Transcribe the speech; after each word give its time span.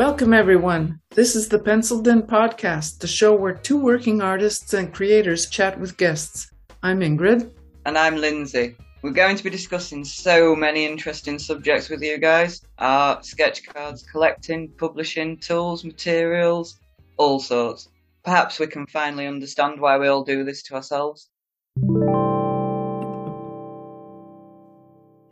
Welcome, 0.00 0.32
everyone. 0.32 0.98
This 1.10 1.36
is 1.36 1.50
the 1.50 1.58
Pencilled 1.58 2.08
In 2.08 2.22
Podcast, 2.22 3.00
the 3.00 3.06
show 3.06 3.34
where 3.34 3.52
two 3.52 3.76
working 3.76 4.22
artists 4.22 4.72
and 4.72 4.94
creators 4.94 5.50
chat 5.50 5.78
with 5.78 5.98
guests. 5.98 6.50
I'm 6.82 7.00
Ingrid. 7.00 7.52
And 7.84 7.98
I'm 7.98 8.16
Lindsey. 8.16 8.76
We're 9.02 9.10
going 9.10 9.36
to 9.36 9.44
be 9.44 9.50
discussing 9.50 10.02
so 10.06 10.56
many 10.56 10.86
interesting 10.86 11.38
subjects 11.38 11.90
with 11.90 12.00
you 12.00 12.16
guys 12.16 12.62
art, 12.78 13.26
sketch 13.26 13.62
cards, 13.66 14.02
collecting, 14.10 14.70
publishing, 14.78 15.36
tools, 15.36 15.84
materials, 15.84 16.80
all 17.18 17.38
sorts. 17.38 17.90
Perhaps 18.24 18.58
we 18.58 18.68
can 18.68 18.86
finally 18.86 19.26
understand 19.26 19.78
why 19.78 19.98
we 19.98 20.08
all 20.08 20.24
do 20.24 20.44
this 20.44 20.62
to 20.62 20.76
ourselves. 20.76 21.28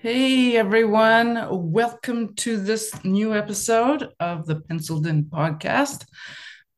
Hey 0.00 0.56
everyone, 0.56 1.44
welcome 1.72 2.36
to 2.36 2.56
this 2.56 3.04
new 3.04 3.34
episode 3.34 4.08
of 4.20 4.46
the 4.46 4.60
Pencilled 4.60 5.08
In 5.08 5.24
podcast. 5.24 6.06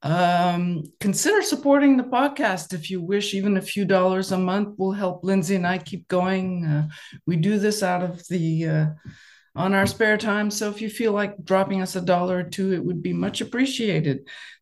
Um, 0.01 0.85
consider 1.01 1.43
supporting 1.43 1.99
the 1.99 2.05
podcast 2.05 2.73
if 2.73 2.89
you 2.89 3.03
wish. 3.03 3.35
Even 3.35 3.59
a 3.59 3.61
few 3.61 3.85
dollars 3.85 4.33
a 4.33 4.39
month 4.39 4.79
will 4.79 4.93
help 4.93 5.23
Lindsey 5.23 5.57
and 5.57 5.67
I 5.67 5.77
keep 5.77 6.09
going. 6.09 6.65
Uh, 6.65 6.89
we 7.27 7.37
do 7.37 7.59
this 7.59 7.83
out 7.83 8.03
of 8.03 8.27
the 8.29 8.67
uh, 8.67 8.87
on 9.55 9.75
our 9.75 9.87
spare 9.87 10.17
time, 10.17 10.51
so 10.51 10.71
if 10.71 10.81
you 10.81 10.89
feel 10.89 11.13
like 11.13 11.45
dropping 11.45 11.83
us 11.83 11.97
a 11.97 12.01
dollar 12.01 12.39
or 12.39 12.45
two, 12.45 12.73
it 12.73 12.83
would 12.83 13.03
be 13.03 13.13
much 13.13 13.43
appreciated. 13.43 14.21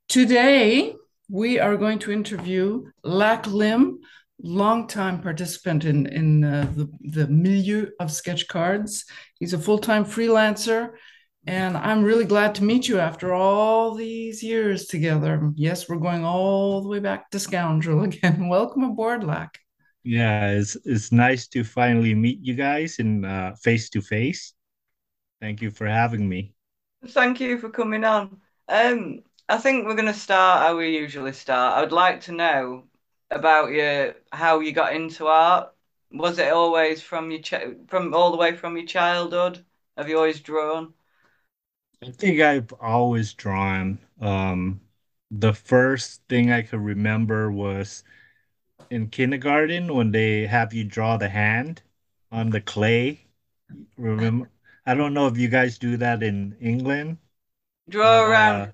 Today 0.09 0.97
we 1.31 1.61
are 1.61 1.77
going 1.77 2.01
to 2.01 2.11
interview 2.11 2.91
Lak 3.05 3.47
Lim 3.47 4.01
longtime 4.43 5.21
participant 5.21 5.85
in 5.85 6.07
in 6.07 6.45
uh, 6.45 6.73
the 6.75 6.89
the 7.01 7.27
milieu 7.29 7.91
of 8.01 8.13
sketch 8.13 8.49
cards. 8.49 9.05
He's 9.39 9.53
a 9.53 9.59
full 9.59 9.79
time 9.79 10.05
freelancer, 10.05 10.91
and 11.47 11.77
I'm 11.77 12.05
really 12.05 12.25
glad 12.25 12.55
to 12.57 12.65
meet 12.65 12.89
you 12.89 12.99
after 12.99 13.33
all 13.35 13.95
these 13.95 14.43
years 14.43 14.87
together. 14.87 15.53
Yes, 15.57 15.89
we're 15.89 15.97
going 15.97 16.25
all 16.25 16.83
the 16.83 16.89
way 16.89 17.01
back 17.01 17.31
to 17.31 17.39
Scoundrel 17.39 18.03
again. 18.05 18.49
Welcome 18.49 18.85
aboard, 18.85 19.25
Lak. 19.25 19.59
Yeah, 20.05 20.51
it's 20.51 20.77
it's 20.85 21.13
nice 21.13 21.49
to 21.49 21.65
finally 21.65 22.15
meet 22.15 22.39
you 22.43 22.55
guys 22.55 22.99
in 22.99 23.25
uh, 23.25 23.55
face 23.63 23.91
to 23.91 24.01
face. 24.01 24.55
Thank 25.41 25.63
you 25.63 25.71
for 25.71 25.87
having 25.87 26.29
me. 26.29 26.55
Thank 27.07 27.41
you 27.41 27.59
for 27.59 27.71
coming 27.71 28.05
on. 28.05 28.41
Um, 28.69 29.21
I 29.49 29.59
think 29.59 29.87
we're 29.87 29.95
going 29.95 30.13
to 30.13 30.15
start 30.15 30.63
how 30.63 30.77
we 30.77 30.99
usually 30.99 31.33
start. 31.33 31.77
I 31.77 31.81
would 31.81 31.93
like 31.93 32.23
to 32.23 32.33
know 32.33 32.85
about 33.31 33.71
your 33.73 34.15
how 34.33 34.61
you 34.61 34.73
got 34.73 34.95
into 34.95 35.27
art. 35.27 35.75
Was 36.13 36.39
it 36.39 36.53
always 36.53 37.03
from 37.03 37.31
your 37.31 37.41
ch- 37.43 37.87
from 37.89 38.15
all 38.15 38.31
the 38.31 38.37
way 38.39 38.57
from 38.57 38.77
your 38.77 38.87
childhood? 38.87 39.65
Have 39.97 40.09
you 40.09 40.17
always 40.17 40.41
drawn? 40.41 40.95
I 42.03 42.11
think 42.11 42.41
I've 42.41 42.73
always 42.81 43.33
drawn. 43.35 43.99
Um, 44.21 44.81
the 45.31 45.53
first 45.53 46.23
thing 46.29 46.51
I 46.51 46.63
could 46.63 46.81
remember 46.81 47.51
was 47.51 48.05
in 48.91 49.09
kindergarten 49.11 49.95
when 49.95 50.13
they 50.13 50.47
have 50.47 50.75
you 50.75 50.85
draw 50.85 51.17
the 51.17 51.29
hand 51.31 51.83
on 52.33 52.51
the 52.51 52.61
clay. 52.61 53.27
Remember? 53.97 54.51
I 54.87 54.95
don't 54.95 55.15
know 55.15 55.29
if 55.29 55.39
you 55.39 55.49
guys 55.49 55.79
do 55.79 55.97
that 55.99 56.23
in 56.23 56.57
England. 56.61 57.19
Draw 57.89 58.23
around. 58.25 58.63
Uh, 58.63 58.73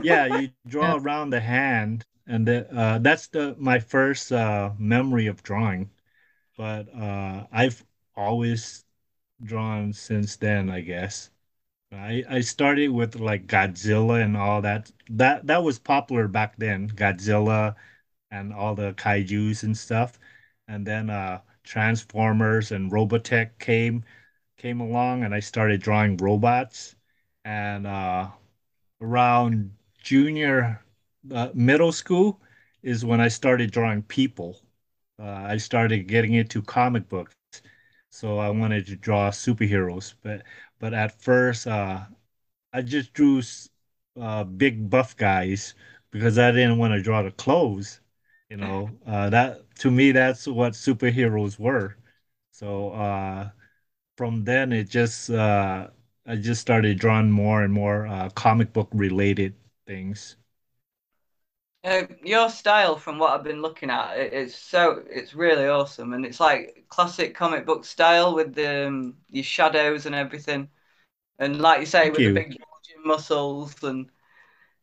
yeah, 0.00 0.26
you 0.26 0.52
draw 0.66 0.96
around 0.96 1.30
the 1.30 1.40
hand 1.40 2.04
and 2.26 2.46
the, 2.46 2.72
uh, 2.74 2.98
that's 2.98 3.28
the 3.28 3.54
my 3.58 3.78
first 3.78 4.32
uh, 4.32 4.70
memory 4.78 5.26
of 5.26 5.42
drawing. 5.42 5.90
But 6.56 6.94
uh, 6.94 7.46
I've 7.52 7.84
always 8.16 8.84
drawn 9.44 9.92
since 9.92 10.36
then, 10.36 10.70
I 10.70 10.80
guess. 10.82 11.30
I, 11.92 12.24
I 12.28 12.40
started 12.40 12.88
with 12.90 13.16
like 13.20 13.46
Godzilla 13.46 14.22
and 14.24 14.36
all 14.36 14.62
that. 14.62 14.90
That 15.10 15.46
that 15.46 15.62
was 15.64 15.78
popular 15.78 16.28
back 16.28 16.56
then, 16.56 16.88
Godzilla 16.90 17.76
and 18.30 18.52
all 18.52 18.74
the 18.74 18.94
kaiju's 18.94 19.62
and 19.64 19.76
stuff. 19.76 20.18
And 20.68 20.86
then 20.86 21.10
uh, 21.10 21.42
Transformers 21.64 22.72
and 22.72 22.90
Robotech 22.92 23.58
came 23.58 24.04
came 24.58 24.80
along, 24.80 25.24
and 25.24 25.34
I 25.34 25.40
started 25.40 25.82
drawing 25.82 26.16
robots. 26.18 26.96
And 27.44 27.86
uh, 27.86 28.30
around 29.00 29.72
junior 29.98 30.82
uh, 31.30 31.48
middle 31.54 31.92
school 31.92 32.40
is 32.82 33.04
when 33.04 33.20
I 33.20 33.28
started 33.28 33.70
drawing 33.70 34.02
people. 34.02 34.60
Uh, 35.18 35.24
I 35.48 35.56
started 35.58 36.08
getting 36.08 36.34
into 36.34 36.62
comic 36.62 37.08
books, 37.08 37.36
so 38.10 38.38
I 38.38 38.50
wanted 38.50 38.86
to 38.86 38.96
draw 38.96 39.30
superheroes. 39.30 40.14
But 40.22 40.42
but 40.78 40.94
at 40.94 41.20
first, 41.20 41.66
uh, 41.66 42.06
I 42.72 42.82
just 42.82 43.12
drew 43.14 43.42
uh, 44.20 44.44
big 44.44 44.90
buff 44.90 45.16
guys 45.16 45.74
because 46.10 46.38
I 46.38 46.50
didn't 46.52 46.78
want 46.78 46.94
to 46.94 47.02
draw 47.02 47.22
the 47.22 47.30
clothes. 47.32 48.00
You 48.50 48.56
know, 48.58 48.90
uh, 49.06 49.30
that 49.30 49.74
to 49.76 49.90
me 49.90 50.12
that's 50.12 50.46
what 50.46 50.74
superheroes 50.74 51.58
were. 51.58 51.96
So 52.52 52.90
uh, 52.92 53.50
from 54.16 54.44
then, 54.44 54.72
it 54.72 54.88
just 54.90 55.30
uh, 55.30 55.88
I 56.26 56.36
just 56.36 56.60
started 56.62 56.98
drawing 56.98 57.30
more 57.32 57.62
and 57.64 57.72
more 57.72 58.06
uh, 58.06 58.30
comic 58.30 58.72
book 58.72 58.88
related 58.92 59.54
things. 59.86 60.36
Uh, 61.84 62.06
your 62.22 62.48
style, 62.48 62.96
from 62.96 63.18
what 63.18 63.32
I've 63.32 63.42
been 63.42 63.60
looking 63.60 63.90
at, 63.90 64.16
it, 64.16 64.32
it's 64.32 64.54
so 64.56 65.02
it's 65.10 65.34
really 65.34 65.66
awesome, 65.66 66.12
and 66.12 66.24
it's 66.24 66.38
like 66.38 66.84
classic 66.88 67.34
comic 67.34 67.66
book 67.66 67.84
style 67.84 68.34
with 68.36 68.54
the 68.54 68.86
um, 68.86 69.16
your 69.30 69.42
shadows 69.42 70.06
and 70.06 70.14
everything, 70.14 70.70
and 71.38 71.60
like 71.60 71.80
you 71.80 71.86
say, 71.86 72.10
Thank 72.10 72.12
with 72.12 72.24
you. 72.24 72.24
the 72.24 72.30
big 72.30 72.56
muscles, 73.04 73.82
and 73.84 74.10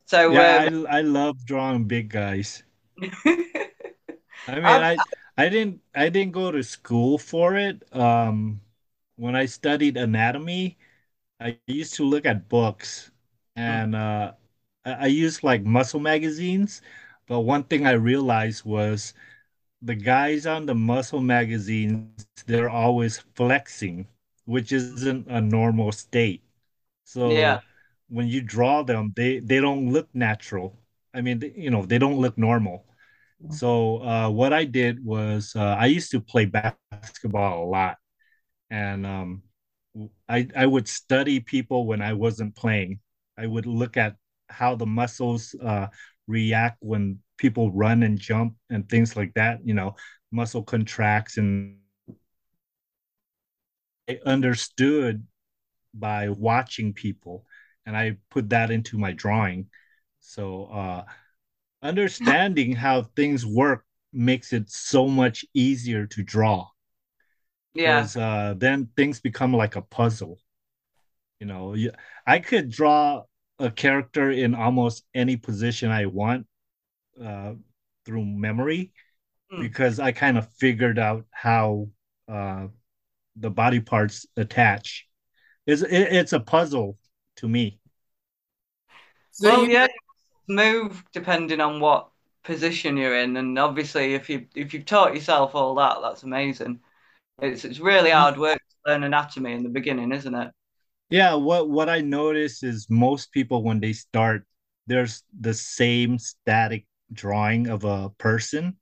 so 0.06 0.38
Yeah, 0.38 0.58
um, 0.58 0.70
I 0.88 1.00
I 1.00 1.02
love 1.02 1.46
drawing 1.46 1.86
big 1.86 2.09
guys. 2.09 2.64
I 4.48 4.59
mean, 4.59 4.82
I 4.82 5.02
I 5.38 5.50
didn't 5.50 5.82
I 5.96 6.09
didn't 6.09 6.34
go 6.34 6.52
to 6.52 6.64
school 6.64 7.18
for 7.18 7.56
it. 7.56 7.84
Um, 7.96 8.62
when 9.16 9.36
I 9.36 9.46
studied 9.46 9.98
anatomy, 9.98 10.78
I 11.40 11.59
used 11.68 11.96
to 11.96 12.06
look 12.06 12.26
at 12.28 12.50
books 12.50 13.12
and 13.56 13.96
uh, 13.96 14.34
I, 14.85 15.07
used 15.07 15.44
like 15.44 15.63
muscle 15.63 16.00
magazines. 16.00 16.81
But 17.28 17.41
one 17.41 17.63
thing 17.63 17.85
I 17.85 17.91
realized 17.91 18.66
was 18.66 19.13
the 19.81 19.95
guys 19.95 20.45
on 20.45 20.66
the 20.66 20.75
muscle 20.75 21.22
magazines, 21.22 22.07
they're 22.45 22.69
always 22.69 23.19
flexing, 23.35 24.07
which 24.45 24.72
isn't 24.72 25.28
a 25.28 25.41
normal 25.41 25.91
state. 25.91 26.44
yeah, 27.00 27.01
So 27.03 27.62
when 28.09 28.28
you 28.28 28.41
draw 28.41 28.84
them, 28.84 29.13
they 29.16 29.40
they 29.40 29.59
don't 29.59 29.91
look 29.91 30.07
natural. 30.13 30.78
I 31.13 31.22
mean, 31.22 31.41
you 31.56 31.69
know, 31.72 31.85
they 31.85 31.97
don't 32.00 32.17
look 32.19 32.38
normal. 32.38 32.85
So 33.50 34.01
uh, 34.03 34.29
what 34.29 34.53
I 34.53 34.66
did 34.66 35.03
was 35.06 35.56
uh, 35.56 35.75
I 35.79 35.88
used 35.88 36.11
to 36.11 36.22
play 36.22 36.46
basketball 36.46 37.34
a 37.34 37.38
lot, 37.38 37.97
and 38.38 38.78
um, 38.79 39.44
I 40.29 40.47
I 40.56 40.66
would 40.66 40.88
study 40.88 41.40
people 41.40 41.85
when 41.85 42.01
I 42.01 42.13
wasn't 42.13 42.56
playing. 42.56 43.00
I 43.38 43.47
would 43.47 43.66
look 43.66 43.97
at 43.97 44.16
how 44.50 44.76
the 44.76 44.86
muscles 44.86 45.56
uh, 45.64 45.88
react 46.28 46.78
when 46.82 47.20
people 47.38 47.72
run 47.72 48.04
and 48.04 48.20
jump 48.20 48.56
and 48.70 48.88
things 48.90 49.16
like 49.16 49.34
that. 49.36 49.60
You 49.66 49.74
know, 49.74 49.96
muscle 50.32 50.64
contracts, 50.64 51.38
and 51.38 51.78
I 54.09 54.20
understood 54.26 55.26
by 55.94 56.30
watching 56.30 56.94
people, 56.94 57.46
and 57.86 57.96
I 57.96 58.18
put 58.30 58.50
that 58.50 58.72
into 58.72 58.98
my 58.98 59.12
drawing. 59.14 59.68
So 60.20 60.66
uh, 60.66 61.06
understanding 61.82 62.73
how 62.73 63.03
things 63.03 63.46
work 63.46 63.85
makes 64.14 64.53
it 64.53 64.70
so 64.70 65.08
much 65.08 65.46
easier 65.53 66.06
to 66.08 66.23
draw 66.23 66.68
yeah, 67.73 68.09
because 68.09 68.16
uh, 68.18 68.53
then 68.58 68.90
things 68.96 69.20
become 69.20 69.53
like 69.53 69.76
a 69.76 69.82
puzzle. 69.82 70.40
You 71.40 71.47
know, 71.47 71.76
I 72.26 72.40
could 72.40 72.70
draw 72.70 73.23
a 73.59 73.72
character 73.72 74.32
in 74.32 74.56
almost 74.56 75.06
any 75.14 75.38
position 75.38 75.91
I 75.91 76.06
want 76.08 76.47
uh, 77.23 77.53
through 78.06 78.26
memory 78.26 78.94
Hmm. 79.52 79.61
because 79.61 80.00
I 80.00 80.11
kind 80.14 80.38
of 80.38 80.50
figured 80.53 81.00
out 81.00 81.26
how 81.32 81.90
uh, 82.28 82.67
the 83.38 83.52
body 83.52 83.79
parts 83.82 84.28
attach. 84.38 85.08
It's, 85.67 85.82
it, 85.84 85.91
it's 85.91 86.34
a 86.34 86.40
puzzle 86.41 86.97
to 87.38 87.47
me. 87.50 87.79
So 89.32 89.50
well, 89.50 89.64
you, 89.64 89.70
yeah, 89.70 89.88
move 90.47 91.03
depending 91.14 91.61
on 91.61 91.79
what 91.79 92.09
position 92.44 92.97
you're 92.97 93.17
in, 93.20 93.38
and 93.38 93.59
obviously, 93.59 94.14
if 94.16 94.29
you 94.29 94.47
if 94.56 94.73
you've 94.73 94.85
taught 94.85 95.16
yourself 95.16 95.56
all 95.56 95.76
that, 95.76 96.00
that's 96.02 96.23
amazing. 96.23 96.82
It's 97.41 97.66
it's 97.66 97.79
really 97.79 98.11
hard 98.11 98.38
work 98.40 98.59
to 98.59 98.91
learn 98.91 99.03
anatomy 99.03 99.53
in 99.53 99.64
the 99.64 99.70
beginning, 99.70 100.11
isn't 100.14 100.35
it? 100.35 100.52
Yeah, 101.09 101.34
what 101.35 101.70
what 101.70 101.90
I 101.90 102.02
notice 102.02 102.61
is 102.64 102.88
most 102.90 103.32
people 103.32 103.64
when 103.64 103.79
they 103.79 103.94
start, 103.94 104.46
there's 104.88 105.23
the 105.40 105.53
same 105.53 106.20
static 106.20 106.85
drawing 107.11 107.67
of 107.67 107.84
a 107.84 108.09
person, 108.17 108.78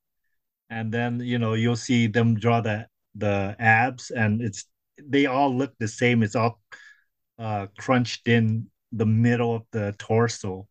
and 0.70 0.92
then 0.92 1.22
you 1.22 1.40
know 1.40 1.54
you'll 1.54 1.78
see 1.78 2.08
them 2.08 2.36
draw 2.36 2.62
the 2.62 2.88
the 3.16 3.56
abs, 3.60 4.12
and 4.12 4.42
it's 4.42 4.66
they 5.02 5.26
all 5.26 5.56
look 5.56 5.74
the 5.80 5.88
same. 5.88 6.22
It's 6.22 6.36
all 6.36 6.62
uh, 7.40 7.68
crunched 7.78 8.28
in 8.28 8.68
the 8.92 9.06
middle 9.06 9.56
of 9.56 9.64
the 9.72 9.96
torso. 9.98 10.68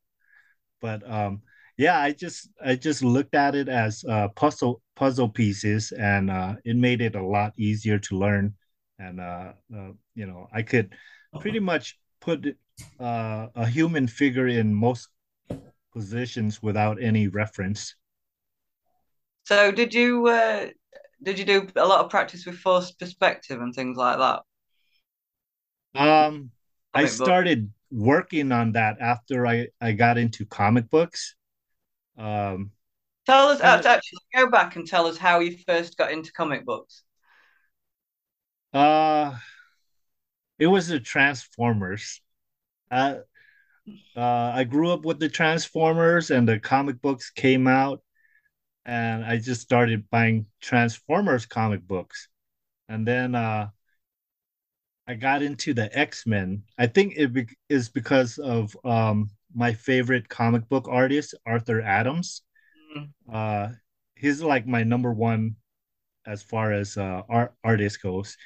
But 0.81 1.09
um, 1.11 1.43
yeah, 1.79 1.99
I 1.99 2.13
just 2.13 2.49
I 2.65 2.77
just 2.77 3.03
looked 3.03 3.35
at 3.35 3.55
it 3.55 3.69
as 3.69 4.05
uh, 4.09 4.29
puzzle 4.29 4.83
puzzle 4.95 5.29
pieces, 5.31 5.93
and 5.93 6.31
uh, 6.31 6.57
it 6.65 6.77
made 6.77 7.01
it 7.01 7.15
a 7.15 7.25
lot 7.27 7.55
easier 7.59 7.99
to 7.99 8.19
learn. 8.19 8.55
And 8.99 9.21
uh, 9.21 9.53
uh 9.75 9.93
you 10.15 10.27
know, 10.27 10.49
I 10.53 10.63
could 10.63 10.95
pretty 11.39 11.61
much 11.61 11.99
put 12.21 12.57
uh, 13.01 13.47
a 13.55 13.67
human 13.67 14.07
figure 14.07 14.49
in 14.49 14.75
most 14.75 15.09
positions 15.93 16.63
without 16.63 17.03
any 17.03 17.29
reference. 17.29 17.95
So, 19.45 19.71
did 19.71 19.95
you 19.95 20.27
uh, 20.29 20.69
did 21.23 21.39
you 21.39 21.45
do 21.45 21.69
a 21.77 21.87
lot 21.87 22.05
of 22.05 22.11
practice 22.11 22.45
with 22.47 22.59
forced 22.59 22.99
perspective 22.99 23.61
and 23.61 23.75
things 23.75 23.97
like 23.97 24.19
that? 24.19 24.43
Um, 25.95 26.51
I 26.95 27.07
started 27.07 27.73
working 27.91 28.53
on 28.53 28.73
that 28.73 29.01
after 29.01 29.47
I 29.47 29.69
I 29.81 29.93
got 29.93 30.19
into 30.19 30.45
comic 30.45 30.91
books. 30.91 31.35
Um, 32.19 32.73
tell 33.27 33.49
us 33.49 33.61
uh, 33.61 33.83
actually 33.85 34.19
go 34.35 34.49
back 34.51 34.77
and 34.77 34.87
tell 34.87 35.07
us 35.07 35.17
how 35.17 35.41
you 35.41 35.57
first 35.67 35.97
got 35.97 36.13
into 36.13 36.33
comic 36.33 36.65
books. 36.65 37.03
Uh, 38.73 39.37
it 40.59 40.67
was 40.67 40.89
the 40.89 41.01
Transformers. 41.01 42.21
Uh, 42.91 43.17
uh, 44.17 44.53
I 44.55 44.65
grew 44.65 44.91
up 44.91 45.05
with 45.05 45.21
the 45.21 45.29
Transformers, 45.29 46.31
and 46.31 46.49
the 46.49 46.59
comic 46.59 47.01
books 47.01 47.31
came 47.31 47.67
out, 47.67 48.03
and 48.85 49.25
I 49.25 49.39
just 49.39 49.61
started 49.61 50.09
buying 50.11 50.47
Transformers 50.61 51.47
comic 51.47 51.87
books, 51.87 52.29
and 52.89 53.07
then 53.07 53.35
uh, 53.35 53.69
I 55.07 55.15
got 55.15 55.43
into 55.43 55.73
the 55.75 55.97
X 55.97 56.27
Men. 56.27 56.63
I 56.79 56.87
think 56.87 57.15
it 57.17 57.33
be- 57.33 57.57
is 57.69 57.89
because 57.89 58.39
of 58.39 58.77
um, 58.85 59.31
my 59.55 59.73
favorite 59.73 60.29
comic 60.29 60.69
book 60.69 60.89
artist, 60.89 61.35
Arthur 61.47 61.81
Adams. 61.81 62.43
Mm. 62.97 63.09
Uh, 63.33 63.69
he's 64.17 64.43
like 64.43 64.67
my 64.67 64.83
number 64.83 65.13
one 65.13 65.57
as 66.27 66.43
far 66.43 66.73
as 66.73 66.97
uh, 66.97 67.23
art 67.29 67.55
artist 67.63 68.03
goes, 68.03 68.37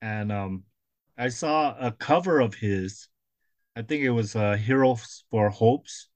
and 0.00 0.32
um, 0.32 0.64
I 1.20 1.28
saw 1.28 1.76
a 1.78 1.92
cover 1.92 2.40
of 2.40 2.54
his. 2.54 3.08
I 3.76 3.82
think 3.82 4.02
it 4.02 4.10
was 4.10 4.34
uh, 4.34 4.54
Heroes 4.54 5.24
for 5.30 5.50
Hopes, 5.50 6.08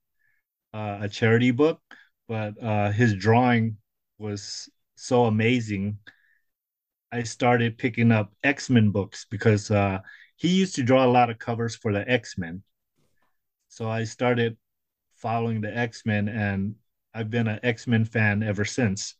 uh, 0.73 0.97
a 1.01 1.09
charity 1.09 1.51
book, 1.51 1.79
but 2.27 2.61
uh, 2.61 2.89
his 2.89 3.13
drawing 3.13 3.77
was 4.17 4.67
so 4.95 5.25
amazing. 5.25 5.99
I 7.11 7.21
started 7.21 7.77
picking 7.77 8.11
up 8.11 8.33
X 8.43 8.71
Men 8.71 8.89
books 8.89 9.27
because 9.29 9.69
uh, 9.69 9.99
he 10.37 10.47
used 10.47 10.73
to 10.77 10.83
draw 10.83 11.05
a 11.05 11.13
lot 11.13 11.29
of 11.29 11.37
covers 11.37 11.75
for 11.75 11.93
the 11.93 12.09
X 12.09 12.35
Men. 12.39 12.63
So 13.67 13.87
I 13.87 14.05
started 14.05 14.57
following 15.17 15.61
the 15.61 15.77
X 15.77 16.03
Men, 16.07 16.27
and 16.27 16.73
I've 17.13 17.29
been 17.29 17.47
an 17.47 17.59
X 17.61 17.85
Men 17.85 18.05
fan 18.05 18.41
ever 18.41 18.65
since. 18.65 19.13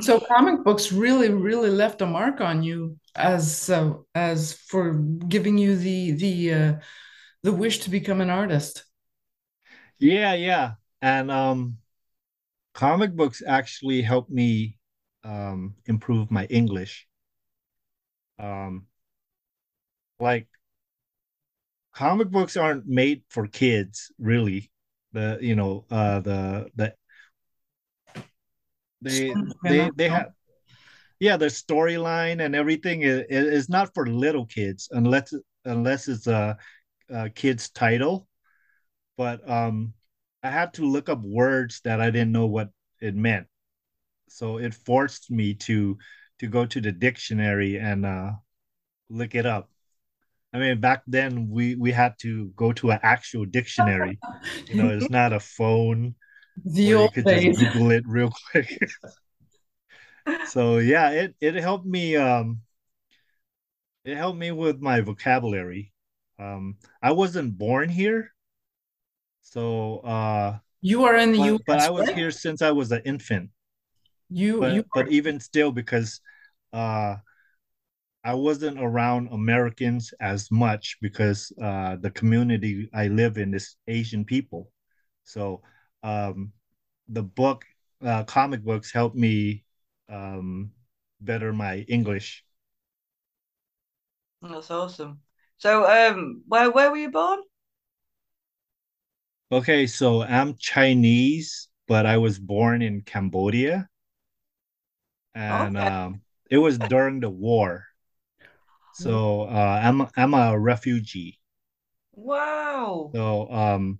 So 0.00 0.20
comic 0.20 0.62
books 0.62 0.92
really, 0.92 1.30
really 1.30 1.70
left 1.70 2.02
a 2.02 2.06
mark 2.06 2.40
on 2.40 2.62
you 2.62 2.98
as 3.14 3.70
uh, 3.70 3.94
as 4.14 4.52
for 4.52 4.92
giving 4.94 5.56
you 5.56 5.76
the 5.76 6.10
the 6.12 6.52
uh, 6.54 6.72
the 7.42 7.52
wish 7.52 7.80
to 7.80 7.90
become 7.90 8.20
an 8.20 8.30
artist. 8.30 8.84
Yeah, 9.98 10.34
yeah, 10.34 10.72
and 11.00 11.30
um, 11.30 11.78
comic 12.74 13.14
books 13.14 13.42
actually 13.46 14.02
helped 14.02 14.30
me 14.30 14.78
um, 15.24 15.76
improve 15.86 16.30
my 16.30 16.46
English. 16.46 17.08
Um, 18.38 18.86
like 20.20 20.48
comic 21.92 22.30
books 22.30 22.56
aren't 22.56 22.86
made 22.86 23.22
for 23.28 23.46
kids, 23.46 24.12
really. 24.18 24.70
The 25.12 25.38
you 25.40 25.54
know 25.56 25.84
uh, 25.90 26.20
the 26.20 26.70
the 26.76 26.94
they 29.06 29.34
they 29.62 29.90
they 29.96 30.08
have 30.08 30.28
yeah 31.18 31.36
the 31.36 31.46
storyline 31.46 32.44
and 32.44 32.54
everything 32.54 33.02
is, 33.02 33.24
is 33.30 33.68
not 33.68 33.94
for 33.94 34.06
little 34.06 34.46
kids 34.46 34.88
unless 34.92 35.32
unless 35.64 36.08
it's 36.08 36.26
a, 36.26 36.56
a 37.10 37.30
kid's 37.30 37.70
title. 37.70 38.28
But 39.16 39.48
um 39.48 39.94
i 40.42 40.50
had 40.50 40.74
to 40.74 40.84
look 40.84 41.08
up 41.08 41.20
words 41.22 41.80
that 41.84 42.00
i 42.00 42.10
didn't 42.10 42.32
know 42.32 42.46
what 42.46 42.70
it 43.00 43.14
meant. 43.14 43.46
So 44.28 44.58
it 44.58 44.74
forced 44.74 45.30
me 45.30 45.54
to 45.54 45.96
to 46.40 46.46
go 46.46 46.66
to 46.66 46.80
the 46.80 46.92
dictionary 46.92 47.78
and 47.78 48.04
uh 48.04 48.32
look 49.08 49.34
it 49.34 49.46
up. 49.46 49.70
I 50.52 50.58
mean 50.58 50.80
back 50.80 51.02
then 51.06 51.48
we 51.48 51.76
we 51.76 51.92
had 51.92 52.14
to 52.20 52.48
go 52.56 52.72
to 52.74 52.90
an 52.90 53.00
actual 53.02 53.46
dictionary. 53.46 54.18
You 54.68 54.76
know 54.76 54.90
it's 54.90 55.10
not 55.10 55.32
a 55.32 55.40
phone 55.40 56.14
the 56.64 56.94
old 56.94 57.14
you 57.14 57.22
could 57.22 57.24
days. 57.26 57.58
just 57.58 57.72
google 57.72 57.90
it 57.90 58.04
real 58.06 58.32
quick 58.50 58.78
so 60.46 60.78
yeah 60.78 61.10
it 61.10 61.34
it 61.40 61.54
helped 61.54 61.86
me 61.86 62.16
um 62.16 62.60
it 64.04 64.16
helped 64.16 64.38
me 64.38 64.50
with 64.50 64.80
my 64.80 65.00
vocabulary 65.00 65.92
um 66.38 66.76
i 67.02 67.12
wasn't 67.12 67.56
born 67.56 67.88
here 67.88 68.32
so 69.42 69.98
uh 69.98 70.58
you 70.86 71.04
are 71.04 71.16
in 71.16 71.32
the 71.32 71.38
but, 71.38 71.46
US, 71.46 71.60
but 71.66 71.80
I 71.80 71.90
was 71.90 72.06
right? 72.06 72.16
here 72.16 72.30
since 72.30 72.62
I 72.62 72.70
was 72.70 72.92
an 72.92 73.02
infant. 73.04 73.50
You, 74.30 74.60
but, 74.60 74.72
you 74.72 74.84
but 74.94 75.08
even 75.10 75.40
still, 75.40 75.72
because 75.72 76.20
uh, 76.72 77.16
I 78.22 78.34
wasn't 78.34 78.78
around 78.80 79.28
Americans 79.32 80.14
as 80.20 80.48
much 80.50 80.98
because 81.02 81.52
uh, 81.60 81.96
the 81.96 82.10
community 82.10 82.88
I 82.94 83.08
live 83.08 83.36
in 83.36 83.52
is 83.52 83.76
Asian 83.88 84.24
people. 84.24 84.70
So 85.24 85.62
um, 86.02 86.52
the 87.08 87.22
book, 87.22 87.64
uh, 88.04 88.24
comic 88.24 88.62
books, 88.62 88.92
helped 88.92 89.16
me 89.16 89.64
um, 90.08 90.72
better 91.20 91.52
my 91.52 91.78
English. 91.88 92.44
That's 94.42 94.70
awesome. 94.70 95.20
So, 95.58 95.86
um, 95.86 96.42
where 96.46 96.70
where 96.70 96.90
were 96.90 96.96
you 96.96 97.10
born? 97.10 97.40
Okay, 99.50 99.86
so 99.86 100.22
I'm 100.22 100.56
Chinese, 100.56 101.68
but 101.86 102.04
I 102.04 102.18
was 102.18 102.38
born 102.38 102.82
in 102.82 103.02
Cambodia. 103.02 103.88
And 105.34 105.76
okay. 105.76 105.86
um, 105.86 106.22
it 106.50 106.58
was 106.58 106.78
during 106.78 107.20
the 107.20 107.30
war. 107.30 107.84
So 108.92 109.42
uh, 109.42 109.80
I'm 109.82 110.08
I'm 110.16 110.34
a 110.34 110.58
refugee. 110.58 111.38
Wow. 112.12 113.10
So 113.14 113.50
um, 113.50 113.98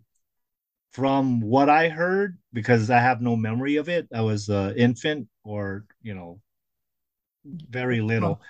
from 0.97 1.41
what 1.41 1.69
I 1.69 1.91
heard, 1.91 2.39
because 2.55 2.89
I 2.89 3.01
have 3.01 3.21
no 3.21 3.37
memory 3.37 3.77
of 3.77 3.91
it, 3.91 4.09
I 4.15 4.23
was 4.23 4.49
an 4.49 4.75
infant 4.77 5.29
or 5.45 5.85
you 6.01 6.15
know 6.15 6.41
very 7.45 8.01
little. 8.01 8.41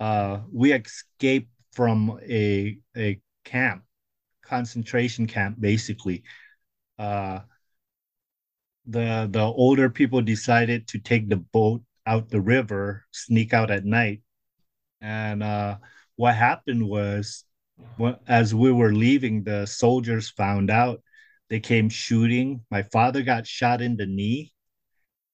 Uh, 0.00 0.40
we 0.52 0.72
escaped 0.72 1.48
from 1.72 2.18
a 2.28 2.76
a 2.96 3.20
camp 3.44 3.84
concentration 4.42 5.26
camp 5.26 5.56
basically 5.60 6.22
uh 6.98 7.40
the 8.86 9.28
the 9.30 9.42
older 9.42 9.90
people 9.90 10.22
decided 10.22 10.86
to 10.86 10.98
take 10.98 11.28
the 11.28 11.36
boat 11.36 11.82
out 12.06 12.28
the 12.30 12.40
river 12.40 13.04
sneak 13.10 13.52
out 13.52 13.70
at 13.70 13.84
night 13.84 14.22
and 15.00 15.42
uh 15.42 15.76
what 16.14 16.34
happened 16.34 16.88
was 16.88 17.44
as 18.26 18.54
we 18.54 18.70
were 18.70 18.94
leaving 18.94 19.42
the 19.42 19.66
soldiers 19.66 20.30
found 20.30 20.70
out 20.70 21.02
they 21.48 21.60
came 21.60 21.88
shooting 21.88 22.60
my 22.70 22.82
father 22.82 23.22
got 23.22 23.46
shot 23.46 23.80
in 23.80 23.96
the 23.96 24.06
knee 24.06 24.52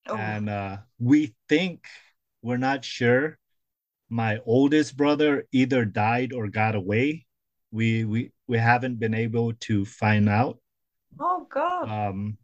oh. 0.08 0.16
and 0.16 0.48
uh 0.48 0.76
we 0.98 1.34
think 1.48 1.84
we're 2.42 2.56
not 2.56 2.84
sure 2.84 3.38
my 4.08 4.38
oldest 4.44 4.96
brother 4.96 5.44
either 5.52 5.84
died 5.84 6.32
or 6.32 6.48
got 6.48 6.74
away 6.74 7.24
we 7.72 8.04
we 8.04 8.30
we 8.46 8.58
haven't 8.58 9.00
been 9.00 9.14
able 9.14 9.54
to 9.54 9.84
find 9.84 10.28
out. 10.28 10.58
Oh 11.18 11.46
God. 11.50 11.88
Um, 11.88 12.36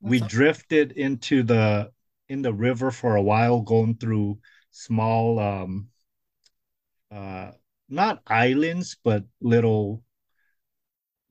we 0.00 0.20
drifted 0.20 0.92
into 0.92 1.42
the 1.42 1.90
in 2.28 2.42
the 2.42 2.52
river 2.52 2.90
for 2.90 3.16
a 3.16 3.22
while, 3.22 3.62
going 3.62 3.96
through 3.96 4.38
small, 4.70 5.38
um, 5.38 5.88
uh, 7.10 7.52
not 7.88 8.22
islands, 8.26 8.96
but 9.02 9.24
little 9.40 10.02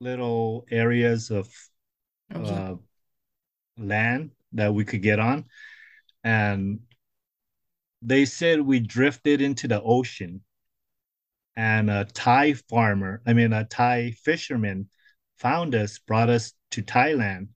little 0.00 0.66
areas 0.70 1.30
of 1.30 1.48
uh, 2.34 2.74
land 3.78 4.30
that 4.52 4.74
we 4.74 4.84
could 4.84 5.02
get 5.02 5.18
on, 5.18 5.44
and 6.24 6.80
they 8.02 8.24
said 8.24 8.60
we 8.60 8.80
drifted 8.80 9.40
into 9.40 9.68
the 9.68 9.82
ocean. 9.82 10.42
And 11.56 11.90
a 11.90 12.04
Thai 12.04 12.52
farmer, 12.52 13.22
I 13.26 13.32
mean, 13.32 13.54
a 13.54 13.64
Thai 13.64 14.10
fisherman 14.10 14.88
found 15.38 15.74
us, 15.74 15.98
brought 15.98 16.28
us 16.28 16.52
to 16.72 16.82
Thailand. 16.82 17.48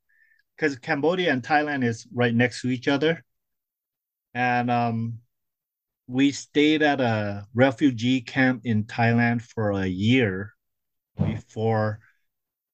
Because 0.56 0.78
Cambodia 0.78 1.32
and 1.32 1.42
Thailand 1.42 1.84
is 1.84 2.06
right 2.12 2.34
next 2.34 2.62
to 2.62 2.68
each 2.68 2.88
other. 2.88 3.24
And 4.34 4.70
um, 4.70 5.18
we 6.06 6.32
stayed 6.32 6.82
at 6.82 7.00
a 7.00 7.46
refugee 7.54 8.20
camp 8.20 8.62
in 8.64 8.84
Thailand 8.84 9.42
for 9.42 9.72
a 9.72 9.86
year 9.86 10.54
before 11.16 12.00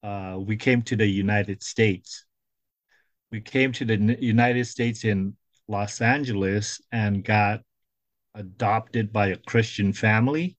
uh, 0.06 0.38
we 0.38 0.56
came 0.56 0.82
to 0.82 0.94
the 0.94 1.06
United 1.06 1.64
States. 1.64 2.24
We 3.32 3.40
came 3.40 3.72
to 3.72 3.84
the 3.84 4.16
United 4.20 4.66
States 4.66 5.04
in 5.04 5.36
Los 5.66 6.00
Angeles 6.00 6.80
and 6.92 7.24
got 7.24 7.62
adopted 8.32 9.12
by 9.12 9.28
a 9.28 9.36
Christian 9.36 9.92
family. 9.92 10.56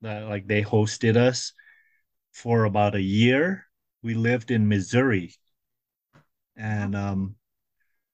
That 0.00 0.28
like 0.28 0.48
they 0.48 0.62
hosted 0.62 1.16
us 1.16 1.52
for 2.32 2.64
about 2.64 2.96
a 2.96 3.00
year. 3.00 3.66
We 4.02 4.14
lived 4.14 4.50
in 4.50 4.66
Missouri, 4.66 5.36
and 6.56 6.96
um, 6.96 7.36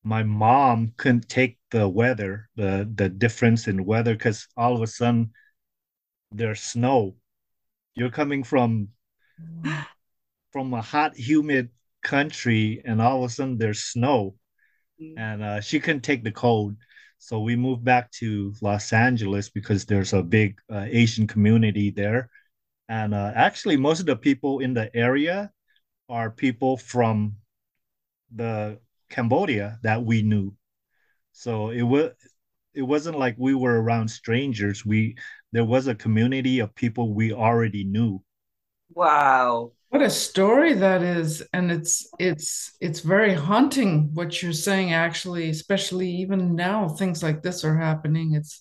my 0.04 0.22
mom 0.24 0.92
couldn't 0.98 1.30
take 1.30 1.56
the 1.70 1.88
weather, 1.88 2.50
the 2.54 2.86
the 2.94 3.08
difference 3.08 3.66
in 3.66 3.86
weather, 3.86 4.12
because 4.12 4.46
all 4.58 4.76
of 4.76 4.82
a 4.82 4.86
sudden 4.86 5.32
there's 6.30 6.60
snow. 6.60 7.16
You're 7.94 8.10
coming 8.10 8.44
from 8.44 8.88
from 10.52 10.72
a 10.74 10.82
hot, 10.82 11.16
humid 11.16 11.70
country, 12.02 12.82
and 12.84 13.00
all 13.00 13.24
of 13.24 13.30
a 13.30 13.32
sudden 13.32 13.58
there's 13.58 13.80
snow, 13.80 14.34
mm. 15.00 15.14
and 15.16 15.42
uh, 15.42 15.60
she 15.60 15.80
couldn't 15.80 16.02
take 16.02 16.24
the 16.24 16.32
cold. 16.32 16.76
So 17.18 17.40
we 17.40 17.56
moved 17.56 17.84
back 17.84 18.10
to 18.12 18.54
Los 18.62 18.92
Angeles 18.92 19.50
because 19.50 19.84
there's 19.84 20.12
a 20.12 20.22
big 20.22 20.58
uh, 20.72 20.86
Asian 20.88 21.26
community 21.26 21.90
there, 21.90 22.30
and 22.88 23.14
uh, 23.14 23.32
actually 23.34 23.76
most 23.76 24.00
of 24.00 24.06
the 24.06 24.16
people 24.16 24.60
in 24.60 24.74
the 24.74 24.94
area 24.96 25.50
are 26.08 26.30
people 26.30 26.76
from 26.76 27.36
the 28.34 28.78
Cambodia 29.10 29.78
that 29.82 30.02
we 30.02 30.22
knew. 30.22 30.54
So 31.32 31.70
it 31.70 31.82
was 31.82 32.12
it 32.74 32.82
wasn't 32.82 33.18
like 33.18 33.34
we 33.38 33.54
were 33.54 33.80
around 33.80 34.08
strangers. 34.08 34.84
We 34.84 35.16
there 35.52 35.64
was 35.64 35.86
a 35.86 35.94
community 35.94 36.60
of 36.60 36.74
people 36.74 37.14
we 37.14 37.32
already 37.32 37.84
knew. 37.84 38.22
Wow. 38.94 39.72
What 39.90 40.02
a 40.02 40.10
story 40.10 40.74
that 40.74 41.02
is. 41.02 41.42
And 41.52 41.72
it's 41.72 42.06
it's 42.18 42.76
it's 42.80 43.00
very 43.00 43.34
haunting 43.34 44.10
what 44.14 44.42
you're 44.42 44.52
saying 44.52 44.92
actually, 44.92 45.48
especially 45.50 46.10
even 46.10 46.54
now 46.54 46.88
things 46.88 47.22
like 47.22 47.42
this 47.42 47.64
are 47.64 47.76
happening. 47.76 48.34
It's 48.34 48.60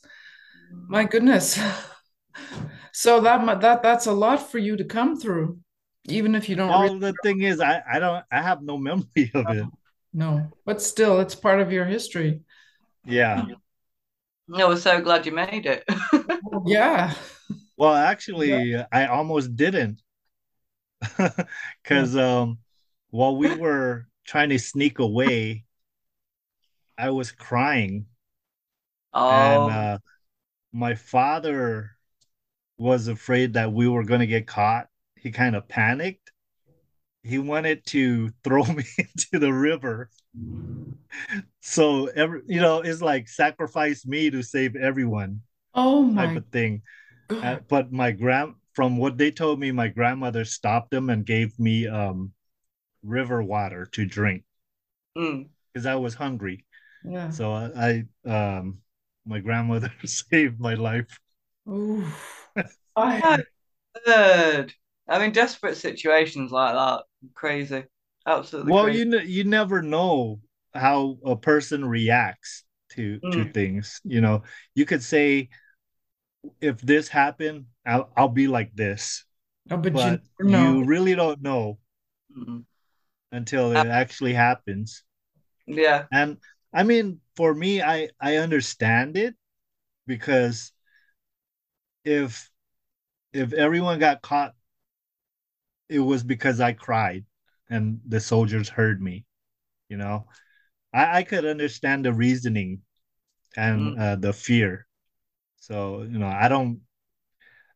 my 0.87 1.03
goodness. 1.03 1.59
so 2.91 3.21
that 3.21 3.61
that 3.61 3.83
that's 3.83 4.07
a 4.07 4.11
lot 4.11 4.51
for 4.51 4.57
you 4.57 4.75
to 4.77 4.83
come 4.83 5.19
through 5.19 5.59
even 6.05 6.35
if 6.35 6.49
you 6.49 6.55
don't 6.55 6.69
well 6.69 6.81
really 6.81 6.99
the 6.99 7.13
thing 7.23 7.41
is 7.41 7.59
i 7.59 7.81
i 7.91 7.99
don't 7.99 8.23
i 8.31 8.41
have 8.41 8.61
no 8.61 8.77
memory 8.77 9.31
of 9.33 9.45
it 9.49 9.65
no 10.13 10.47
but 10.65 10.81
still 10.81 11.19
it's 11.19 11.35
part 11.35 11.59
of 11.59 11.71
your 11.71 11.85
history 11.85 12.41
yeah 13.05 13.43
no 14.47 14.69
we're 14.69 14.75
so 14.75 15.01
glad 15.01 15.25
you 15.25 15.31
made 15.31 15.65
it 15.65 15.83
yeah 16.65 17.13
well 17.77 17.93
actually 17.93 18.71
yeah. 18.71 18.85
i 18.91 19.05
almost 19.05 19.55
didn't 19.55 20.01
because 21.83 22.15
um 22.15 22.59
while 23.09 23.35
we 23.35 23.53
were 23.55 24.07
trying 24.25 24.49
to 24.49 24.59
sneak 24.59 24.99
away 24.99 25.63
i 26.97 27.09
was 27.09 27.31
crying 27.31 28.05
oh 29.13 29.29
and 29.29 29.69
uh 29.69 29.97
my 30.73 30.95
father 30.95 31.91
was 32.77 33.07
afraid 33.07 33.53
that 33.53 33.71
we 33.71 33.87
were 33.87 34.03
going 34.03 34.19
to 34.19 34.27
get 34.27 34.47
caught 34.47 34.87
he 35.15 35.31
kind 35.31 35.55
of 35.55 35.67
panicked 35.67 36.31
he 37.23 37.37
wanted 37.37 37.85
to 37.87 38.31
throw 38.43 38.63
me 38.63 38.83
into 38.97 39.39
the 39.39 39.53
river. 39.53 40.09
So 41.61 42.07
every 42.07 42.41
you 42.47 42.61
know, 42.61 42.81
it's 42.81 43.01
like 43.01 43.27
sacrifice 43.27 44.05
me 44.05 44.29
to 44.29 44.41
save 44.41 44.75
everyone. 44.75 45.41
Oh 45.73 46.03
my 46.03 46.27
type 46.27 46.37
of 46.37 46.45
thing. 46.47 46.81
Uh, 47.29 47.57
but 47.67 47.91
my 47.91 48.11
grand 48.11 48.55
from 48.77 48.95
what 48.97 49.17
they 49.17 49.31
told 49.31 49.59
me, 49.59 49.71
my 49.71 49.87
grandmother 49.87 50.45
stopped 50.45 50.91
them 50.91 51.09
and 51.09 51.25
gave 51.25 51.57
me 51.57 51.87
um 51.87 52.31
river 53.01 53.41
water 53.41 53.87
to 53.93 54.05
drink 54.05 54.43
because 55.15 55.85
mm. 55.85 55.87
I 55.87 55.95
was 55.95 56.13
hungry. 56.13 56.63
Yeah. 57.03 57.31
So 57.31 57.51
I, 57.51 58.03
I 58.25 58.51
um 58.55 58.77
my 59.25 59.39
grandmother 59.39 59.91
saved 60.05 60.59
my 60.59 60.75
life. 60.75 61.19
I 61.67 63.39
Ooh. 63.39 63.43
Good. 64.05 64.73
I 65.09 65.19
mean, 65.19 65.31
desperate 65.31 65.77
situations 65.77 66.51
like 66.51 66.75
that, 66.75 67.01
crazy, 67.33 67.83
absolutely. 68.27 68.73
Well, 68.73 68.83
crazy. 68.83 69.09
you 69.09 69.19
you 69.21 69.43
never 69.43 69.81
know 69.81 70.39
how 70.75 71.17
a 71.25 71.35
person 71.35 71.83
reacts 71.83 72.63
to 72.91 73.19
mm. 73.25 73.31
to 73.31 73.51
things. 73.51 73.99
You 74.03 74.21
know, 74.21 74.43
you 74.75 74.85
could 74.85 75.01
say, 75.01 75.49
if 76.61 76.79
this 76.81 77.07
happened, 77.07 77.65
I'll 77.87 78.11
I'll 78.15 78.29
be 78.29 78.47
like 78.47 78.75
this. 78.75 79.25
Oh, 79.71 79.77
but, 79.77 79.93
but 79.93 80.21
you, 80.39 80.45
know. 80.45 80.73
you 80.73 80.83
really 80.85 81.15
don't 81.15 81.41
know 81.41 81.79
mm-hmm. 82.37 82.59
until 83.31 83.71
it 83.71 83.87
actually 83.87 84.33
happens. 84.33 85.03
Yeah, 85.65 86.05
and 86.11 86.37
I 86.73 86.83
mean, 86.83 87.19
for 87.35 87.53
me, 87.53 87.81
I 87.81 88.09
I 88.19 88.37
understand 88.37 89.17
it 89.17 89.35
because 90.05 90.71
if 92.03 92.49
if 93.33 93.53
everyone 93.53 93.99
got 93.99 94.21
caught 94.21 94.53
it 95.89 95.99
was 95.99 96.23
because 96.23 96.59
I 96.59 96.73
cried 96.73 97.25
and 97.69 97.99
the 98.07 98.19
soldiers 98.19 98.69
heard 98.69 99.01
me. 99.01 99.25
You 99.89 99.97
know, 99.97 100.27
I, 100.93 101.19
I 101.19 101.23
could 101.23 101.45
understand 101.45 102.05
the 102.05 102.13
reasoning 102.13 102.81
and 103.55 103.97
mm. 103.97 103.99
uh, 103.99 104.15
the 104.15 104.33
fear. 104.33 104.85
So 105.57 106.03
you 106.03 106.19
know, 106.19 106.27
I 106.27 106.47
don't, 106.47 106.81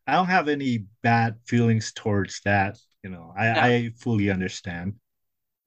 I 0.07 0.13
don't 0.13 0.27
have 0.27 0.47
any 0.47 0.85
bad 1.03 1.37
feelings 1.45 1.91
towards 1.93 2.41
that. 2.45 2.77
You 3.03 3.09
know, 3.09 3.33
I. 3.37 3.49
I 3.49 3.91
fully 3.97 4.29
understand. 4.29 4.95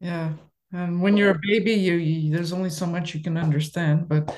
Yeah, 0.00 0.32
and 0.72 1.00
when 1.00 1.16
you're 1.16 1.30
a 1.30 1.40
baby, 1.42 1.72
you, 1.72 1.94
you 1.94 2.32
there's 2.32 2.52
only 2.52 2.70
so 2.70 2.86
much 2.86 3.14
you 3.14 3.22
can 3.22 3.36
understand. 3.36 4.08
But 4.08 4.36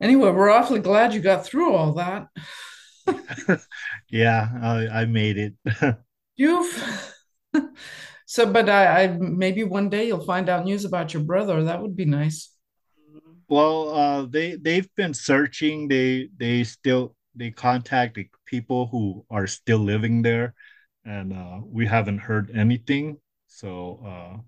anyway, 0.00 0.30
we're 0.30 0.50
awfully 0.50 0.80
glad 0.80 1.12
you 1.12 1.20
got 1.20 1.44
through 1.44 1.74
all 1.74 1.92
that. 1.94 2.28
yeah, 4.10 4.48
I, 4.62 5.00
I 5.00 5.04
made 5.06 5.38
it. 5.38 5.54
You've 6.36 7.12
so, 8.26 8.52
but 8.52 8.68
I, 8.68 9.04
I 9.04 9.06
maybe 9.08 9.64
one 9.64 9.88
day 9.88 10.06
you'll 10.06 10.24
find 10.24 10.48
out 10.48 10.64
news 10.64 10.84
about 10.84 11.14
your 11.14 11.22
brother. 11.22 11.64
That 11.64 11.82
would 11.82 11.96
be 11.96 12.04
nice. 12.04 12.52
Well, 13.48 13.94
uh, 13.94 14.26
they 14.26 14.56
they've 14.56 14.88
been 14.96 15.14
searching. 15.14 15.88
They 15.88 16.28
they 16.36 16.64
still 16.64 17.15
they 17.36 17.50
contact 17.50 18.18
people 18.46 18.86
who 18.86 19.24
are 19.30 19.46
still 19.46 19.78
living 19.78 20.22
there, 20.22 20.54
and 21.04 21.32
uh, 21.32 21.60
we 21.64 21.86
haven't 21.86 22.18
heard 22.18 22.50
anything. 22.54 23.18
So 23.46 24.00
uh, 24.04 24.40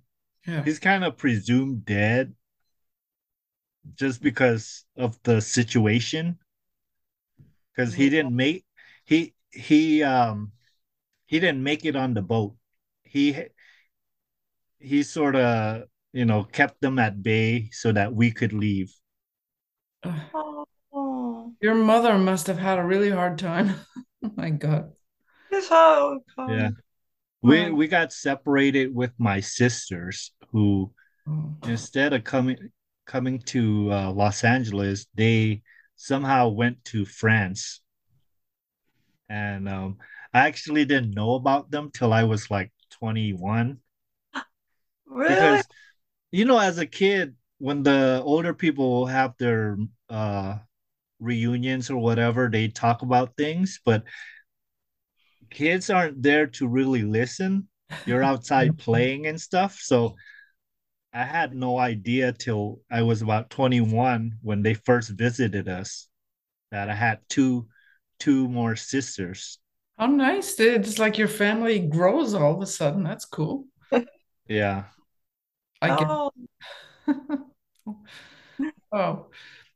yeah. 0.50 0.64
he's 0.64 0.78
kind 0.78 1.04
of 1.04 1.16
presumed 1.16 1.84
dead, 1.84 2.34
just 3.94 4.22
because 4.22 4.84
of 4.96 5.18
the 5.22 5.40
situation. 5.40 6.38
Because 7.74 7.94
he 7.94 8.10
didn't 8.10 8.34
make 8.34 8.64
he 9.04 9.34
he 9.52 10.02
um 10.02 10.50
he 11.26 11.38
didn't 11.38 11.62
make 11.62 11.84
it 11.84 11.94
on 11.94 12.12
the 12.12 12.22
boat 12.22 12.56
he 13.08 13.36
he 14.78 15.02
sort 15.02 15.34
of 15.34 15.84
you 16.12 16.24
know 16.24 16.44
kept 16.44 16.80
them 16.80 16.98
at 16.98 17.22
bay 17.22 17.68
so 17.72 17.92
that 17.92 18.12
we 18.12 18.30
could 18.30 18.52
leave. 18.52 18.92
Oh. 20.04 20.64
Your 21.60 21.74
mother 21.74 22.16
must 22.18 22.46
have 22.46 22.58
had 22.58 22.78
a 22.78 22.84
really 22.84 23.10
hard 23.10 23.38
time. 23.38 23.74
oh 24.24 24.32
my 24.36 24.50
god. 24.50 24.92
It's 25.50 25.68
hard. 25.68 26.18
Yeah. 26.38 26.70
We 27.42 27.70
we 27.70 27.88
got 27.88 28.12
separated 28.12 28.94
with 28.94 29.12
my 29.18 29.40
sisters 29.40 30.32
who 30.50 30.92
oh. 31.28 31.54
instead 31.64 32.12
of 32.12 32.24
coming 32.24 32.70
coming 33.06 33.40
to 33.40 33.92
uh, 33.92 34.12
Los 34.12 34.44
Angeles, 34.44 35.06
they 35.14 35.62
somehow 35.96 36.48
went 36.48 36.84
to 36.86 37.04
France. 37.04 37.80
And 39.28 39.68
um, 39.68 39.98
I 40.32 40.46
actually 40.46 40.84
didn't 40.84 41.14
know 41.14 41.34
about 41.34 41.70
them 41.70 41.90
till 41.92 42.12
I 42.12 42.24
was 42.24 42.50
like 42.50 42.72
21. 42.90 43.78
Really? 45.10 45.34
Because 45.34 45.64
you 46.30 46.44
know, 46.44 46.58
as 46.58 46.76
a 46.76 46.86
kid, 46.86 47.34
when 47.56 47.82
the 47.82 48.20
older 48.22 48.52
people 48.52 49.06
have 49.06 49.34
their 49.38 49.78
uh 50.10 50.58
reunions 51.20 51.90
or 51.90 51.98
whatever, 51.98 52.48
they 52.50 52.68
talk 52.68 53.02
about 53.02 53.36
things, 53.36 53.80
but 53.84 54.04
kids 55.50 55.90
aren't 55.90 56.22
there 56.22 56.46
to 56.46 56.68
really 56.68 57.02
listen. 57.02 57.68
You're 58.06 58.22
outside 58.32 58.78
playing 58.78 59.26
and 59.26 59.40
stuff. 59.40 59.78
So 59.80 60.16
I 61.12 61.24
had 61.24 61.54
no 61.54 61.78
idea 61.78 62.32
till 62.32 62.80
I 62.90 63.02
was 63.02 63.22
about 63.22 63.50
21 63.50 64.38
when 64.42 64.62
they 64.62 64.74
first 64.74 65.10
visited 65.10 65.68
us 65.68 66.08
that 66.70 66.90
I 66.90 66.94
had 66.94 67.20
two 67.28 67.66
two 68.18 68.48
more 68.48 68.76
sisters. 68.76 69.58
How 69.98 70.06
nice. 70.06 70.58
It's 70.60 70.98
like 70.98 71.18
your 71.18 71.28
family 71.28 71.80
grows 71.80 72.34
all 72.34 72.54
of 72.54 72.62
a 72.62 72.66
sudden. 72.66 73.02
That's 73.04 73.24
cool. 73.24 73.66
Yeah. 74.48 74.84
I 75.82 75.88
get 75.88 76.08
oh. 76.08 76.32
oh. 78.92 79.26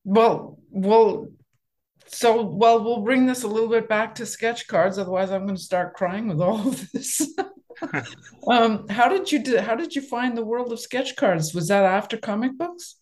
Well, 0.04 0.59
well, 0.71 1.28
so 2.06 2.42
well, 2.42 2.82
we'll 2.82 3.02
bring 3.02 3.26
this 3.26 3.42
a 3.42 3.49
little 3.49 3.68
bit 3.68 3.88
back 3.88 4.14
to 4.16 4.26
sketch 4.26 4.66
cards. 4.66 4.99
Otherwise, 4.99 5.30
I'm 5.30 5.44
going 5.44 5.56
to 5.56 5.62
start 5.62 5.94
crying 5.94 6.28
with 6.28 6.40
all 6.40 6.68
of 6.68 6.90
this. 6.92 7.23
um, 8.49 8.88
how 8.88 9.09
did 9.09 9.30
you 9.30 9.38
do, 9.38 9.59
how 9.59 9.75
did 9.75 9.94
you 9.94 10.02
find 10.02 10.37
the 10.37 10.44
world 10.44 10.73
of 10.73 10.80
sketch 10.80 11.16
cards? 11.16 11.54
Was 11.54 11.68
that 11.68 11.85
after 11.85 12.16
comic 12.16 12.59
books? 12.59 12.97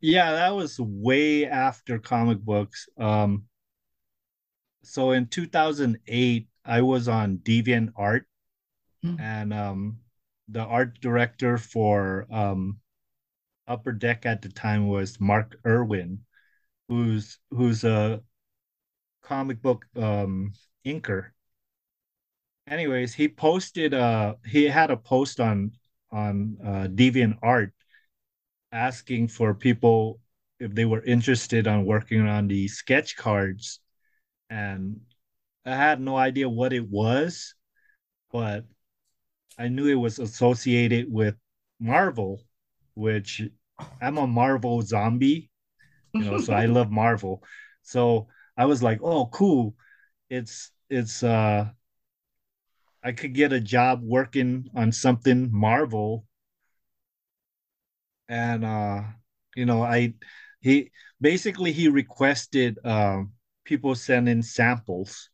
Yeah, 0.00 0.32
that 0.32 0.54
was 0.54 0.78
way 0.80 1.46
after 1.46 1.98
comic 1.98 2.40
books. 2.40 2.88
Um, 2.98 3.44
so 4.82 5.12
in 5.12 5.26
2008, 5.26 6.48
I 6.64 6.82
was 6.82 7.08
on 7.08 7.38
Deviant 7.38 7.92
Art, 7.96 8.26
mm. 9.04 9.20
and 9.20 9.52
um, 9.52 9.98
the 10.48 10.60
art 10.60 11.00
director 11.00 11.56
for 11.56 12.26
um, 12.30 12.78
Upper 13.72 13.92
Deck 13.92 14.26
at 14.26 14.42
the 14.42 14.50
time 14.50 14.86
was 14.88 15.18
Mark 15.18 15.56
Irwin, 15.66 16.20
who's 16.88 17.38
who's 17.50 17.84
a 17.84 18.22
comic 19.22 19.62
book 19.62 19.86
um, 19.96 20.52
inker. 20.84 21.30
Anyways, 22.68 23.14
he 23.14 23.28
posted 23.28 23.94
uh 23.94 24.34
he 24.46 24.64
had 24.64 24.90
a 24.90 24.96
post 24.96 25.40
on 25.40 25.72
on 26.10 26.58
uh, 26.62 26.86
Deviant 26.88 27.38
Art 27.42 27.72
asking 28.72 29.28
for 29.28 29.54
people 29.54 30.20
if 30.60 30.74
they 30.74 30.84
were 30.84 31.02
interested 31.02 31.66
on 31.66 31.86
working 31.86 32.28
on 32.28 32.48
the 32.48 32.68
sketch 32.68 33.16
cards 33.16 33.80
and 34.50 35.00
I 35.64 35.74
had 35.74 36.00
no 36.00 36.16
idea 36.16 36.48
what 36.48 36.72
it 36.72 36.88
was, 36.88 37.54
but 38.32 38.66
I 39.58 39.68
knew 39.68 39.88
it 39.88 39.94
was 39.94 40.18
associated 40.18 41.12
with 41.12 41.36
Marvel, 41.80 42.42
which 42.94 43.42
I'm 44.00 44.18
a 44.18 44.26
Marvel 44.26 44.82
zombie, 44.82 45.50
you 46.16 46.24
know, 46.24 46.38
so 46.38 46.52
I 46.52 46.66
love 46.66 46.90
Marvel. 46.90 47.42
So 47.82 48.28
I 48.56 48.66
was 48.66 48.82
like, 48.82 49.00
oh, 49.02 49.26
cool. 49.26 49.76
It's 50.30 50.70
it's 50.90 51.22
uh 51.22 51.70
I 53.02 53.12
could 53.12 53.32
get 53.34 53.52
a 53.52 53.60
job 53.60 54.02
working 54.02 54.68
on 54.74 54.90
something 54.90 55.50
Marvel. 55.52 56.26
And 58.28 58.64
uh, 58.64 59.02
you 59.54 59.66
know, 59.66 59.82
I 59.82 60.14
he 60.60 60.90
basically 61.20 61.72
he 61.72 61.88
requested 61.88 62.78
um 62.84 63.32
people 63.64 63.94
send 63.94 64.28
in 64.28 64.42
samples. 64.42 65.30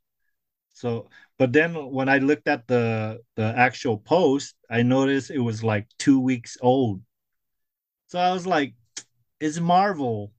So 0.71 1.11
but 1.39 1.53
then 1.53 1.75
when 1.93 2.09
I 2.09 2.19
looked 2.19 2.49
at 2.49 2.67
the 2.69 3.21
the 3.37 3.55
actual 3.57 3.99
post, 3.99 4.57
I 4.71 4.83
noticed 4.83 5.31
it 5.31 5.41
was 5.41 5.65
like 5.65 5.89
two 5.99 6.21
weeks 6.21 6.57
old. 6.61 7.03
So 8.09 8.19
I 8.19 8.33
was 8.33 8.47
like, 8.47 8.75
it's 9.41 9.61
Marvel. 9.61 10.33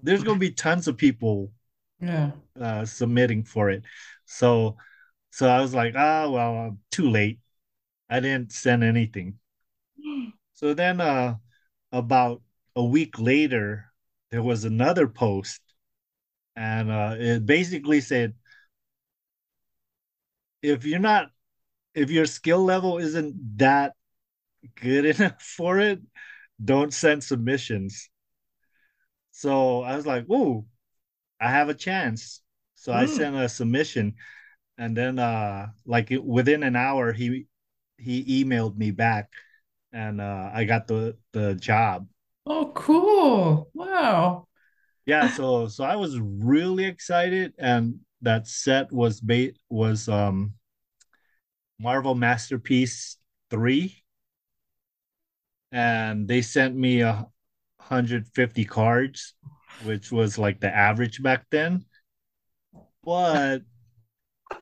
There's 0.00 0.24
gonna 0.24 0.38
be 0.38 0.52
tons 0.52 0.88
of 0.88 0.96
people 0.96 1.52
yeah 2.00 2.32
uh, 2.60 2.84
submitting 2.84 3.44
for 3.44 3.70
it. 3.70 3.84
So 4.26 4.76
so 5.30 5.48
I 5.48 5.60
was 5.60 5.74
like, 5.74 5.94
ah, 5.96 6.28
well, 6.30 6.56
I'm 6.56 6.78
too 6.90 7.10
late. 7.10 7.40
I 8.10 8.20
didn't 8.20 8.52
send 8.52 8.84
anything. 8.84 9.38
so 10.54 10.74
then 10.74 11.00
uh 11.00 11.36
about 11.92 12.42
a 12.76 12.84
week 12.84 13.18
later, 13.20 13.86
there 14.30 14.42
was 14.42 14.64
another 14.64 15.08
post, 15.08 15.60
and 16.56 16.90
uh, 16.90 17.16
it 17.18 17.46
basically 17.46 18.00
said, 18.00 18.34
if 20.62 20.84
you're 20.84 20.98
not, 20.98 21.30
if 21.94 22.10
your 22.10 22.26
skill 22.26 22.64
level 22.64 22.98
isn't 22.98 23.58
that 23.58 23.94
good 24.76 25.04
enough 25.20 25.42
for 25.42 25.78
it, 25.78 26.00
don't 26.62 26.92
send 26.92 27.24
submissions. 27.24 28.10
So 29.32 29.82
I 29.82 29.96
was 29.96 30.06
like, 30.06 30.28
"Ooh, 30.30 30.66
I 31.40 31.50
have 31.50 31.68
a 31.68 31.74
chance." 31.74 32.42
So 32.74 32.92
mm. 32.92 32.96
I 32.96 33.06
hmm. 33.06 33.12
sent 33.12 33.36
a 33.36 33.48
submission, 33.48 34.14
and 34.78 34.96
then 34.96 35.18
uh, 35.18 35.68
like 35.86 36.12
within 36.22 36.62
an 36.62 36.76
hour, 36.76 37.12
he 37.12 37.46
he 37.96 38.44
emailed 38.44 38.76
me 38.76 38.90
back, 38.90 39.30
and 39.92 40.20
uh, 40.20 40.50
I 40.52 40.64
got 40.64 40.86
the 40.86 41.16
the 41.32 41.54
job. 41.54 42.06
Oh, 42.46 42.72
cool! 42.74 43.70
Wow. 43.74 44.48
Yeah, 45.06 45.30
so 45.36 45.68
so 45.68 45.84
I 45.84 45.96
was 45.96 46.18
really 46.20 46.84
excited, 46.84 47.54
and 47.58 48.00
that 48.22 48.46
set 48.46 48.92
was 48.92 49.20
bait 49.20 49.58
was 49.68 50.08
um 50.08 50.54
Marvel 51.78 52.14
Masterpiece 52.14 53.16
three 53.50 53.99
and 55.72 56.26
they 56.26 56.42
sent 56.42 56.74
me 56.76 57.00
a 57.00 57.26
150 57.76 58.64
cards, 58.64 59.34
which 59.84 60.10
was 60.12 60.38
like 60.38 60.60
the 60.60 60.74
average 60.74 61.22
back 61.22 61.46
then. 61.50 61.84
But 63.04 63.62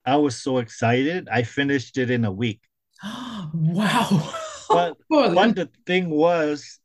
I 0.05 0.16
was 0.16 0.37
so 0.37 0.59
excited. 0.59 1.29
I 1.31 1.42
finished 1.42 1.99
it 1.99 2.11
in 2.11 2.25
a 2.25 2.33
week. 2.33 2.61
wow. 3.03 4.35
But, 4.68 4.97
but 5.09 5.55
the 5.57 5.71
thing 5.87 6.11
was, 6.11 6.79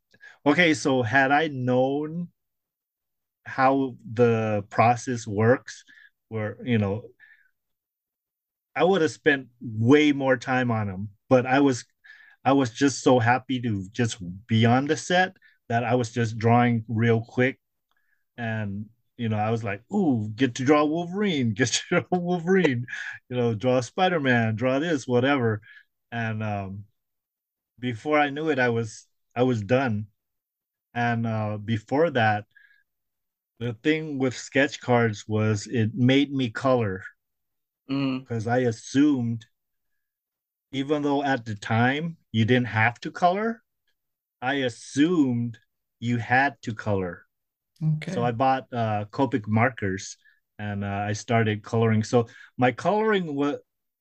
okay, 0.46 0.74
so 0.74 1.02
had 1.02 1.32
I 1.32 1.48
known 1.48 2.30
how 3.46 3.96
the 4.12 4.64
process 4.70 5.28
works, 5.28 5.84
where, 6.30 6.58
you 6.64 6.78
know, 6.78 7.04
I 8.76 8.84
would 8.84 9.02
have 9.02 9.12
spent 9.12 9.48
way 9.62 10.14
more 10.14 10.38
time 10.38 10.72
on 10.72 10.88
them, 10.88 11.10
but 11.30 11.46
I 11.46 11.60
was 11.60 11.86
I 12.46 12.54
was 12.54 12.72
just 12.72 13.02
so 13.02 13.20
happy 13.20 13.62
to 13.62 13.86
just 13.92 14.18
be 14.48 14.66
on 14.66 14.86
the 14.86 14.98
set 14.98 15.38
that 15.70 15.84
I 15.84 15.96
was 15.96 16.12
just 16.12 16.38
drawing 16.38 16.84
real 16.88 17.22
quick. 17.22 17.60
And, 18.38 18.88
you 19.18 19.30
know, 19.30 19.38
I 19.38 19.52
was 19.52 19.64
like, 19.64 19.82
ooh, 19.92 20.30
get 20.36 20.56
to 20.56 20.66
draw 20.66 20.84
Wolverine, 20.84 21.54
get 21.56 21.70
to 21.70 21.82
draw 21.90 22.04
Wolverine, 22.12 22.86
you 23.30 23.38
know, 23.38 23.56
draw 23.56 23.80
Spider 23.82 24.20
Man, 24.20 24.56
draw 24.56 24.80
this, 24.80 25.08
whatever. 25.08 25.62
And 26.12 26.44
um, 26.44 26.84
before 27.80 28.20
I 28.20 28.30
knew 28.30 28.50
it, 28.50 28.60
I 28.60 28.70
was 28.70 29.08
I 29.36 29.44
was 29.44 29.62
done. 29.62 30.08
And 30.94 31.26
uh, 31.26 31.58
before 31.58 32.12
that, 32.12 32.46
the 33.60 33.74
thing 33.84 34.20
with 34.20 34.38
sketch 34.38 34.80
cards 34.80 35.26
was 35.28 35.68
it 35.68 35.96
made 35.96 36.32
me 36.32 36.50
color 36.50 37.04
because 37.88 38.46
mm. 38.46 38.52
I 38.52 38.60
assumed 38.60 39.46
even 40.74 41.04
though 41.04 41.24
at 41.24 41.46
the 41.46 41.56
time 41.56 42.18
you 42.32 42.46
didn't 42.46 42.68
have 42.68 43.00
to 43.02 43.12
color, 43.12 43.62
I 44.42 44.56
assumed 44.56 45.58
you 46.00 46.18
had 46.18 46.56
to 46.64 46.74
color. 46.74 47.26
Okay. 47.82 48.12
So 48.12 48.24
I 48.24 48.32
bought 48.32 48.68
uh, 48.74 49.06
Copic 49.06 49.48
markers 49.48 50.18
and 50.60 50.84
uh, 50.84 51.06
I 51.08 51.14
started 51.14 51.64
coloring. 51.64 52.04
So 52.04 52.28
my 52.58 52.72
coloring 52.72 53.36
was 53.36 53.58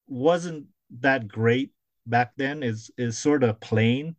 wasn't 0.09 0.67
that 1.01 1.29
great 1.29 1.73
back 2.07 2.33
then. 2.37 2.63
is 2.63 2.91
is 2.97 3.17
sort 3.17 3.45
of 3.45 3.61
plain. 3.61 4.17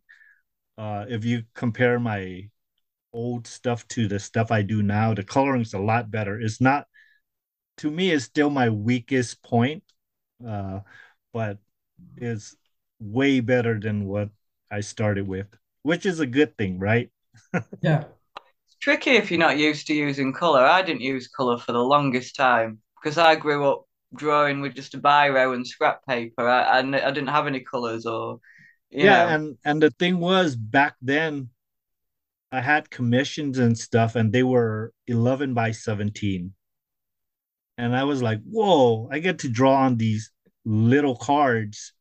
Uh, 0.78 1.04
if 1.08 1.24
you 1.24 1.42
compare 1.54 1.98
my 2.00 2.48
old 3.12 3.46
stuff 3.46 3.86
to 3.88 4.08
the 4.08 4.18
stuff 4.18 4.50
I 4.50 4.62
do 4.62 4.82
now, 4.82 5.14
the 5.14 5.22
coloring's 5.22 5.74
a 5.74 5.78
lot 5.78 6.10
better. 6.10 6.40
It's 6.40 6.60
not 6.60 6.86
to 7.78 7.90
me. 7.90 8.10
It's 8.10 8.24
still 8.24 8.50
my 8.50 8.70
weakest 8.70 9.42
point, 9.42 9.82
uh, 10.46 10.80
but 11.32 11.58
is 12.16 12.56
way 13.00 13.40
better 13.40 13.78
than 13.78 14.06
what 14.06 14.30
I 14.70 14.80
started 14.80 15.26
with, 15.26 15.46
which 15.82 16.06
is 16.06 16.20
a 16.20 16.26
good 16.26 16.56
thing, 16.56 16.78
right? 16.78 17.10
yeah. 17.82 18.04
It's 18.66 18.76
tricky 18.80 19.10
if 19.10 19.30
you're 19.30 19.40
not 19.40 19.58
used 19.58 19.86
to 19.88 19.94
using 19.94 20.32
color. 20.32 20.64
I 20.64 20.82
didn't 20.82 21.02
use 21.02 21.28
color 21.28 21.58
for 21.58 21.72
the 21.72 21.82
longest 21.82 22.36
time 22.36 22.78
because 23.02 23.18
I 23.18 23.36
grew 23.36 23.68
up 23.68 23.86
drawing 24.14 24.60
with 24.60 24.74
just 24.74 24.94
a 24.94 24.98
biro 24.98 25.54
and 25.54 25.66
scrap 25.66 26.06
paper. 26.06 26.48
I, 26.48 26.62
I, 26.62 26.78
I 26.80 27.10
didn't 27.10 27.28
have 27.28 27.46
any 27.46 27.60
colors 27.60 28.06
or 28.06 28.40
yeah, 28.90 29.26
know. 29.26 29.34
and 29.34 29.58
and 29.64 29.82
the 29.82 29.90
thing 29.90 30.18
was 30.18 30.54
back 30.54 30.94
then 31.02 31.50
I 32.54 32.60
had 32.60 32.88
commissions 32.88 33.58
and 33.58 33.76
stuff 33.76 34.14
and 34.14 34.32
they 34.32 34.44
were 34.44 34.92
11 35.08 35.54
by 35.54 35.72
17. 35.72 36.54
And 37.76 37.96
I 37.96 38.04
was 38.04 38.22
like, 38.22 38.40
whoa, 38.44 39.08
I 39.10 39.18
get 39.18 39.40
to 39.40 39.48
draw 39.48 39.74
on 39.74 39.96
these 39.96 40.30
little 40.64 41.16
cards 41.16 41.92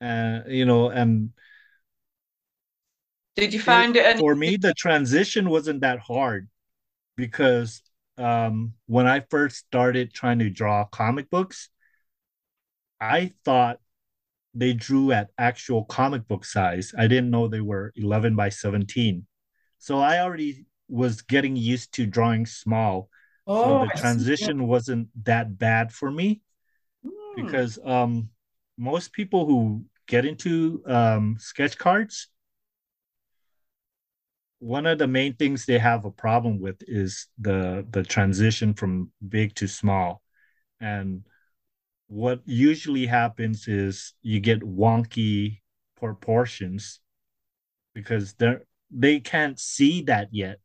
and 0.00 0.44
uh, 0.44 0.48
you 0.48 0.64
know 0.64 0.90
and 0.90 1.30
did 3.36 3.52
you 3.52 3.60
find 3.60 3.96
it, 3.96 4.04
it 4.04 4.18
for 4.18 4.34
me 4.34 4.56
the 4.56 4.74
transition 4.74 5.48
wasn't 5.48 5.80
that 5.80 5.98
hard 6.00 6.48
because 7.16 7.82
um 8.18 8.72
when 8.86 9.06
i 9.06 9.20
first 9.30 9.56
started 9.56 10.12
trying 10.12 10.38
to 10.38 10.50
draw 10.50 10.84
comic 10.84 11.30
books 11.30 11.70
i 13.00 13.32
thought 13.44 13.78
they 14.54 14.72
drew 14.72 15.12
at 15.12 15.30
actual 15.38 15.84
comic 15.84 16.26
book 16.26 16.44
size. 16.44 16.92
I 16.98 17.06
didn't 17.06 17.30
know 17.30 17.48
they 17.48 17.60
were 17.60 17.92
11 17.96 18.36
by 18.36 18.48
17 18.48 19.26
so 19.78 19.98
i 19.98 20.20
already 20.20 20.66
was 20.88 21.22
getting 21.22 21.56
used 21.56 21.92
to 21.94 22.06
drawing 22.06 22.46
small. 22.46 23.10
Oh, 23.46 23.62
so 23.62 23.78
the 23.78 23.92
transition 24.00 24.66
wasn't 24.66 25.08
that 25.24 25.58
bad 25.58 25.92
for 25.92 26.10
me 26.10 26.40
mm. 27.38 27.46
because 27.46 27.78
um 27.84 28.28
most 28.76 29.12
people 29.12 29.46
who 29.46 29.84
get 30.06 30.24
into 30.24 30.82
um, 30.86 31.36
sketch 31.38 31.76
cards, 31.78 32.28
one 34.60 34.86
of 34.86 34.98
the 34.98 35.06
main 35.06 35.34
things 35.34 35.66
they 35.66 35.78
have 35.78 36.04
a 36.04 36.10
problem 36.10 36.60
with 36.60 36.76
is 36.86 37.26
the 37.38 37.86
the 37.90 38.02
transition 38.02 38.74
from 38.74 39.10
big 39.28 39.54
to 39.56 39.66
small, 39.68 40.22
and 40.80 41.22
what 42.08 42.40
usually 42.46 43.06
happens 43.06 43.68
is 43.68 44.14
you 44.22 44.40
get 44.40 44.60
wonky 44.60 45.60
proportions 45.96 47.00
because 47.94 48.34
they're 48.34 48.62
they 48.90 49.20
can't 49.20 49.58
see 49.60 50.02
that 50.02 50.28
yet. 50.32 50.58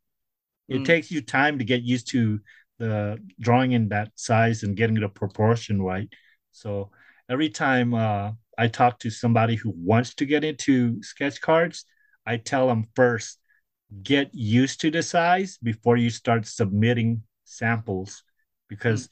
It 0.68 0.80
Mm. 0.82 0.86
takes 0.86 1.10
you 1.10 1.20
time 1.20 1.58
to 1.58 1.64
get 1.64 1.82
used 1.82 2.08
to 2.10 2.40
the 2.78 3.18
drawing 3.40 3.72
in 3.72 3.88
that 3.90 4.10
size 4.14 4.62
and 4.62 4.76
getting 4.76 5.00
the 5.00 5.08
proportion 5.08 5.82
right. 5.82 6.08
So 6.54 6.90
every 7.28 7.50
time 7.50 7.92
uh, 7.92 8.32
I 8.56 8.68
talk 8.68 8.98
to 9.00 9.10
somebody 9.10 9.56
who 9.56 9.74
wants 9.76 10.14
to 10.14 10.24
get 10.24 10.44
into 10.44 11.02
sketch 11.02 11.40
cards, 11.40 11.84
I 12.24 12.38
tell 12.38 12.68
them 12.68 12.86
first 12.94 13.38
get 14.02 14.30
used 14.32 14.80
to 14.80 14.90
the 14.90 15.02
size 15.02 15.58
before 15.62 15.98
you 15.98 16.10
start 16.10 16.46
submitting 16.46 17.22
samples. 17.44 18.22
Because 18.68 19.08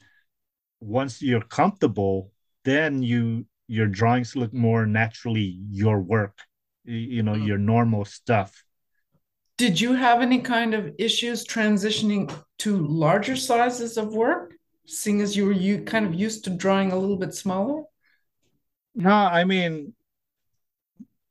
once 0.79 1.21
you're 1.21 1.41
comfortable 1.41 2.31
then 2.65 3.03
you 3.03 3.45
your 3.67 3.87
drawings 3.87 4.35
look 4.35 4.53
more 4.53 4.85
naturally 4.85 5.59
your 5.71 5.99
work 6.01 6.37
you 6.83 7.23
know 7.23 7.33
Mm. 7.33 7.47
your 7.47 7.57
normal 7.57 8.03
stuff. 8.05 8.63
Did 9.57 9.79
you 9.79 9.93
have 9.93 10.21
any 10.21 10.41
kind 10.41 10.73
of 10.73 10.91
issues 10.97 11.45
transitioning 11.45 12.33
to 12.59 12.77
larger 12.77 13.35
sizes 13.35 13.97
of 13.97 14.13
work, 14.13 14.52
seeing 14.85 15.21
as 15.21 15.35
you 15.35 15.45
were 15.45 15.51
you 15.51 15.81
kind 15.83 16.05
of 16.05 16.13
used 16.13 16.43
to 16.43 16.49
drawing 16.49 16.91
a 16.91 16.97
little 16.97 17.17
bit 17.17 17.33
smaller? 17.33 17.83
no 18.95 19.11
i 19.11 19.43
mean 19.43 19.93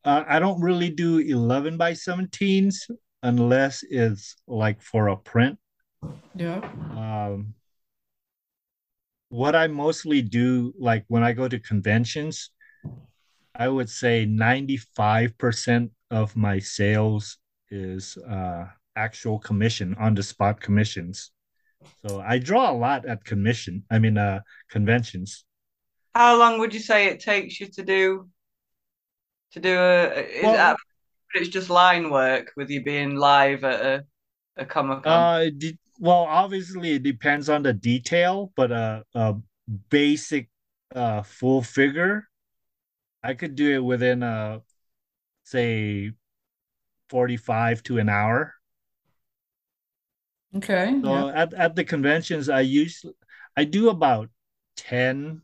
uh, 0.05 0.25
i 0.27 0.39
don't 0.39 0.61
really 0.61 0.91
do 0.91 1.19
11 1.19 1.77
by 1.77 1.93
17s 1.93 2.89
unless 3.23 3.85
it's 3.89 4.35
like 4.49 4.83
for 4.83 5.09
a 5.09 5.17
print 5.17 5.59
Yeah. 6.35 6.61
um 6.97 7.55
what 9.33 9.57
I 9.57 9.67
mostly 9.67 10.21
do, 10.21 10.75
like 10.79 11.07
when 11.09 11.23
I 11.23 11.33
go 11.33 11.49
to 11.49 11.59
conventions, 11.59 12.51
I 13.55 13.67
would 13.67 13.89
say 13.89 14.27
95% 14.27 15.91
of 16.11 16.37
my 16.37 16.59
sales 16.59 17.39
is 17.71 18.19
uh, 18.29 18.67
actual 18.95 19.39
commission, 19.39 19.95
on 19.99 20.15
the 20.15 20.23
spot 20.23 20.61
commissions. 20.61 21.31
So 22.07 22.21
I 22.21 22.39
draw 22.39 22.71
a 22.71 22.77
lot 22.77 23.07
at 23.07 23.25
commission, 23.25 23.85
I 23.91 23.99
mean, 23.99 24.19
uh, 24.19 24.41
conventions. 24.71 25.45
How 26.15 26.39
long 26.39 26.59
would 26.59 26.75
you 26.75 26.81
say 26.81 27.07
it 27.07 27.21
takes 27.21 27.61
you 27.61 27.69
to 27.69 27.83
do 27.83 28.29
to 29.53 29.61
do 29.61 29.75
a 29.79 30.41
Well- 30.43 30.53
that 30.55 30.77
it's 31.35 31.49
just 31.49 31.71
line 31.71 32.11
work 32.11 32.53
with 32.57 32.69
you 32.71 32.83
being 32.83 33.17
live 33.17 33.65
at 33.65 33.81
a, 33.81 34.05
a 34.57 34.67
Comic 34.67 35.05
Con? 35.05 35.13
Uh, 35.13 35.51
de- 35.57 35.79
well, 35.99 36.27
obviously 36.29 36.93
it 36.93 37.03
depends 37.03 37.49
on 37.49 37.63
the 37.63 37.73
detail, 37.73 38.53
but 38.57 38.73
uh, 38.73 39.03
a 39.15 39.37
basic 39.89 40.51
uh, 40.95 41.23
full 41.23 41.63
figure, 41.63 42.29
I 43.23 43.35
could 43.35 43.55
do 43.55 43.73
it 43.73 43.85
within 43.85 44.23
uh, 44.23 44.59
say 45.45 46.13
45 47.09 47.83
to 47.85 47.99
an 47.99 48.09
hour. 48.09 48.55
Okay. 50.57 51.01
So 51.05 51.29
Yeah. 51.29 51.33
at, 51.35 51.55
at 51.55 51.75
the 51.77 51.85
conventions, 51.85 52.49
I 52.49 52.61
usually 52.61 53.15
I 53.57 53.65
do 53.65 53.89
about 53.91 54.31
10, 54.77 55.43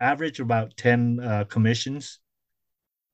average 0.00 0.40
about 0.40 0.76
10 0.76 1.20
uh, 1.20 1.44
commissions 1.44 2.20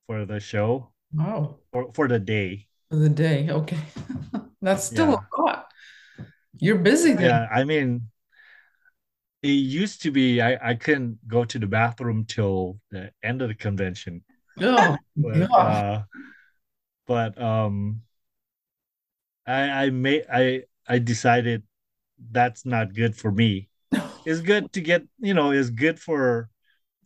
for 0.06 0.24
the 0.24 0.40
show 0.40 0.92
Oh, 1.18 1.58
or 1.72 1.92
for 1.94 2.08
the 2.08 2.18
day. 2.18 2.66
for 2.90 2.96
the 2.96 3.08
day. 3.08 3.48
Okay. 3.50 3.78
That's 4.62 4.84
still 4.84 5.10
Yeah. 5.10 5.16
a 5.38 5.40
lot. 5.40 5.68
You're 6.58 6.78
busy 6.78 7.12
then. 7.14 7.30
Yeah, 7.30 7.46
I 7.52 7.64
mean, 7.64 8.10
it 9.42 9.48
used 9.48 10.02
to 10.02 10.10
be 10.10 10.40
I, 10.40 10.70
I 10.70 10.74
couldn't 10.74 11.26
go 11.28 11.44
to 11.44 11.58
the 11.58 11.66
bathroom 11.66 12.24
till 12.24 12.80
the 12.90 13.12
end 13.22 13.42
of 13.42 13.48
the 13.48 13.54
convention. 13.54 14.24
Oh, 14.60 14.98
But, 15.16 15.38
Yeah. 15.40 15.46
uh, 15.58 16.02
but 17.06 17.40
um, 17.40 18.02
I 19.46 19.86
I 19.86 19.90
made 19.90 20.26
I 20.32 20.64
I 20.88 20.98
decided 20.98 21.62
that's 22.30 22.66
not 22.66 22.94
good 22.94 23.16
for 23.16 23.30
me. 23.32 23.68
It's 24.26 24.40
good 24.40 24.72
to 24.74 24.80
get 24.80 25.04
you 25.20 25.34
know 25.34 25.52
it's 25.52 25.70
good 25.70 25.98
for 25.98 26.50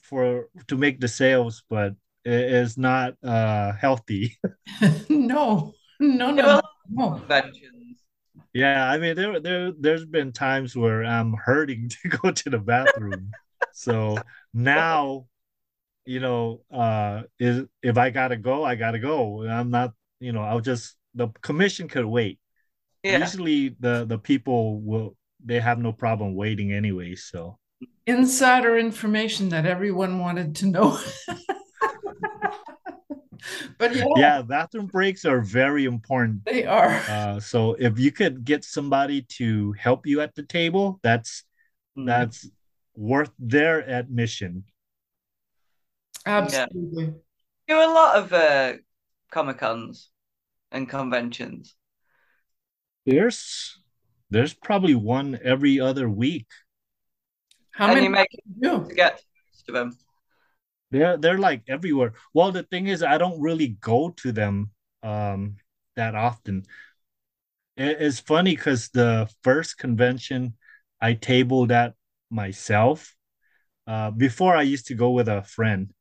for 0.00 0.48
to 0.68 0.76
make 0.76 1.00
the 1.00 1.08
sales, 1.08 1.62
but 1.70 1.94
it 2.24 2.32
is 2.52 2.78
not 2.78 3.14
uh 3.24 3.72
healthy. 3.72 4.38
no, 5.08 5.74
no, 6.00 6.30
no, 6.32 6.32
Yeah, 6.36 6.60
no. 6.88 7.20
Conventions. 7.20 7.98
Yeah, 8.54 8.90
I 8.90 8.98
mean 8.98 9.16
there 9.16 9.40
there 9.40 9.72
there's 9.78 10.04
been 10.04 10.32
times 10.32 10.76
where 10.76 11.04
I'm 11.04 11.32
hurting 11.34 11.90
to 12.02 12.08
go 12.08 12.30
to 12.32 12.50
the 12.50 12.58
bathroom. 12.58 13.36
so 13.70 14.26
now, 14.52 15.26
you 16.06 16.20
know, 16.20 16.62
uh 16.72 17.24
is 17.38 17.64
if 17.82 17.98
I 17.98 18.10
gotta 18.10 18.36
go, 18.36 18.64
I 18.64 18.76
gotta 18.76 18.98
go. 18.98 19.44
I'm 19.46 19.70
not, 19.70 19.94
you 20.20 20.32
know, 20.32 20.42
I'll 20.42 20.60
just 20.60 20.96
the 21.14 21.28
commission 21.42 21.88
could 21.88 22.06
wait. 22.06 22.38
Yeah. 23.02 23.18
Usually 23.18 23.74
the 23.80 24.04
the 24.06 24.18
people 24.18 24.80
will 24.80 25.16
they 25.44 25.60
have 25.60 25.78
no 25.78 25.92
problem 25.92 26.34
waiting 26.34 26.72
anyway, 26.72 27.14
so 27.14 27.58
Insider 28.06 28.78
information 28.78 29.48
that 29.50 29.66
everyone 29.66 30.18
wanted 30.18 30.54
to 30.56 30.66
know. 30.66 30.98
but 33.78 33.94
yeah, 33.94 34.04
yeah, 34.16 34.42
bathroom 34.42 34.86
breaks 34.86 35.24
are 35.24 35.40
very 35.40 35.84
important. 35.84 36.44
they 36.44 36.64
are. 36.64 36.94
Uh 37.08 37.40
so 37.40 37.74
if 37.78 37.98
you 37.98 38.12
could 38.12 38.44
get 38.44 38.64
somebody 38.64 39.22
to 39.38 39.72
help 39.72 40.06
you 40.06 40.20
at 40.20 40.34
the 40.34 40.42
table, 40.44 40.98
that's 41.02 41.44
Mm. 41.94 42.06
that's 42.06 42.48
worth 42.96 43.32
their 43.38 43.84
admission. 43.86 44.64
Absolutely. 46.24 47.12
do 47.68 47.76
a 47.76 47.92
lot 47.92 48.16
of 48.16 48.32
uh, 48.32 48.72
Comic 49.30 49.58
Cons 49.58 50.08
and 50.70 50.88
conventions. 50.88 51.74
There's 53.06 53.78
there's 54.30 54.54
probably 54.54 54.94
one 54.94 55.38
every 55.42 55.80
other 55.80 56.08
week. 56.08 56.46
How 57.72 57.86
and 57.86 57.94
many 57.94 58.08
make 58.08 58.28
do 58.30 58.38
you 58.60 58.88
to 58.88 58.94
get 58.94 59.18
to 59.18 59.24
most 59.52 59.68
of 59.68 59.74
them. 59.74 59.98
They're 60.90 61.16
they're 61.16 61.38
like 61.38 61.62
everywhere. 61.68 62.14
Well, 62.34 62.52
the 62.52 62.62
thing 62.62 62.86
is, 62.86 63.02
I 63.02 63.18
don't 63.18 63.40
really 63.40 63.68
go 63.80 64.10
to 64.10 64.32
them 64.32 64.70
um 65.02 65.56
that 65.96 66.14
often. 66.14 66.64
It- 67.76 68.00
it's 68.00 68.20
funny 68.20 68.54
because 68.54 68.88
the 68.90 69.28
first 69.42 69.78
convention 69.78 70.56
I 71.00 71.14
tabled 71.14 71.72
at 71.72 71.94
myself. 72.30 73.16
Uh, 73.86 74.10
before 74.12 74.54
I 74.54 74.62
used 74.62 74.86
to 74.86 74.94
go 74.94 75.10
with 75.10 75.28
a 75.28 75.42
friend, 75.42 75.92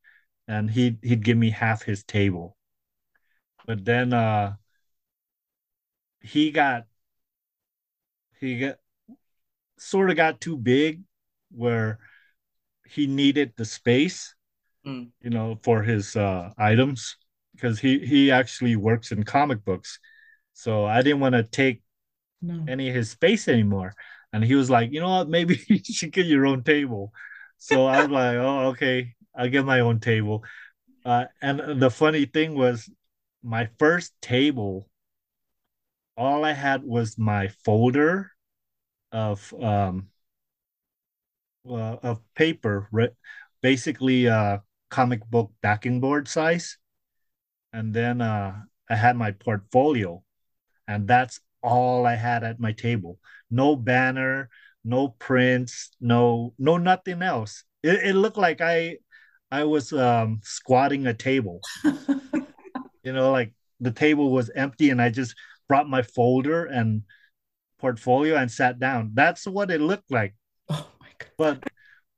and 0.47 0.69
he 0.69 0.97
he'd 1.01 1.23
give 1.23 1.37
me 1.37 1.49
half 1.49 1.83
his 1.83 2.03
table. 2.03 2.57
But 3.65 3.85
then 3.85 4.13
uh, 4.13 4.55
he 6.21 6.51
got 6.51 6.85
he 8.41 8.59
got 8.59 8.77
sort 9.77 10.09
of 10.09 10.15
got 10.15 10.41
too 10.41 10.57
big, 10.57 11.01
where 11.51 11.99
he 12.85 13.07
needed 13.07 13.53
the 13.57 13.65
space 13.65 14.35
Mm. 14.85 15.11
you 15.21 15.29
know, 15.31 15.59
for 15.63 15.83
his 15.83 16.15
uh, 16.15 16.51
items 16.57 17.17
because 17.55 17.79
he 17.79 17.99
he 17.99 18.31
actually 18.31 18.75
works 18.75 19.11
in 19.11 19.23
comic 19.23 19.65
books. 19.65 19.99
So 20.53 20.85
I 20.85 21.01
didn't 21.01 21.21
want 21.21 21.35
to 21.35 21.43
take 21.43 21.83
No. 22.41 22.65
any 22.67 22.89
of 22.89 22.95
his 22.95 23.11
space 23.11 23.47
anymore. 23.47 23.95
And 24.33 24.43
he 24.43 24.55
was 24.55 24.69
like, 24.69 24.91
you 24.93 25.01
know 25.01 25.09
what, 25.09 25.29
maybe 25.29 25.59
you 25.69 25.79
should 25.83 26.11
get 26.13 26.27
your 26.27 26.45
own 26.47 26.63
table. 26.63 27.13
So 27.57 27.85
I 27.87 28.01
was 28.01 28.11
like, 28.11 28.37
oh, 28.37 28.67
okay, 28.69 29.15
I'll 29.35 29.49
get 29.49 29.65
my 29.65 29.81
own 29.81 29.99
table. 30.01 30.43
Uh, 31.05 31.25
and 31.41 31.81
the 31.81 31.91
funny 31.91 32.25
thing 32.25 32.55
was, 32.55 32.89
my 33.43 33.69
first 33.79 34.13
table, 34.21 34.89
all 36.21 36.45
I 36.45 36.53
had 36.53 36.83
was 36.83 37.17
my 37.17 37.47
folder 37.65 38.29
of 39.11 39.51
um 39.59 40.09
uh, 41.67 41.97
of 42.03 42.21
paper, 42.35 42.87
right? 42.91 43.09
Basically, 43.61 44.27
uh, 44.27 44.59
comic 44.89 45.25
book 45.25 45.51
backing 45.61 45.99
board 45.99 46.27
size, 46.27 46.77
and 47.73 47.91
then 47.93 48.21
uh, 48.21 48.53
I 48.87 48.95
had 48.95 49.15
my 49.15 49.31
portfolio, 49.31 50.23
and 50.87 51.07
that's 51.07 51.39
all 51.63 52.05
I 52.05 52.15
had 52.15 52.43
at 52.43 52.59
my 52.59 52.71
table. 52.71 53.17
No 53.49 53.75
banner, 53.75 54.49
no 54.83 55.09
prints, 55.09 55.89
no 55.99 56.53
no 56.59 56.77
nothing 56.77 57.23
else. 57.23 57.63
It, 57.81 58.13
it 58.13 58.15
looked 58.15 58.37
like 58.37 58.61
I 58.61 58.97
I 59.49 59.63
was 59.63 59.91
um, 59.91 60.39
squatting 60.43 61.07
a 61.07 61.15
table. 61.15 61.61
you 63.03 63.13
know, 63.13 63.31
like 63.31 63.53
the 63.79 63.91
table 63.91 64.31
was 64.31 64.51
empty, 64.53 64.91
and 64.91 65.01
I 65.01 65.09
just 65.09 65.35
brought 65.71 65.87
my 65.87 66.03
folder 66.03 66.65
and 66.67 67.03
portfolio 67.79 68.35
and 68.35 68.51
sat 68.51 68.79
down. 68.79 69.11
That's 69.15 69.47
what 69.47 69.71
it 69.71 69.79
looked 69.81 70.11
like 70.11 70.35
Oh 70.69 70.87
my 70.99 71.07
God. 71.17 71.31
but 71.37 71.57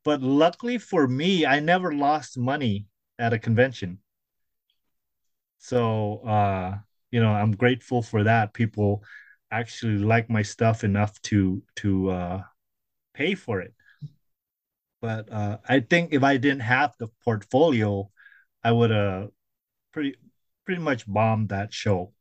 but 0.04 0.22
luckily 0.22 0.78
for 0.78 1.08
me 1.08 1.46
i 1.46 1.60
never 1.60 1.94
lost 1.94 2.38
money 2.38 2.88
at 3.20 3.34
a 3.34 3.40
convention 3.40 4.00
so 5.60 6.20
uh 6.28 6.76
you 7.12 7.22
know 7.22 7.32
i'm 7.32 7.52
grateful 7.56 8.02
for 8.02 8.24
that 8.24 8.54
people 8.54 9.04
actually 9.52 9.98
like 9.98 10.30
my 10.30 10.42
stuff 10.42 10.84
enough 10.84 11.22
to 11.22 11.62
to 11.76 12.10
uh 12.10 12.42
pay 13.14 13.36
for 13.36 13.62
it 13.62 13.74
but 15.02 15.32
uh, 15.32 15.58
I 15.68 15.82
think 15.82 16.14
if 16.14 16.24
I 16.24 16.38
didn't 16.38 16.62
have 16.62 16.96
the 16.98 17.10
portfolio, 17.26 18.10
I 18.64 18.72
would 18.72 18.90
have 18.90 19.32
pretty 19.92 20.16
pretty 20.66 20.82
much 20.82 21.06
bombed 21.06 21.50
that 21.50 21.74
show. 21.74 22.14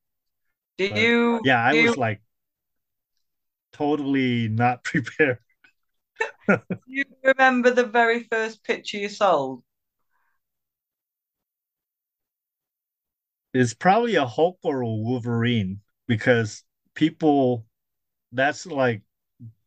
Did 0.76 0.90
But, 0.90 0.98
you? 0.98 1.40
Yeah, 1.42 1.62
I 1.62 1.74
was 1.74 1.96
you, 1.96 1.96
like 1.96 2.22
totally 3.72 4.48
not 4.48 4.84
prepared. 4.84 5.38
do 6.48 6.58
you 6.86 7.04
remember 7.24 7.70
the 7.72 7.84
very 7.84 8.22
first 8.22 8.62
picture 8.62 8.96
you 8.98 9.08
sold? 9.08 9.64
It's 13.54 13.74
probably 13.74 14.14
a 14.16 14.26
Hulk 14.26 14.58
or 14.62 14.80
a 14.80 14.86
Wolverine 14.88 15.80
because 16.06 16.64
people 16.94 17.66
that's 18.32 18.66
like 18.66 19.02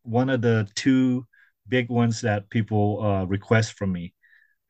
one 0.02 0.30
of 0.30 0.42
the 0.42 0.68
two 0.76 1.26
big 1.68 1.90
ones 1.90 2.22
that 2.22 2.50
people 2.50 3.02
uh, 3.02 3.24
request 3.26 3.74
from 3.74 3.92
me. 3.92 4.14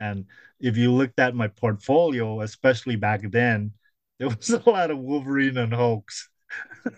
And 0.00 0.26
if 0.60 0.76
you 0.76 0.92
looked 0.92 1.20
at 1.20 1.34
my 1.34 1.48
portfolio, 1.48 2.42
especially 2.42 2.96
back 2.96 3.22
then, 3.30 3.72
there 4.18 4.28
was 4.28 4.50
a 4.50 4.68
lot 4.68 4.90
of 4.90 4.98
Wolverine 4.98 5.58
and 5.58 5.72
Hulks. 5.72 6.28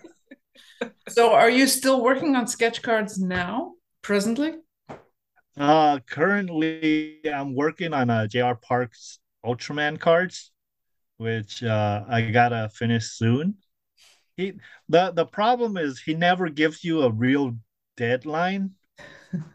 So, 1.09 1.33
are 1.33 1.49
you 1.49 1.67
still 1.67 2.01
working 2.01 2.35
on 2.35 2.47
sketch 2.47 2.81
cards 2.81 3.19
now, 3.19 3.73
presently? 4.01 4.53
Uh, 5.57 5.99
currently, 6.07 7.19
I'm 7.25 7.55
working 7.55 7.93
on 7.93 8.09
a 8.09 8.27
JR 8.27 8.53
Parks 8.53 9.19
Ultraman 9.43 9.99
cards, 9.99 10.51
which 11.17 11.63
uh, 11.63 12.05
I 12.07 12.29
gotta 12.31 12.69
finish 12.69 13.11
soon. 13.11 13.55
He 14.37 14.53
the 14.87 15.11
the 15.11 15.25
problem 15.25 15.77
is 15.77 15.99
he 15.99 16.13
never 16.13 16.47
gives 16.47 16.83
you 16.83 17.01
a 17.01 17.11
real 17.11 17.57
deadline, 17.97 18.71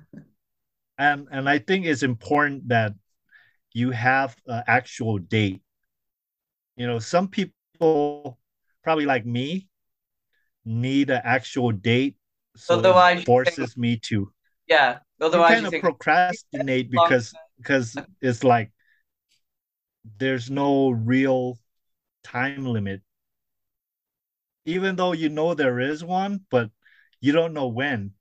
and 0.99 1.29
and 1.31 1.49
I 1.49 1.59
think 1.59 1.87
it's 1.87 2.03
important 2.03 2.69
that 2.69 2.93
you 3.73 3.93
have 3.93 4.37
an 4.47 4.65
actual 4.67 5.19
date. 5.19 5.63
You 6.77 6.87
know, 6.87 6.99
some 6.99 7.29
people, 7.29 8.39
probably 8.83 9.07
like 9.07 9.25
me, 9.27 9.69
need 10.65 11.11
an 11.11 11.23
actual 11.25 11.73
date, 11.73 12.17
so 12.57 12.87
Otherwise, 12.87 13.21
it 13.21 13.25
forces 13.25 13.77
me 13.77 13.99
to 13.99 14.33
Yeah. 14.69 15.01
otherwise 15.21 15.61
you 15.61 15.67
kind 15.67 15.67
of 15.67 15.79
procrastinate 15.79 16.91
because 16.91 17.37
because 17.59 17.99
it's 18.21 18.45
like 18.45 18.73
there's 20.19 20.51
no 20.51 20.91
real 20.91 21.59
time 22.25 22.67
limit 22.67 23.03
even 24.67 24.97
though 24.97 25.13
you 25.13 25.29
know 25.31 25.55
there 25.55 25.81
is 25.81 26.05
one 26.05 26.45
but 26.51 26.71
you 27.21 27.33
don't 27.33 27.55
know 27.55 27.69
when 27.69 28.13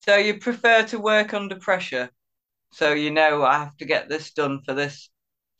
so. 0.00 0.16
You 0.16 0.38
prefer 0.38 0.82
to 0.88 0.98
work 0.98 1.34
under 1.34 1.56
pressure, 1.56 2.10
so 2.72 2.92
you 2.92 3.10
know 3.10 3.44
I 3.44 3.58
have 3.58 3.76
to 3.78 3.84
get 3.86 4.08
this 4.08 4.32
done 4.32 4.62
for 4.64 4.74
this 4.74 5.10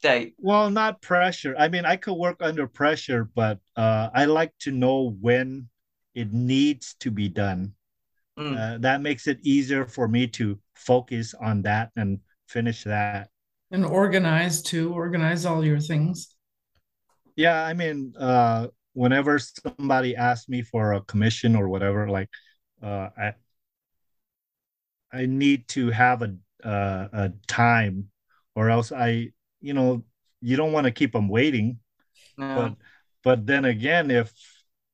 date. 0.00 0.36
well 0.38 0.70
not 0.70 1.00
pressure 1.02 1.54
i 1.58 1.68
mean 1.68 1.84
i 1.84 1.96
could 1.96 2.14
work 2.14 2.36
under 2.40 2.66
pressure 2.66 3.28
but 3.34 3.58
uh 3.76 4.08
i 4.14 4.24
like 4.24 4.52
to 4.58 4.70
know 4.70 5.16
when 5.20 5.68
it 6.14 6.32
needs 6.32 6.94
to 7.00 7.10
be 7.10 7.28
done 7.28 7.72
Mm. 8.38 8.56
uh, 8.56 8.78
that 8.78 9.02
makes 9.02 9.26
it 9.26 9.38
easier 9.42 9.86
for 9.86 10.08
me 10.08 10.26
to 10.26 10.58
focus 10.74 11.34
on 11.34 11.62
that 11.62 11.90
and 11.96 12.20
finish 12.48 12.84
that 12.84 13.28
And 13.70 13.84
organize 13.84 14.62
to 14.70 14.92
organize 14.92 15.44
all 15.46 15.64
your 15.64 15.80
things. 15.80 16.34
Yeah, 17.36 17.64
I 17.64 17.74
mean, 17.74 18.14
uh, 18.18 18.68
whenever 18.92 19.38
somebody 19.38 20.16
asks 20.16 20.48
me 20.48 20.62
for 20.62 20.94
a 20.94 21.00
commission 21.02 21.56
or 21.56 21.68
whatever, 21.68 22.08
like, 22.08 22.28
uh, 22.82 23.08
I 23.16 23.34
I 25.12 25.26
need 25.26 25.68
to 25.68 25.90
have 25.90 26.22
a 26.22 26.36
uh, 26.64 27.08
a 27.12 27.32
time, 27.46 28.10
or 28.54 28.68
else 28.70 28.92
I, 28.92 29.32
you 29.60 29.74
know, 29.74 30.04
you 30.40 30.56
don't 30.56 30.72
want 30.72 30.86
to 30.86 30.90
keep 30.90 31.12
them 31.12 31.28
waiting. 31.28 31.78
No. 32.36 32.54
But 32.56 32.74
but 33.22 33.46
then 33.46 33.64
again, 33.64 34.10
if 34.10 34.32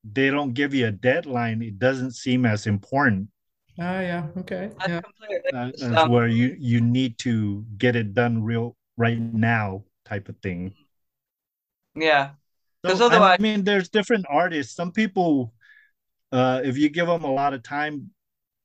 they 0.05 0.31
don't 0.31 0.52
give 0.55 0.74
you 0.74 0.87
a 0.87 0.92
deadline, 0.92 1.62
it 1.62 1.79
doesn't 1.79 2.12
seem 2.12 2.44
as 2.46 2.66
important. 2.66 3.29
Ah, 3.79 4.00
yeah. 4.00 4.26
Okay. 4.38 4.70
I 4.79 4.88
Yeah. 4.88 5.00
completely 5.00 5.52
Uh, 5.52 5.70
as 6.02 6.09
where 6.09 6.26
you 6.29 6.57
you 6.59 6.81
need 6.81 7.18
to 7.18 7.64
get 7.76 7.94
it 7.96 8.14
done 8.14 8.42
real 8.42 8.76
right 8.96 9.18
now, 9.18 9.85
type 10.05 10.29
of 10.29 10.37
thing. 10.38 10.74
Yeah. 11.94 12.35
'Cause 12.83 12.98
So, 12.98 13.07
otherwise- 13.07 13.38
I 13.38 13.42
mean, 13.42 13.64
there's 13.64 13.88
different 13.88 14.26
artists. 14.29 14.74
Some 14.74 14.92
people, 14.92 15.52
uh, 16.33 16.62
if 16.64 16.76
you 16.79 16.88
give 16.88 17.07
them 17.07 17.24
a 17.24 17.33
lot 17.33 17.55
of 17.55 17.62
time, 17.62 18.11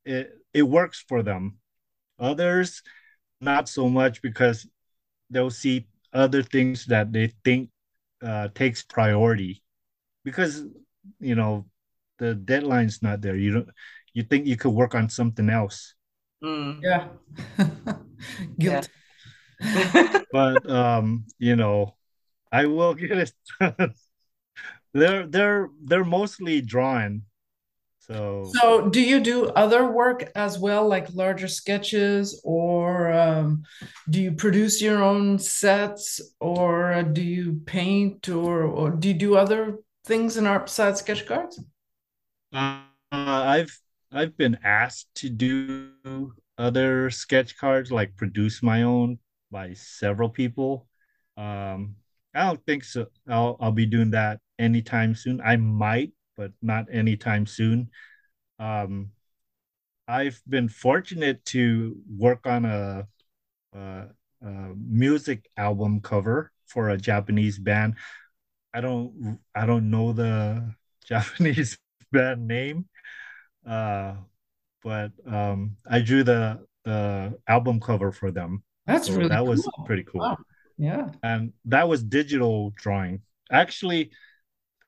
it 0.05 0.31
it 0.53 0.63
works 0.63 1.03
for 1.07 1.23
them. 1.23 1.59
Others, 2.19 2.83
not 3.39 3.69
so 3.69 3.89
much 3.89 4.21
because 4.21 4.67
they'll 5.29 5.49
see 5.49 5.87
other 6.13 6.43
things 6.43 6.85
that 6.87 7.11
they 7.11 7.33
think 7.43 7.69
uh, 8.23 8.49
takes 8.55 8.83
priority. 8.83 9.63
Because 10.23 10.63
you 11.19 11.35
know 11.35 11.65
the 12.19 12.35
deadline's 12.35 13.01
not 13.01 13.21
there. 13.21 13.35
You 13.35 13.51
don't. 13.51 13.69
You 14.13 14.23
think 14.23 14.45
you 14.45 14.57
could 14.57 14.71
work 14.71 14.93
on 14.93 15.09
something 15.09 15.49
else, 15.49 15.95
Mm. 16.43 16.81
Yeah. 16.81 17.07
Guilt. 18.59 18.89
but 20.31 20.69
um, 20.69 21.25
you 21.37 21.55
know, 21.55 21.95
I 22.51 22.65
will 22.65 22.93
get 22.95 23.11
it 23.11 23.33
done. 23.59 23.93
they're 24.93 25.27
they're 25.27 25.69
they're 25.83 26.03
mostly 26.05 26.61
drawn. 26.61 27.23
So 28.07 28.51
So, 28.55 28.89
do 28.89 28.99
you 29.01 29.19
do 29.19 29.45
other 29.49 29.89
work 29.89 30.31
as 30.35 30.59
well, 30.59 30.87
like 30.87 31.13
larger 31.13 31.47
sketches, 31.47 32.41
or 32.43 33.11
um, 33.13 33.63
do 34.09 34.21
you 34.21 34.31
produce 34.33 34.81
your 34.81 35.01
own 35.03 35.39
sets, 35.39 36.19
or 36.39 37.03
do 37.03 37.21
you 37.21 37.61
paint, 37.65 38.27
or, 38.29 38.63
or 38.63 38.89
do 38.91 39.07
you 39.09 39.13
do 39.13 39.35
other 39.35 39.77
things 40.05 40.37
in 40.37 40.47
art 40.47 40.65
besides 40.65 40.99
sketch 40.99 41.25
cards? 41.25 41.63
Uh, 42.53 42.81
I've 43.11 43.77
I've 44.11 44.35
been 44.37 44.57
asked 44.63 45.07
to 45.15 45.29
do 45.29 46.33
other 46.57 47.09
sketch 47.09 47.57
cards, 47.57 47.91
like 47.91 48.15
produce 48.17 48.61
my 48.61 48.83
own 48.83 49.19
by 49.51 49.73
several 49.73 50.29
people. 50.29 50.87
Um, 51.37 51.95
I 52.33 52.45
don't 52.47 52.63
think 52.65 52.83
so. 52.83 53.07
I'll 53.27 53.57
I'll 53.59 53.71
be 53.71 53.85
doing 53.85 54.11
that 54.11 54.39
anytime 54.59 55.15
soon. 55.15 55.41
I 55.41 55.55
might, 55.55 56.11
but 56.41 56.51
not 56.63 56.87
anytime 56.91 57.45
soon. 57.45 57.91
Um, 58.57 59.11
I've 60.07 60.41
been 60.49 60.69
fortunate 60.69 61.45
to 61.53 61.95
work 62.17 62.47
on 62.47 62.65
a, 62.65 63.05
a, 63.77 64.07
a 64.41 64.73
music 64.75 65.45
album 65.55 66.01
cover 66.01 66.51
for 66.65 66.89
a 66.89 66.97
Japanese 66.97 67.59
band. 67.59 67.95
I 68.73 68.81
don't 68.81 69.37
I 69.53 69.67
don't 69.67 69.91
know 69.91 70.13
the 70.13 70.73
Japanese 71.05 71.77
band 72.11 72.47
name, 72.47 72.85
uh, 73.67 74.15
but 74.83 75.11
um, 75.27 75.77
I 75.87 75.99
drew 76.01 76.23
the 76.23 76.65
the 76.85 77.37
album 77.47 77.79
cover 77.79 78.11
for 78.11 78.31
them. 78.31 78.63
That's 78.87 79.07
So 79.07 79.17
really 79.17 79.29
that 79.29 79.45
was 79.45 79.67
pretty 79.85 80.03
cool. 80.03 80.21
Wow. 80.21 80.37
Yeah. 80.79 81.09
And 81.21 81.53
that 81.65 81.87
was 81.87 82.01
digital 82.01 82.73
drawing. 82.75 83.21
Actually, 83.51 84.09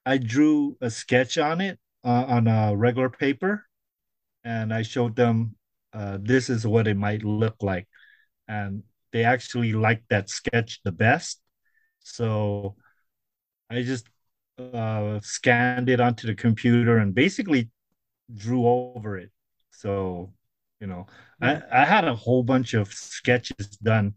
I 0.06 0.18
drew 0.18 0.76
a 0.80 0.90
sketch 0.90 1.38
on 1.38 1.60
it 1.60 1.78
uh, 2.04 2.24
on 2.28 2.46
a 2.48 2.76
regular 2.76 3.10
paper, 3.10 3.66
and 4.44 4.72
I 4.74 4.82
showed 4.82 5.16
them 5.16 5.56
uh, 5.92 6.18
this 6.22 6.50
is 6.50 6.66
what 6.66 6.88
it 6.88 6.96
might 6.96 7.24
look 7.24 7.56
like, 7.62 7.88
and 8.48 8.82
they 9.12 9.24
actually 9.24 9.72
liked 9.72 10.08
that 10.10 10.30
sketch 10.30 10.80
the 10.84 10.92
best. 10.92 11.40
So 12.00 12.76
I 13.70 13.82
just 13.82 14.08
uh, 14.58 15.20
scanned 15.22 15.88
it 15.88 16.00
onto 16.00 16.26
the 16.26 16.34
computer 16.34 16.98
and 16.98 17.14
basically 17.14 17.70
drew 18.34 18.66
over 18.68 19.18
it. 19.18 19.30
So 19.70 20.32
you 20.80 20.86
know, 20.86 21.06
I 21.40 21.62
I 21.72 21.84
had 21.84 22.04
a 22.06 22.14
whole 22.14 22.42
bunch 22.44 22.74
of 22.74 22.92
sketches 22.92 23.68
done, 23.82 24.14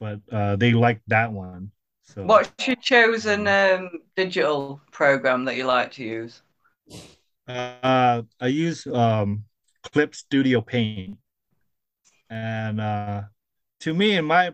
but 0.00 0.20
uh, 0.32 0.56
they 0.56 0.72
liked 0.74 1.02
that 1.08 1.32
one. 1.32 1.72
So 2.14 2.24
What's 2.24 2.66
your 2.66 2.76
chosen 2.76 3.46
um, 3.48 3.90
digital 4.16 4.82
program 4.90 5.46
that 5.46 5.56
you 5.56 5.64
like 5.64 5.92
to 5.92 6.04
use? 6.04 6.42
Uh, 7.48 8.22
I 8.38 8.46
use 8.48 8.86
um, 8.86 9.44
Clip 9.82 10.14
Studio 10.14 10.60
Paint, 10.60 11.16
and 12.28 12.80
uh, 12.80 13.22
to 13.80 13.94
me, 13.94 14.16
in 14.16 14.26
my 14.26 14.52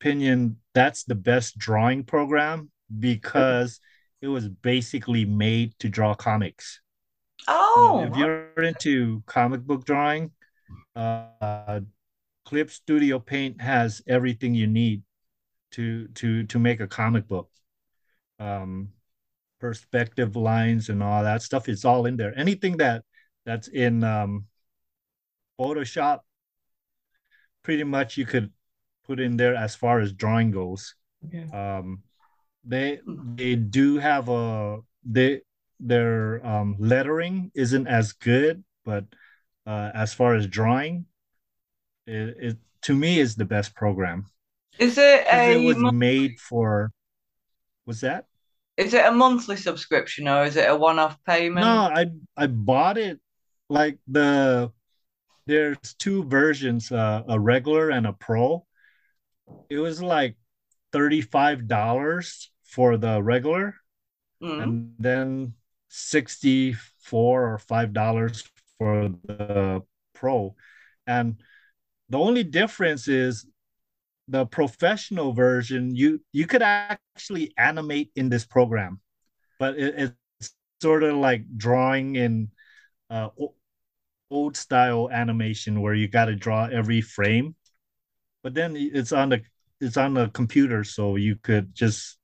opinion, 0.00 0.58
that's 0.72 1.02
the 1.02 1.16
best 1.16 1.58
drawing 1.58 2.04
program 2.04 2.70
because 3.00 3.80
it 4.22 4.28
was 4.28 4.48
basically 4.48 5.24
made 5.24 5.76
to 5.80 5.88
draw 5.88 6.14
comics. 6.14 6.80
You 7.48 7.54
know, 7.54 7.58
Oh, 7.76 8.08
if 8.08 8.16
you're 8.16 8.64
into 8.64 9.22
comic 9.26 9.62
book 9.62 9.84
drawing, 9.84 10.30
uh, 10.94 11.80
Clip 12.44 12.70
Studio 12.70 13.18
Paint 13.18 13.60
has 13.60 14.00
everything 14.06 14.54
you 14.54 14.68
need 14.68 15.02
to 15.74 16.08
to 16.08 16.44
to 16.44 16.58
make 16.58 16.80
a 16.80 16.86
comic 16.86 17.28
book. 17.28 17.48
Um, 18.38 18.88
perspective 19.60 20.36
lines 20.36 20.90
and 20.90 21.02
all 21.02 21.22
that 21.22 21.40
stuff 21.40 21.68
is 21.68 21.84
all 21.84 22.06
in 22.06 22.16
there. 22.16 22.36
Anything 22.38 22.76
that 22.78 23.04
that's 23.46 23.68
in 23.68 24.04
um, 24.04 24.44
Photoshop, 25.58 26.20
pretty 27.62 27.84
much 27.84 28.16
you 28.16 28.26
could 28.26 28.50
put 29.06 29.20
in 29.20 29.36
there 29.36 29.54
as 29.54 29.74
far 29.74 30.00
as 30.00 30.12
drawing 30.12 30.50
goes. 30.50 30.94
Okay. 31.26 31.48
Um, 31.56 32.02
they 32.64 33.00
they 33.34 33.54
do 33.54 33.98
have 33.98 34.28
a 34.28 34.80
they 35.04 35.40
their 35.80 36.44
um, 36.46 36.76
lettering 36.78 37.50
isn't 37.54 37.86
as 37.86 38.12
good, 38.12 38.64
but 38.84 39.04
uh, 39.66 39.90
as 39.94 40.14
far 40.14 40.34
as 40.34 40.46
drawing, 40.46 41.06
it, 42.06 42.36
it 42.38 42.56
to 42.82 42.94
me 42.94 43.18
is 43.18 43.34
the 43.34 43.44
best 43.44 43.74
program. 43.74 44.26
Is 44.78 44.98
it 44.98 45.26
a 45.30 45.52
It 45.52 45.66
was 45.66 45.92
made 45.92 46.40
for. 46.40 46.90
Was 47.86 48.00
that? 48.00 48.26
is 48.76 48.92
it 48.92 49.04
a 49.06 49.12
monthly 49.12 49.56
subscription 49.56 50.26
or 50.26 50.44
is 50.44 50.56
it 50.56 50.68
a 50.68 50.74
one-off 50.74 51.16
payment? 51.24 51.64
No, 51.64 51.82
I 51.94 52.06
I 52.36 52.48
bought 52.48 52.98
it 52.98 53.20
like 53.68 53.98
the 54.08 54.72
there's 55.46 55.94
two 55.98 56.24
versions, 56.24 56.90
uh, 56.90 57.22
a 57.28 57.38
regular 57.38 57.90
and 57.90 58.06
a 58.06 58.12
pro. 58.12 58.66
It 59.70 59.78
was 59.78 60.02
like 60.02 60.36
$35 60.92 62.48
for 62.64 62.96
the 62.96 63.22
regular 63.22 63.76
Mm. 64.42 64.62
and 64.62 64.94
then 64.98 65.54
64 65.88 67.54
or 67.54 67.58
$5 67.58 68.42
for 68.78 69.08
the 69.24 69.82
pro. 70.12 70.56
And 71.06 71.40
the 72.08 72.18
only 72.18 72.42
difference 72.42 73.06
is 73.08 73.46
the 74.28 74.46
professional 74.46 75.32
version 75.32 75.94
you 75.94 76.20
you 76.32 76.46
could 76.46 76.62
actually 76.62 77.52
animate 77.58 78.10
in 78.16 78.28
this 78.28 78.44
program 78.44 79.00
but 79.58 79.78
it, 79.78 80.14
it's 80.40 80.54
sort 80.80 81.02
of 81.02 81.16
like 81.16 81.44
drawing 81.56 82.16
in 82.16 82.50
uh, 83.10 83.28
old 84.30 84.56
style 84.56 85.10
animation 85.10 85.80
where 85.80 85.94
you 85.94 86.08
got 86.08 86.26
to 86.26 86.34
draw 86.34 86.66
every 86.66 87.00
frame 87.00 87.54
but 88.42 88.54
then 88.54 88.76
it's 88.76 89.12
on 89.12 89.28
the 89.28 89.42
it's 89.80 89.96
on 89.96 90.14
the 90.14 90.28
computer 90.28 90.84
so 90.84 91.16
you 91.16 91.36
could 91.36 91.74
just 91.74 92.18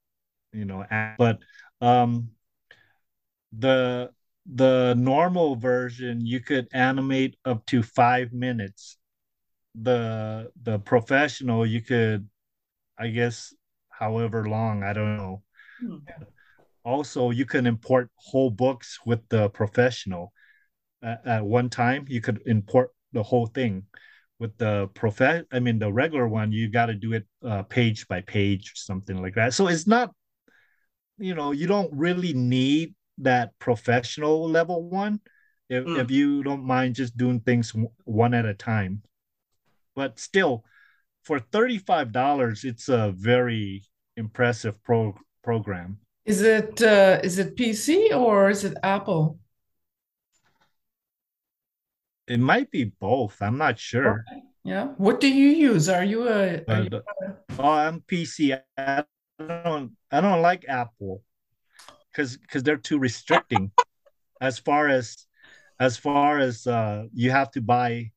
you 0.52 0.64
know 0.64 0.84
add, 0.90 1.16
but 1.18 1.38
um 1.80 2.30
the 3.52 4.10
the 4.46 4.94
normal 4.96 5.56
version 5.56 6.24
you 6.24 6.40
could 6.40 6.68
animate 6.72 7.36
up 7.44 7.64
to 7.66 7.82
five 7.82 8.32
minutes 8.32 8.96
the 9.74 10.50
the 10.62 10.78
professional 10.80 11.64
you 11.64 11.80
could 11.80 12.28
i 12.98 13.08
guess 13.08 13.54
however 13.90 14.48
long 14.48 14.82
i 14.82 14.92
don't 14.92 15.16
know 15.16 15.42
Hmm. 15.80 15.96
also 16.84 17.30
you 17.30 17.46
can 17.46 17.66
import 17.66 18.10
whole 18.16 18.50
books 18.50 18.98
with 19.06 19.20
the 19.28 19.48
professional 19.50 20.32
at, 21.02 21.26
at 21.26 21.44
one 21.44 21.68
time 21.68 22.04
you 22.08 22.20
could 22.20 22.40
import 22.46 22.90
the 23.12 23.22
whole 23.22 23.46
thing 23.46 23.84
with 24.38 24.56
the 24.58 24.88
prof 24.94 25.20
i 25.52 25.58
mean 25.60 25.78
the 25.78 25.92
regular 25.92 26.26
one 26.26 26.52
you 26.52 26.68
got 26.68 26.86
to 26.86 26.94
do 26.94 27.12
it 27.12 27.26
uh, 27.44 27.62
page 27.64 28.08
by 28.08 28.20
page 28.22 28.72
something 28.74 29.20
like 29.22 29.34
that 29.34 29.54
so 29.54 29.68
it's 29.68 29.86
not 29.86 30.12
you 31.18 31.34
know 31.34 31.52
you 31.52 31.66
don't 31.66 31.92
really 31.92 32.32
need 32.32 32.94
that 33.18 33.52
professional 33.58 34.48
level 34.48 34.88
one 34.88 35.20
if, 35.68 35.84
Mm. 35.84 35.96
if 35.96 36.10
you 36.10 36.42
don't 36.42 36.64
mind 36.64 36.94
just 36.94 37.16
doing 37.16 37.40
things 37.40 37.74
one 38.04 38.34
at 38.34 38.46
a 38.46 38.54
time 38.54 39.02
but 39.94 40.18
still 40.18 40.64
for 41.22 41.38
$35 41.38 42.64
it's 42.64 42.88
a 42.88 43.12
very 43.16 43.82
impressive 44.16 44.82
pro 44.82 45.14
program 45.42 45.98
Is 46.24 46.42
it 46.42 46.82
uh, 46.82 47.20
is 47.22 47.38
it 47.38 47.56
PC 47.56 48.14
or 48.14 48.50
is 48.50 48.64
it 48.64 48.76
Apple? 48.82 49.38
it 52.26 52.38
might 52.38 52.70
be 52.70 52.84
both 53.00 53.42
i'm 53.42 53.58
not 53.58 53.76
sure 53.78 54.24
Yeah. 54.62 54.88
What 54.98 55.20
do 55.20 55.26
you 55.26 55.48
use? 55.72 55.88
Are 55.88 56.04
you 56.04 56.28
a, 56.28 56.62
are 56.68 56.82
you 56.84 56.90
but 56.90 57.04
oh 57.58 57.72
i'm 57.84 58.00
pc 58.06 58.60
i 58.76 59.02
don't 59.38 59.92
i 60.12 60.20
don't 60.20 60.42
like 60.42 60.64
apple 60.68 61.22
because 62.12 62.36
because 62.36 62.62
they're 62.62 62.76
too 62.90 62.98
restricting 62.98 63.72
as 64.40 64.58
far 64.58 64.88
as 64.88 65.26
as 65.80 65.96
far 65.96 66.38
as 66.38 66.66
uh 66.66 67.06
you 67.12 67.30
have 67.32 67.50
to 67.56 67.60
buy 67.60 68.12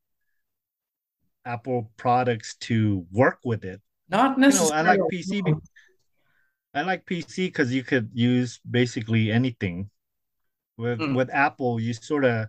apple 1.45 1.91
products 1.97 2.55
to 2.55 3.05
work 3.11 3.39
with 3.43 3.63
it. 3.65 3.81
Not 4.09 4.37
you 4.37 4.49
know 4.49 4.69
i 4.73 4.81
like 4.81 4.99
pc 5.11 5.43
be- 5.43 5.53
i 6.73 6.81
like 6.81 7.05
pc 7.05 7.47
because 7.47 7.73
you 7.73 7.83
could 7.83 8.09
use 8.13 8.59
basically 8.69 9.31
anything. 9.31 9.89
With 10.77 10.99
Mm. 10.99 11.15
with 11.15 11.29
apple 11.29 11.79
you 11.79 11.93
sort 11.93 12.25
of 12.25 12.47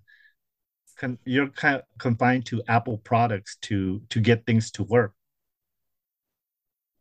con- 0.96 1.18
you're 1.24 1.48
kind 1.48 1.76
of 1.76 1.82
confined 1.98 2.46
to 2.46 2.62
apple 2.68 2.98
products 2.98 3.56
to 3.68 4.00
to 4.08 4.20
get 4.20 4.46
things 4.46 4.70
to 4.72 4.82
work. 4.82 5.12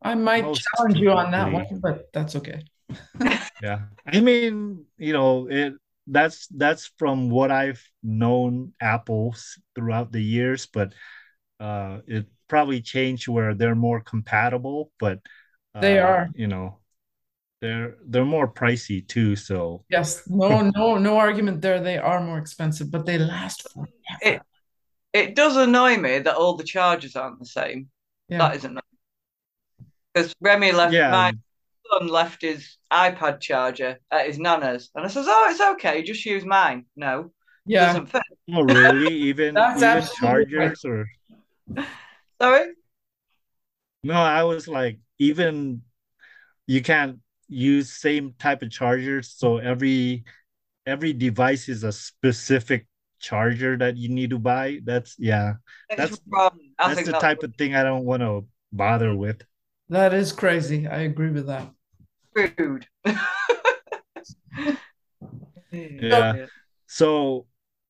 I 0.02 0.16
might 0.16 0.44
Most 0.44 0.68
challenge 0.76 1.00
you 1.00 1.12
on 1.12 1.32
that 1.32 1.52
one, 1.52 1.80
but 1.80 2.12
that's 2.12 2.36
okay. 2.36 2.64
yeah. 3.64 3.88
I 4.06 4.20
mean 4.20 4.86
you 4.98 5.14
know 5.14 5.48
it 5.48 5.74
that's 6.08 6.48
that's 6.48 6.92
from 7.00 7.30
what 7.30 7.50
i've 7.50 7.82
known 8.04 8.74
apples 8.82 9.58
throughout 9.74 10.12
the 10.12 10.20
years 10.22 10.66
but 10.68 10.92
uh 11.63 11.99
it 12.08 12.28
probably 12.47 12.82
changed 12.82 13.28
where 13.28 13.54
they're 13.56 13.76
more 13.76 14.02
compatible 14.02 14.91
but 14.99 15.19
uh, 15.76 15.82
They 15.82 15.99
are. 15.99 16.30
you 16.36 16.47
know 16.47 16.80
they're 17.62 17.97
they're 18.06 18.26
more 18.26 18.47
pricey 18.47 19.08
too 19.08 19.36
so 19.36 19.86
Yes, 19.89 20.23
no, 20.28 20.62
no, 20.76 20.97
no 20.97 21.17
argument 21.17 21.62
there. 21.62 21.80
They 21.80 21.97
are 21.97 22.21
more 22.21 22.39
expensive, 22.39 22.91
but 22.91 23.06
they 23.06 23.17
last 23.17 23.69
forever. 23.71 23.89
It 24.21 24.41
it 25.13 25.36
does 25.36 25.56
annoy 25.58 25.97
me 25.97 26.19
that 26.19 26.36
all 26.36 26.58
the 26.58 26.63
charges 26.63 27.15
aren't 27.15 27.39
the 27.39 27.45
same. 27.45 27.89
Yeah. 28.30 28.39
That 28.39 28.56
isn't 28.58 28.80
because 30.13 30.34
Remy 30.41 30.71
left 30.71 30.93
yeah 30.93 31.10
my 31.10 31.32
son 31.91 32.08
left 32.08 32.41
his 32.41 32.78
iPad 32.91 33.41
charger 33.41 33.99
at 34.12 34.28
his 34.28 34.39
nana's, 34.39 34.91
and 34.95 35.06
I 35.06 35.10
says, 35.10 35.26
"Oh, 35.28 35.47
it's 35.52 35.62
okay, 35.62 36.04
just 36.04 36.26
use 36.26 36.45
mine." 36.45 36.86
No, 36.95 37.32
Yeah. 37.65 37.88
doesn't 37.88 38.08
fit. 38.08 38.23
oh 38.54 38.62
really 38.62 39.08
even 39.30 39.56
That's 39.56 39.84
even 39.84 40.02
absolutely 40.02 40.47
right. 40.58 40.78
chargers 40.78 40.86
or 40.86 41.08
Sorry. 42.41 42.73
no 44.04 44.13
i 44.15 44.43
was 44.43 44.67
like 44.67 44.99
even 45.19 45.82
you 46.67 46.82
can't 46.82 47.19
use 47.47 47.91
same 47.91 48.34
type 48.39 48.62
of 48.62 48.71
chargers 48.71 49.34
so 49.38 49.58
every 49.58 50.23
every 50.86 51.13
device 51.13 51.69
is 51.69 51.84
a 51.84 51.91
specific 51.91 52.88
charger 53.19 53.78
that 53.78 53.95
you 53.95 54.10
need 54.10 54.30
to 54.32 54.39
buy 54.39 54.80
that's 54.84 55.15
yeah 55.17 55.54
It's 55.89 55.97
That's- 55.97 56.19
wrong. 56.28 56.60
I 56.80 56.93
that's 56.93 57.06
the 57.06 57.12
that's 57.13 57.21
type 57.23 57.43
of 57.43 57.56
thing 57.56 57.76
i 57.76 57.84
don't 57.84 58.04
want 58.06 58.21
to 58.21 58.45
bother 58.71 59.15
with 59.15 59.41
That 59.89 60.13
is 60.13 60.32
crazy. 60.32 60.88
I 60.88 61.02
agree 61.06 61.30
with 61.30 61.45
that. 61.47 61.69
rude. 62.36 62.88
Yeah. 65.71 66.45
so 66.88 67.45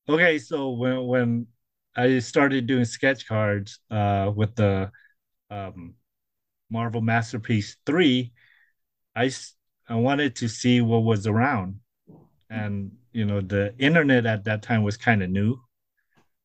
okay 0.08 0.38
so 0.38 0.70
when 0.70 1.06
when 1.06 1.46
i 1.96 2.18
started 2.18 2.66
doing 2.66 2.84
sketch 2.84 3.26
cards 3.26 3.78
uh 3.90 4.30
with 4.34 4.54
the 4.56 4.90
um 5.50 5.94
marvel 6.70 7.00
masterpiece 7.00 7.76
3 7.86 8.32
I 9.16 9.30
I 9.88 9.94
wanted 9.94 10.36
to 10.36 10.48
see 10.48 10.80
what 10.80 11.04
was 11.04 11.26
around. 11.26 11.80
And 12.50 12.92
you 13.12 13.24
know 13.24 13.40
the 13.40 13.74
internet 13.78 14.26
at 14.26 14.44
that 14.44 14.62
time 14.62 14.82
was 14.82 14.96
kind 14.96 15.22
of 15.22 15.30
new. 15.30 15.60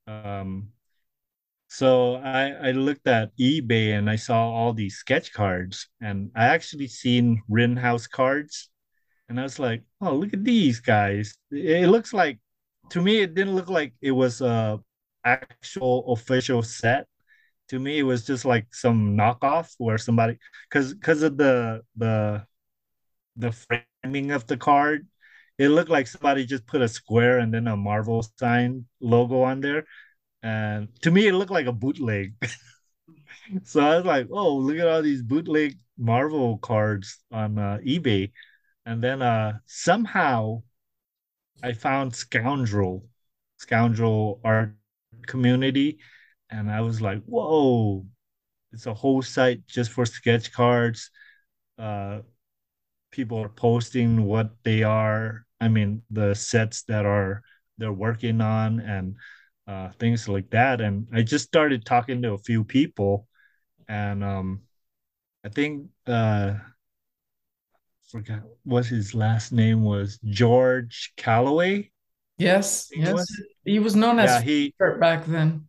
Um 0.08 0.70
so 1.72 2.16
i 2.16 2.70
i 2.70 2.72
looked 2.72 3.06
at 3.08 3.30
ebay 3.38 3.94
and 3.96 4.10
i 4.10 4.16
saw 4.16 4.50
all 4.50 4.74
these 4.74 4.96
sketch 4.98 5.34
cards. 5.34 5.88
And 6.02 6.32
i 6.36 6.46
actually 6.46 6.88
seen 6.88 7.42
Rittenhouse 7.50 8.08
cards. 8.08 8.70
And 9.30 9.40
i 9.40 9.44
was 9.44 9.60
like 9.60 9.84
oh 10.02 10.16
look 10.16 10.34
at 10.34 10.44
these 10.44 10.80
guys. 10.80 11.38
It 11.52 11.90
looks 11.90 12.14
like 12.14 12.40
to 12.90 13.02
me 13.02 13.22
it 13.22 13.36
didn't 13.36 13.56
look 13.56 13.70
like 13.70 13.94
it 14.02 14.12
was 14.12 14.42
a 14.42 14.80
actual 15.26 16.12
official 16.14 16.62
set 16.64 17.08
to 17.70 17.80
me 17.80 18.00
it 18.00 18.04
was 18.04 18.26
just 18.26 18.46
like 18.46 18.68
some 18.74 19.18
knockoff 19.18 19.74
where 19.78 19.98
somebody 19.98 20.38
because 20.70 20.94
because 20.94 21.24
of 21.24 21.38
the 21.38 21.82
the 21.98 22.44
the 23.36 23.52
framing 23.52 24.32
of 24.32 24.46
the 24.48 24.58
card 24.58 25.08
it 25.58 25.70
looked 25.70 25.90
like 25.90 26.08
somebody 26.08 26.46
just 26.46 26.66
put 26.68 26.82
a 26.82 26.88
square 26.88 27.40
and 27.40 27.54
then 27.54 27.68
a 27.68 27.76
marvel 27.78 28.26
sign 28.40 28.86
logo 29.02 29.42
on 29.42 29.60
there. 29.60 29.84
And 30.42 30.90
to 31.02 31.12
me 31.12 31.28
it 31.28 31.34
looked 31.34 31.52
like 31.52 31.68
a 31.68 31.74
bootleg. 31.74 32.36
So 33.64 33.80
i 33.82 33.96
was 33.96 34.06
like 34.06 34.28
oh 34.32 34.56
look 34.58 34.78
at 34.78 34.88
all 34.88 35.02
these 35.02 35.22
bootleg 35.22 35.78
marvel 35.98 36.58
cards 36.60 37.18
on 37.32 37.58
uh, 37.58 37.80
ebay. 37.86 38.32
And 38.86 39.04
then 39.04 39.22
uh 39.22 39.60
somehow 39.66 40.64
I 41.64 41.72
found 41.74 42.16
Scoundrel, 42.16 43.08
Scoundrel 43.58 44.42
art 44.44 44.76
community, 45.28 46.00
and 46.50 46.72
I 46.72 46.82
was 46.82 47.02
like, 47.02 47.24
whoa, 47.26 48.06
it's 48.72 48.86
a 48.88 48.94
whole 48.94 49.22
site 49.22 49.68
just 49.68 49.92
for 49.92 50.06
sketch 50.06 50.52
cards. 50.52 51.12
Uh, 51.78 52.20
people 53.12 53.40
are 53.40 53.50
posting 53.50 54.26
what 54.26 54.52
they 54.64 54.84
are. 54.84 55.46
I 55.62 55.68
mean, 55.68 56.04
the 56.12 56.36
sets 56.36 56.84
that 56.84 57.06
are 57.06 57.44
they're 57.78 57.94
working 57.94 58.42
on 58.42 58.80
and 58.82 59.16
uh, 59.68 59.90
things 60.00 60.28
like 60.28 60.50
that. 60.52 60.82
And 60.82 61.08
I 61.14 61.22
just 61.22 61.46
started 61.46 61.86
talking 61.86 62.22
to 62.24 62.34
a 62.34 62.38
few 62.38 62.64
people, 62.64 63.28
and 63.88 64.24
um, 64.24 64.62
I 65.46 65.50
think 65.50 65.88
uh 66.08 66.56
forgot 68.10 68.42
what 68.64 68.86
his 68.86 69.14
last 69.14 69.52
name 69.52 69.84
was 69.84 70.20
George 70.26 71.14
Calloway. 71.16 71.92
Yes, 72.40 72.90
yes. 72.96 73.14
was- 73.14 73.42
He 73.66 73.80
was 73.80 73.96
known 73.96 74.20
as 74.20 74.32
Yeah, 74.32 74.42
he 74.42 74.74
back 74.80 75.26
then. 75.26 75.68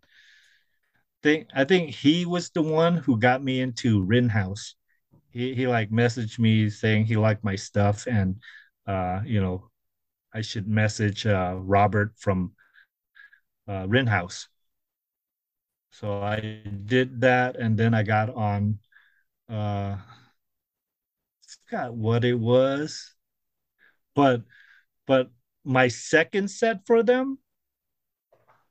think 1.22 1.48
I 1.54 1.64
think 1.64 1.90
he 1.90 2.24
was 2.24 2.50
the 2.50 2.62
one 2.62 2.96
who 2.96 3.18
got 3.18 3.42
me 3.42 3.60
into 3.60 4.02
Rittenhouse. 4.02 4.74
He 5.30 5.54
he 5.54 5.66
like 5.66 5.90
messaged 5.90 6.38
me 6.38 6.70
saying 6.70 7.04
he 7.06 7.16
liked 7.16 7.44
my 7.44 7.56
stuff 7.56 8.06
and 8.06 8.36
uh 8.86 9.20
you 9.24 9.40
know 9.40 9.70
I 10.32 10.40
should 10.40 10.66
message 10.66 11.26
uh 11.26 11.56
Robert 11.58 12.12
from 12.16 12.52
uh. 13.68 13.86
So 15.92 16.22
I 16.22 16.62
did 16.86 17.20
that 17.20 17.56
and 17.56 17.76
then 17.76 17.94
I 17.94 18.02
got 18.02 18.30
on 18.30 18.78
uh 19.48 19.96
forgot 21.66 21.94
what 21.94 22.24
it 22.24 22.34
was. 22.38 23.14
But 24.14 24.42
but 25.06 25.30
my 25.64 25.88
second 25.88 26.48
set 26.48 26.86
for 26.86 27.02
them 27.02 27.38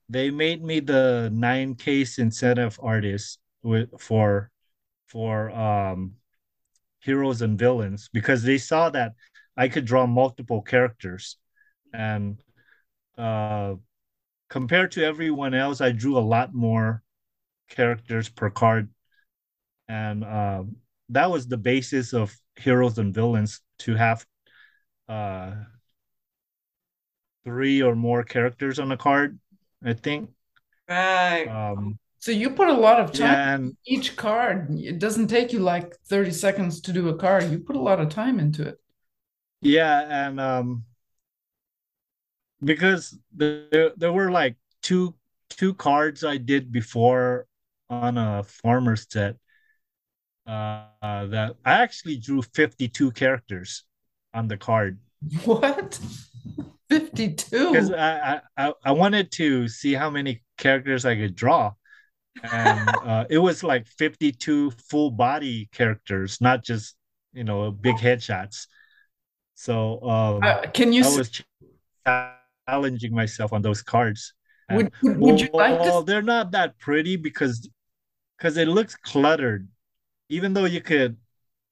they 0.09 0.31
made 0.31 0.63
me 0.63 0.79
the 0.79 1.29
nine 1.31 1.75
case 1.75 2.17
incentive 2.17 2.79
artist 2.81 3.39
with 3.61 3.89
for 3.99 4.49
for 5.07 5.51
um 5.51 6.13
heroes 7.01 7.41
and 7.41 7.57
villains 7.57 8.09
because 8.11 8.43
they 8.43 8.57
saw 8.57 8.89
that 8.89 9.13
I 9.55 9.67
could 9.67 9.85
draw 9.85 10.05
multiple 10.05 10.61
characters. 10.61 11.37
And 11.93 12.41
uh 13.17 13.75
compared 14.49 14.91
to 14.93 15.03
everyone 15.05 15.53
else 15.53 15.81
I 15.81 15.91
drew 15.91 16.17
a 16.17 16.29
lot 16.35 16.53
more 16.53 17.03
characters 17.69 18.29
per 18.29 18.49
card. 18.49 18.89
And 19.87 20.23
um 20.23 20.77
that 21.09 21.29
was 21.31 21.47
the 21.47 21.57
basis 21.57 22.13
of 22.13 22.35
heroes 22.55 22.97
and 22.97 23.13
villains 23.13 23.61
to 23.79 23.95
have 23.95 24.25
uh 25.07 25.53
three 27.45 27.81
or 27.81 27.95
more 27.95 28.23
characters 28.23 28.79
on 28.79 28.91
a 28.91 28.97
card 28.97 29.39
I 29.83 29.93
think 29.93 30.29
Right. 30.87 31.51
um 31.51 31.99
So 32.19 32.31
you 32.31 32.51
put 32.51 32.69
a 32.69 32.73
lot 32.73 32.99
of 32.99 33.13
time 33.13 33.37
yeah 33.37 33.53
and 33.55 33.75
each 33.85 34.15
card. 34.17 34.69
It 34.71 34.99
doesn't 34.99 35.27
take 35.27 35.53
you 35.53 35.59
like 35.59 35.95
30 36.07 36.31
seconds 36.31 36.81
to 36.81 36.93
do 36.93 37.09
a 37.09 37.17
card. 37.17 37.51
You 37.51 37.59
put 37.59 37.75
a 37.75 37.81
lot 37.81 37.99
of 37.99 38.09
time 38.09 38.39
into 38.39 38.67
it. 38.67 38.79
Yeah, 39.61 40.05
and 40.27 40.39
um 40.39 40.85
because 42.63 43.17
there 43.31 43.91
there 43.95 44.11
were 44.11 44.31
like 44.31 44.55
two 44.81 45.15
two 45.49 45.73
cards 45.73 46.23
I 46.23 46.37
did 46.37 46.71
before 46.71 47.47
on 47.89 48.17
a 48.17 48.43
farmer 48.43 48.95
set 48.95 49.37
uh, 50.47 50.85
uh 51.01 51.25
that 51.27 51.55
I 51.65 51.73
actually 51.81 52.17
drew 52.17 52.41
52 52.41 53.11
characters 53.11 53.83
on 54.33 54.47
the 54.47 54.57
card 54.57 54.99
What? 55.45 55.99
52. 57.27 57.71
because 57.71 57.91
I, 57.91 58.41
I 58.57 58.73
I 58.83 58.91
wanted 58.91 59.31
to 59.33 59.67
see 59.67 59.93
how 59.93 60.09
many 60.09 60.43
characters 60.57 61.05
I 61.05 61.15
could 61.15 61.35
draw 61.35 61.73
and 62.51 62.89
uh 63.05 63.25
it 63.29 63.39
was 63.39 63.63
like 63.63 63.87
52 63.87 64.71
full 64.89 65.11
body 65.11 65.69
characters 65.71 66.39
not 66.41 66.63
just 66.63 66.95
you 67.33 67.43
know 67.43 67.71
big 67.71 67.95
headshots 67.95 68.67
so 69.55 70.01
um 70.03 70.43
Uh, 70.43 70.61
can 70.73 70.93
you 70.93 71.03
I 71.03 71.17
was 71.17 71.43
challenging 72.69 73.13
myself 73.13 73.53
on 73.53 73.61
those 73.61 73.81
cards. 73.81 74.33
Would, 74.71 74.91
would, 75.01 75.17
would 75.19 75.41
you 75.41 75.49
like 75.51 75.79
well, 75.79 76.01
to 76.01 76.05
they're 76.05 76.21
not 76.21 76.51
that 76.51 76.77
pretty 76.77 77.15
because 77.15 77.67
because 78.37 78.55
it 78.57 78.67
looks 78.67 78.95
cluttered. 78.95 79.67
Even 80.29 80.53
though 80.53 80.65
you 80.65 80.79
could 80.81 81.17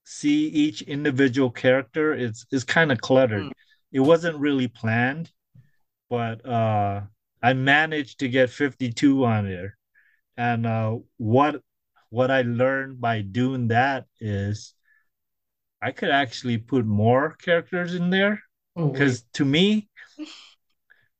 see 0.04 0.48
each 0.48 0.82
individual 0.82 1.52
character, 1.52 2.14
it's 2.14 2.46
it's 2.52 2.64
kind 2.64 2.92
of 2.92 3.00
cluttered. 3.00 3.44
Mm. 3.44 3.52
It 3.92 4.00
wasn't 4.00 4.38
really 4.38 4.68
planned, 4.68 5.32
but 6.10 6.46
uh 6.46 7.02
I 7.42 7.54
managed 7.54 8.20
to 8.20 8.30
get 8.30 8.50
52 8.50 9.26
on 9.26 9.46
there. 9.48 9.78
And 10.38 10.66
uh 10.66 10.98
what 11.18 11.62
what 12.10 12.32
I 12.32 12.42
learned 12.42 13.02
by 13.02 13.22
doing 13.22 13.68
that 13.70 14.06
is 14.20 14.74
I 15.82 15.92
could 15.92 16.10
actually 16.10 16.58
put 16.58 16.86
more 16.86 17.36
characters 17.42 17.94
in 17.94 18.10
there 18.10 18.42
Oh, 18.76 18.90
because 18.90 19.24
to 19.34 19.46
me 19.46 19.90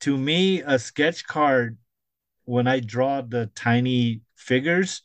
to 0.02 0.18
me 0.18 0.62
a 0.62 0.78
sketch 0.78 1.26
card 1.26 1.78
when 2.46 2.68
i 2.68 2.80
draw 2.80 3.22
the 3.22 3.50
tiny 3.56 4.22
figures 4.36 5.02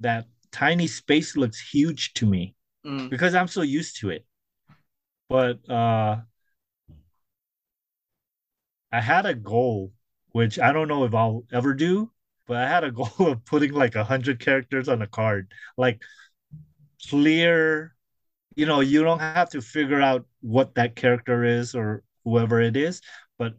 that 0.00 0.26
tiny 0.50 0.86
space 0.86 1.36
looks 1.36 1.60
huge 1.60 2.12
to 2.14 2.26
me 2.26 2.54
Mm. 2.84 3.10
because 3.10 3.34
i'm 3.34 3.48
so 3.48 3.62
used 3.62 3.98
to 4.00 4.10
it 4.10 4.24
but 5.28 5.58
uh 5.70 6.16
i 8.92 9.00
had 9.00 9.26
a 9.26 9.34
goal 9.34 9.92
which 10.32 10.58
i 10.58 10.72
don't 10.72 10.88
know 10.88 11.04
if 11.04 11.14
i'll 11.14 11.44
ever 11.52 11.74
do 11.74 12.10
but 12.46 12.56
i 12.58 12.68
had 12.68 12.84
a 12.84 12.90
goal 13.00 13.10
of 13.20 13.44
putting 13.44 13.72
like 13.72 13.94
a 13.94 13.98
100 13.98 14.40
characters 14.40 14.88
on 14.88 15.02
a 15.02 15.06
card. 15.06 15.50
Like 15.76 16.00
clear 17.08 17.94
you 18.54 18.66
know 18.66 18.80
you 18.80 19.02
don't 19.04 19.20
have 19.20 19.50
to 19.50 19.60
figure 19.60 20.00
out 20.00 20.24
what 20.40 20.74
that 20.74 20.96
character 20.96 21.44
is 21.44 21.74
or 21.74 22.02
whoever 22.24 22.60
it 22.60 22.76
is 22.76 23.00
but 23.38 23.54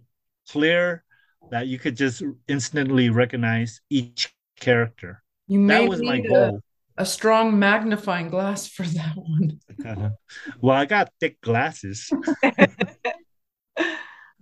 clear 0.49 1.03
that 1.51 1.67
you 1.67 1.79
could 1.79 1.95
just 1.95 2.23
instantly 2.47 3.09
recognize 3.09 3.79
each 3.89 4.33
character. 4.59 5.23
You 5.47 5.59
may 5.59 5.83
that 5.83 5.89
was 5.89 6.01
my 6.01 6.17
need 6.17 6.25
a, 6.25 6.29
goal. 6.29 6.61
a 6.97 7.05
strong 7.05 7.57
magnifying 7.57 8.29
glass 8.29 8.67
for 8.67 8.83
that 8.83 9.15
one. 9.15 9.59
well 10.61 10.75
i 10.75 10.85
got 10.85 11.11
thick 11.19 11.39
glasses. 11.41 12.11
Would 12.43 12.75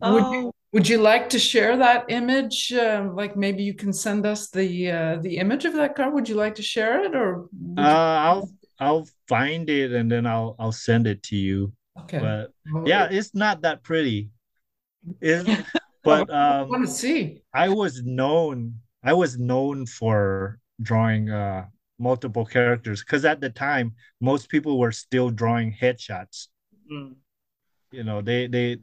Oh, 0.01 0.33
you 0.33 0.51
would 0.75 0.89
you 0.89 0.97
like 0.97 1.29
to 1.29 1.39
share 1.39 1.77
that 1.77 2.05
image? 2.09 2.73
Uh, 2.73 3.09
like 3.13 3.37
maybe 3.37 3.63
you 3.63 3.73
can 3.73 3.93
send 3.93 4.25
us 4.25 4.49
the 4.49 4.91
uh, 4.91 5.15
the 5.21 5.37
image 5.37 5.63
of 5.63 5.73
that 5.73 5.95
card. 5.95 6.13
Would 6.13 6.27
you 6.27 6.35
like 6.35 6.55
to 6.55 6.61
share 6.61 7.03
it 7.05 7.15
or 7.15 7.47
uh, 7.77 7.81
you- 7.81 7.87
i'll 8.27 8.49
i'll 8.79 9.07
find 9.27 9.69
it 9.69 9.93
and 9.93 10.11
then 10.11 10.25
i'll 10.27 10.55
i'll 10.59 10.73
send 10.73 11.07
it 11.07 11.23
to 11.23 11.37
you 11.37 11.71
okay. 12.01 12.19
but 12.19 12.51
Well, 12.73 12.85
yeah 12.85 13.07
it's 13.09 13.33
not 13.33 13.61
that 13.61 13.83
pretty 13.83 14.29
it, 15.21 15.47
but 16.03 16.29
I 16.29 16.33
um 16.33 16.69
want 16.69 16.85
to 16.85 16.91
see. 16.91 17.41
I 17.53 17.69
was 17.69 18.03
known 18.03 18.81
I 19.03 19.13
was 19.13 19.37
known 19.39 19.85
for 19.85 20.59
drawing 20.81 21.29
uh 21.29 21.67
multiple 21.99 22.45
characters 22.45 22.99
because 23.01 23.23
at 23.23 23.39
the 23.39 23.49
time 23.49 23.93
most 24.19 24.49
people 24.49 24.77
were 24.77 24.91
still 24.91 25.29
drawing 25.29 25.71
headshots. 25.71 26.47
mm. 26.91 27.15
You 27.91 28.03
know, 28.03 28.21
they 28.21 28.47
they 28.47 28.77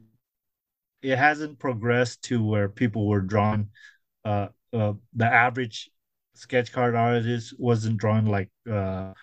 it 1.03 1.17
hasn't 1.17 1.59
progressed 1.59 2.23
to 2.23 2.43
where 2.43 2.69
people 2.69 3.07
were 3.07 3.21
drawing 3.21 3.69
uh 4.25 4.47
uh 4.73 4.93
the 5.13 5.25
average 5.25 5.89
sketch 6.35 6.71
card 6.71 6.95
artist 6.95 7.53
wasn't 7.59 7.97
drawing 7.97 8.25
like 8.25 8.49
uh 8.69 9.13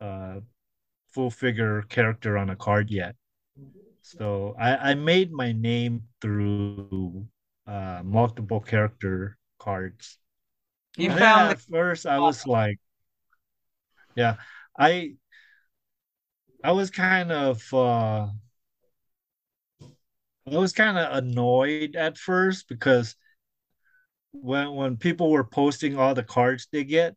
uh 0.00 0.40
full 1.12 1.30
figure 1.30 1.82
character 1.82 2.38
on 2.38 2.50
a 2.50 2.56
card 2.56 2.90
yet. 2.90 3.14
So 4.02 4.54
I 4.58 4.92
I 4.92 4.94
made 4.94 5.32
my 5.32 5.52
name 5.52 6.02
through 6.20 7.26
uh 7.66 8.02
multiple 8.04 8.60
character 8.60 9.38
cards. 9.58 10.18
You 10.96 11.10
found 11.10 11.52
at 11.52 11.60
first 11.60 12.06
I 12.06 12.18
was 12.18 12.46
like, 12.46 12.78
yeah, 14.16 14.36
I 14.78 15.14
I 16.64 16.72
was 16.72 16.90
kind 16.90 17.32
of 17.32 17.62
uh 17.74 18.28
I 20.50 20.58
was 20.58 20.72
kind 20.72 20.98
of 20.98 21.16
annoyed 21.16 21.94
at 21.96 22.18
first 22.18 22.68
because 22.68 23.14
when 24.32 24.72
when 24.74 24.96
people 24.96 25.30
were 25.30 25.44
posting 25.44 25.96
all 25.96 26.14
the 26.14 26.22
cards 26.22 26.68
they 26.72 26.84
get, 26.84 27.16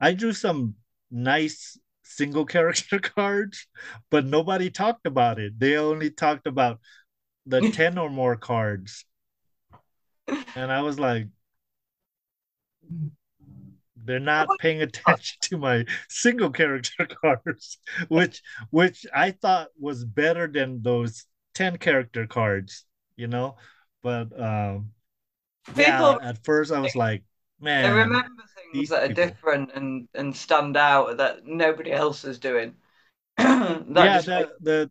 I 0.00 0.12
drew 0.12 0.32
some 0.32 0.74
nice 1.10 1.78
single 2.02 2.44
character 2.54 2.98
cards, 2.98 3.66
but 4.10 4.26
nobody 4.26 4.70
talked 4.70 5.06
about 5.06 5.38
it. 5.38 5.58
They 5.58 5.76
only 5.76 6.10
talked 6.10 6.46
about 6.46 6.80
the 7.46 7.60
10 7.70 7.98
or 7.98 8.10
more 8.10 8.36
cards. 8.36 9.04
And 10.56 10.70
I 10.72 10.82
was 10.82 10.98
like, 10.98 11.28
they're 13.96 14.20
not 14.20 14.58
paying 14.58 14.82
attention 14.82 15.38
to 15.42 15.58
my 15.58 15.84
single 16.08 16.50
character 16.50 17.06
cards, 17.06 17.78
which 18.08 18.42
which 18.70 19.06
I 19.14 19.30
thought 19.30 19.68
was 19.78 20.04
better 20.04 20.46
than 20.46 20.82
those 20.82 21.26
10 21.54 21.78
character 21.78 22.26
cards, 22.26 22.84
you 23.16 23.26
know? 23.28 23.56
But 24.02 24.38
um 24.40 24.92
yeah, 25.74 26.16
at 26.22 26.44
first 26.44 26.72
I 26.72 26.80
was 26.80 26.94
like, 26.94 27.24
man. 27.60 27.84
I 27.84 27.88
remember 27.88 28.42
things 28.56 28.88
that 28.88 29.02
are 29.04 29.08
people. 29.08 29.14
different 29.14 29.72
and 29.74 30.08
and 30.14 30.36
stand 30.36 30.76
out 30.76 31.18
that 31.18 31.46
nobody 31.46 31.92
else 31.92 32.24
is 32.24 32.38
doing. 32.38 32.76
that 33.38 34.08
yeah, 34.08 34.20
just 34.22 34.30
the, 34.60 34.90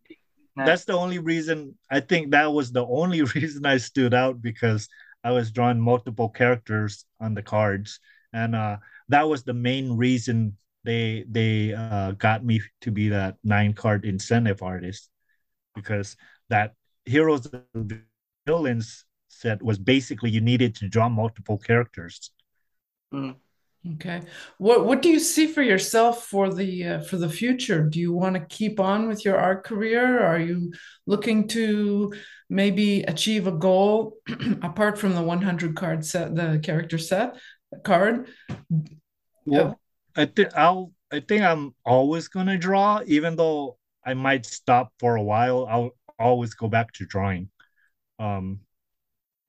Yeah. 0.56 0.64
that's 0.64 0.84
the 0.84 0.94
only 0.94 1.18
reason 1.18 1.76
I 1.90 2.00
think 2.00 2.32
that 2.32 2.52
was 2.52 2.72
the 2.72 2.86
only 2.86 3.22
reason 3.36 3.66
I 3.66 3.78
stood 3.78 4.14
out 4.14 4.42
because 4.42 4.88
I 5.24 5.32
was 5.32 5.50
drawing 5.50 5.80
multiple 5.80 6.28
characters 6.28 7.04
on 7.20 7.34
the 7.34 7.42
cards. 7.42 8.00
And 8.32 8.54
uh 8.56 8.78
that 9.08 9.28
was 9.28 9.44
the 9.44 9.54
main 9.54 9.92
reason 9.96 10.56
they 10.84 11.24
they 11.28 11.74
uh, 11.74 12.12
got 12.12 12.44
me 12.44 12.60
to 12.82 12.90
be 12.90 13.08
that 13.10 13.36
nine 13.44 13.72
card 13.74 14.04
incentive 14.04 14.62
artist 14.62 15.10
because 15.74 16.16
that 16.48 16.74
heroes 17.04 17.48
and 17.74 18.02
villains 18.46 19.04
set 19.28 19.62
was 19.62 19.78
basically 19.78 20.30
you 20.30 20.40
needed 20.40 20.74
to 20.76 20.88
draw 20.88 21.08
multiple 21.08 21.58
characters. 21.58 22.30
Mm. 23.12 23.36
Okay. 23.94 24.22
What 24.56 24.86
what 24.86 25.02
do 25.02 25.10
you 25.10 25.20
see 25.20 25.46
for 25.46 25.60
yourself 25.60 26.24
for 26.24 26.52
the 26.52 26.84
uh, 26.84 27.00
for 27.02 27.18
the 27.18 27.28
future? 27.28 27.82
Do 27.82 28.00
you 28.00 28.14
want 28.14 28.34
to 28.34 28.56
keep 28.56 28.80
on 28.80 29.08
with 29.08 29.26
your 29.26 29.36
art 29.36 29.62
career? 29.62 30.24
Are 30.24 30.38
you 30.38 30.72
looking 31.06 31.48
to 31.48 32.14
maybe 32.48 33.02
achieve 33.02 33.46
a 33.46 33.52
goal 33.52 34.16
apart 34.62 34.98
from 34.98 35.14
the 35.14 35.22
100 35.22 35.76
card 35.76 36.04
set, 36.04 36.34
the 36.34 36.60
character 36.62 36.96
set 36.96 37.36
card? 37.84 38.28
Well, 39.44 39.78
I 40.16 40.24
think 40.26 40.56
I'll 40.56 40.92
I 41.12 41.20
think 41.20 41.42
I'm 41.42 41.74
always 41.84 42.28
gonna 42.28 42.56
draw, 42.56 43.02
even 43.06 43.36
though 43.36 43.76
I 44.04 44.14
might 44.14 44.46
stop 44.46 44.94
for 44.98 45.16
a 45.16 45.22
while. 45.22 45.66
I'll 45.68 45.90
always 46.18 46.54
go 46.54 46.68
back 46.68 46.92
to 46.94 47.06
drawing. 47.06 47.50
Um 48.18 48.60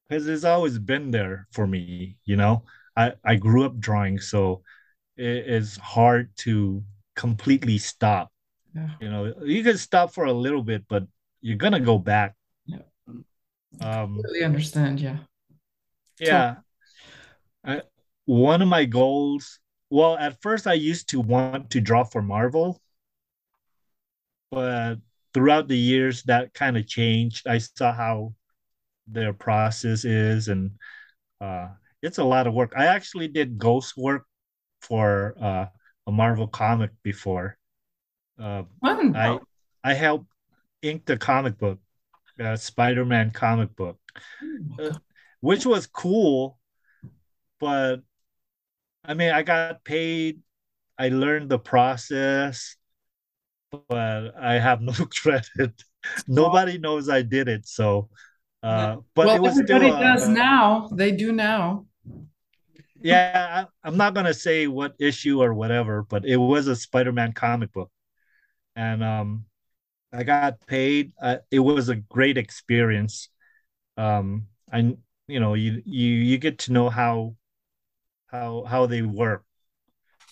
because 0.08 0.28
it's 0.28 0.44
always 0.44 0.78
been 0.78 1.10
there 1.10 1.48
for 1.52 1.66
me, 1.66 2.18
you 2.26 2.36
know. 2.36 2.64
I, 2.96 3.14
I 3.24 3.36
grew 3.36 3.66
up 3.66 3.80
drawing, 3.80 4.20
so 4.20 4.62
it 5.18 5.48
is 5.48 5.78
hard 5.78 6.30
to 6.38 6.84
completely 7.16 7.80
stop. 7.80 8.32
Yeah. 8.76 8.90
You 9.02 9.10
know, 9.10 9.34
you 9.44 9.64
can 9.64 9.78
stop 9.78 10.14
for 10.14 10.26
a 10.26 10.34
little 10.34 10.62
bit, 10.64 10.86
but 10.88 11.08
you're 11.42 11.58
gonna 11.58 11.80
go 11.80 11.98
back. 11.98 12.36
Yeah. 12.66 12.86
Um 13.82 14.22
Really 14.24 14.44
understand, 14.44 15.00
yeah. 15.00 15.18
yeah. 16.20 16.56
I, 17.64 17.82
one 18.26 18.62
of 18.62 18.68
my 18.68 18.86
goals, 18.86 19.60
well, 19.90 20.18
at 20.18 20.42
first 20.42 20.68
I 20.68 20.74
used 20.74 21.10
to 21.10 21.20
want 21.20 21.72
to 21.72 21.82
draw 21.82 22.04
for 22.04 22.22
Marvel, 22.22 22.82
but 24.52 24.96
throughout 25.36 25.68
the 25.68 25.78
years 25.78 26.24
that 26.24 26.54
kind 26.54 26.78
of 26.78 26.88
changed. 26.88 27.46
I 27.46 27.60
saw 27.60 27.92
how 27.92 28.34
their 29.06 29.34
process 29.34 30.06
is 30.06 30.48
and 30.48 30.72
uh 31.42 31.68
it's 32.02 32.20
a 32.20 32.24
lot 32.24 32.48
of 32.48 32.54
work. 32.54 32.72
I 32.78 32.86
actually 32.86 33.28
did 33.28 33.58
ghost 33.58 33.98
work 33.98 34.26
for 34.82 35.36
uh, 35.42 35.66
a 36.08 36.12
Marvel 36.12 36.48
comic 36.48 36.92
before. 37.04 37.58
Uh. 38.40 38.64
I 39.16 39.40
I 39.84 39.94
helped 39.94 40.28
ink 40.82 41.06
the 41.06 41.18
comic 41.18 41.58
book, 41.58 41.80
uh, 42.40 42.56
Spider-Man 42.56 43.32
comic 43.32 43.76
book, 43.76 43.98
uh, 44.80 44.94
which 45.42 45.66
was 45.66 45.88
cool, 45.88 46.60
but 47.60 47.98
I 49.04 49.14
mean, 49.14 49.32
I 49.32 49.44
got 49.44 49.84
paid. 49.84 50.42
I 50.98 51.10
learned 51.10 51.50
the 51.50 51.60
process, 51.60 52.78
but 53.76 54.36
I 54.40 54.54
have 54.60 54.82
no 54.82 54.94
credit. 55.22 55.84
Nobody 56.28 56.78
knows 56.78 57.10
I 57.10 57.22
did 57.22 57.48
it, 57.48 57.68
so. 57.68 58.10
Uh, 58.64 58.98
but 59.14 59.28
well, 59.28 59.36
it 59.36 59.42
was 59.42 59.60
everybody 59.60 59.90
still, 59.90 60.00
does 60.00 60.28
uh, 60.28 60.32
now. 60.32 60.90
They 60.92 61.12
do 61.12 61.32
now. 61.32 61.86
yeah 63.02 63.66
I, 63.84 63.88
i'm 63.88 63.98
not 63.98 64.14
gonna 64.14 64.34
say 64.34 64.68
what 64.68 64.96
issue 65.00 65.42
or 65.42 65.54
whatever 65.54 66.04
but 66.04 66.26
it 66.26 66.38
was 66.38 66.68
a 66.68 66.76
spider-man 66.76 67.34
comic 67.34 67.72
book 67.74 67.92
and 68.76 69.04
um 69.04 69.46
i 70.14 70.24
got 70.24 70.66
paid 70.68 71.14
uh, 71.22 71.38
it 71.52 71.60
was 71.60 71.90
a 71.90 71.96
great 71.96 72.38
experience 72.38 73.30
um 73.98 74.48
i 74.72 74.80
you 75.28 75.40
know 75.40 75.54
you 75.54 75.82
you 75.86 76.08
you 76.10 76.38
get 76.38 76.60
to 76.60 76.74
know 76.74 76.90
how 76.90 77.36
how 78.28 78.64
how 78.68 78.86
they 78.86 79.02
work 79.02 79.44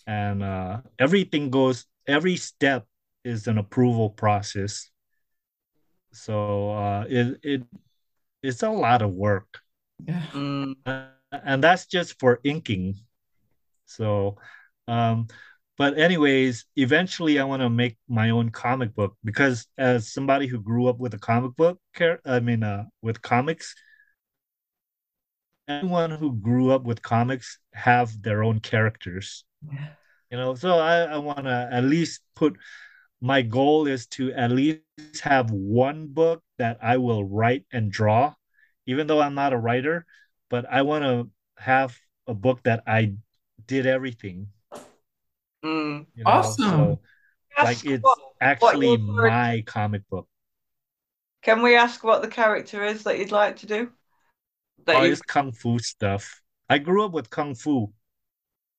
and 0.08 0.44
uh 0.44 0.82
everything 1.00 1.50
goes 1.50 1.86
every 2.08 2.36
step 2.36 2.86
is 3.24 3.48
an 3.48 3.58
approval 3.58 4.10
process 4.10 4.90
so 6.12 6.72
uh 6.72 7.06
it 7.10 7.40
it 7.44 7.64
it's 8.42 8.64
a 8.64 8.70
lot 8.70 9.02
of 9.02 9.12
work 9.12 9.60
Yeah. 10.06 10.22
Mm. 10.34 10.76
uh, 10.86 11.08
and 11.32 11.64
that's 11.64 11.88
just 11.88 12.20
for 12.20 12.40
inking. 12.44 12.96
So, 13.86 14.38
um, 14.88 15.28
but 15.78 15.98
anyways, 15.98 16.66
eventually 16.76 17.40
I 17.40 17.44
want 17.46 17.62
to 17.62 17.70
make 17.70 17.98
my 18.08 18.30
own 18.30 18.50
comic 18.50 18.94
book 18.94 19.18
because 19.24 19.66
as 19.78 20.12
somebody 20.14 20.46
who 20.48 20.60
grew 20.62 20.88
up 20.88 21.00
with 21.00 21.14
a 21.14 21.18
comic 21.18 21.56
book, 21.56 21.80
char- 21.96 22.20
I 22.26 22.40
mean, 22.40 22.64
uh, 22.64 22.86
with 23.02 23.22
comics, 23.22 23.74
anyone 25.68 26.12
who 26.12 26.34
grew 26.34 26.72
up 26.72 26.84
with 26.84 27.02
comics 27.02 27.60
have 27.74 28.22
their 28.22 28.44
own 28.44 28.60
characters. 28.60 29.46
Yeah. 29.72 29.90
You 30.30 30.38
know, 30.38 30.56
so 30.56 30.78
I, 30.80 31.04
I 31.04 31.18
want 31.18 31.46
to 31.46 31.70
at 31.72 31.84
least 31.84 32.22
put. 32.36 32.58
My 33.24 33.40
goal 33.42 33.88
is 33.88 34.06
to 34.20 34.36
at 34.36 34.52
least 34.52 34.84
have 35.24 35.50
one 35.50 36.12
book 36.12 36.44
that 36.60 36.78
I 36.84 36.98
will 36.98 37.24
write 37.24 37.64
and 37.72 37.88
draw, 37.90 38.36
even 38.86 39.08
though 39.08 39.22
I'm 39.24 39.34
not 39.34 39.54
a 39.54 39.58
writer 39.58 40.06
but 40.54 40.70
I 40.70 40.84
want 40.84 41.04
to 41.04 41.32
have 41.58 41.98
a 42.28 42.34
book 42.36 42.62
that 42.62 42.84
I 42.86 43.16
did 43.66 43.88
everything. 43.88 44.50
Mm. 45.66 46.06
You 46.14 46.24
know? 46.24 46.30
Awesome. 46.30 46.70
So, 46.70 47.00
like 47.64 47.84
it's 47.84 48.04
what- 48.04 48.20
actually 48.40 48.90
your 48.90 48.98
character- 49.00 49.30
my 49.32 49.64
comic 49.66 50.08
book. 50.10 50.28
Can 51.42 51.64
we 51.64 51.76
ask 51.76 52.04
what 52.04 52.22
the 52.22 52.28
character 52.28 52.86
is 52.86 53.04
that 53.04 53.18
you'd 53.18 53.32
like 53.32 53.58
to 53.58 53.66
do? 53.66 53.92
That 54.86 54.96
All 54.96 55.04
you 55.06 55.10
this 55.10 55.24
kung 55.24 55.52
fu 55.52 55.80
stuff. 55.80 56.42
I 56.70 56.78
grew 56.78 57.04
up 57.04 57.14
with 57.14 57.32
kung 57.32 57.56
fu. 57.56 57.92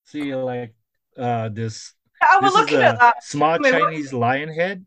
See, 0.04 0.32
like 0.32 0.76
uh 1.16 1.48
this. 1.48 1.92
I 2.30 2.38
was 2.40 2.52
this 2.52 2.60
looking 2.60 2.82
at 2.82 2.98
that. 2.98 3.22
small 3.22 3.58
Wait, 3.58 3.72
what- 3.72 3.80
Chinese 3.80 4.12
lion 4.12 4.48
head. 4.48 4.84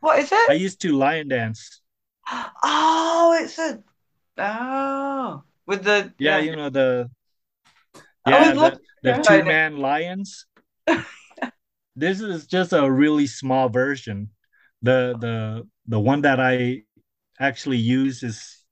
What 0.00 0.18
is 0.18 0.32
it? 0.32 0.50
I 0.50 0.54
used 0.54 0.80
to 0.82 0.96
lion 0.96 1.28
dance. 1.28 1.82
Oh, 2.62 3.36
it's 3.40 3.58
a 3.58 3.82
oh 4.38 5.42
with 5.66 5.84
the 5.84 6.12
Yeah, 6.18 6.38
you 6.38 6.56
know 6.56 6.70
the. 6.70 7.10
Yeah, 8.26 8.52
the, 8.52 8.80
the 9.02 9.22
two 9.26 9.44
man 9.44 9.78
lions. 9.78 10.46
this 11.96 12.20
is 12.20 12.46
just 12.46 12.72
a 12.72 12.90
really 12.90 13.26
small 13.26 13.68
version. 13.68 14.30
The 14.82 15.16
the 15.18 15.68
the 15.86 16.00
one 16.00 16.22
that 16.22 16.40
I 16.40 16.82
actually 17.38 17.78
use 17.78 18.22
is 18.22 18.64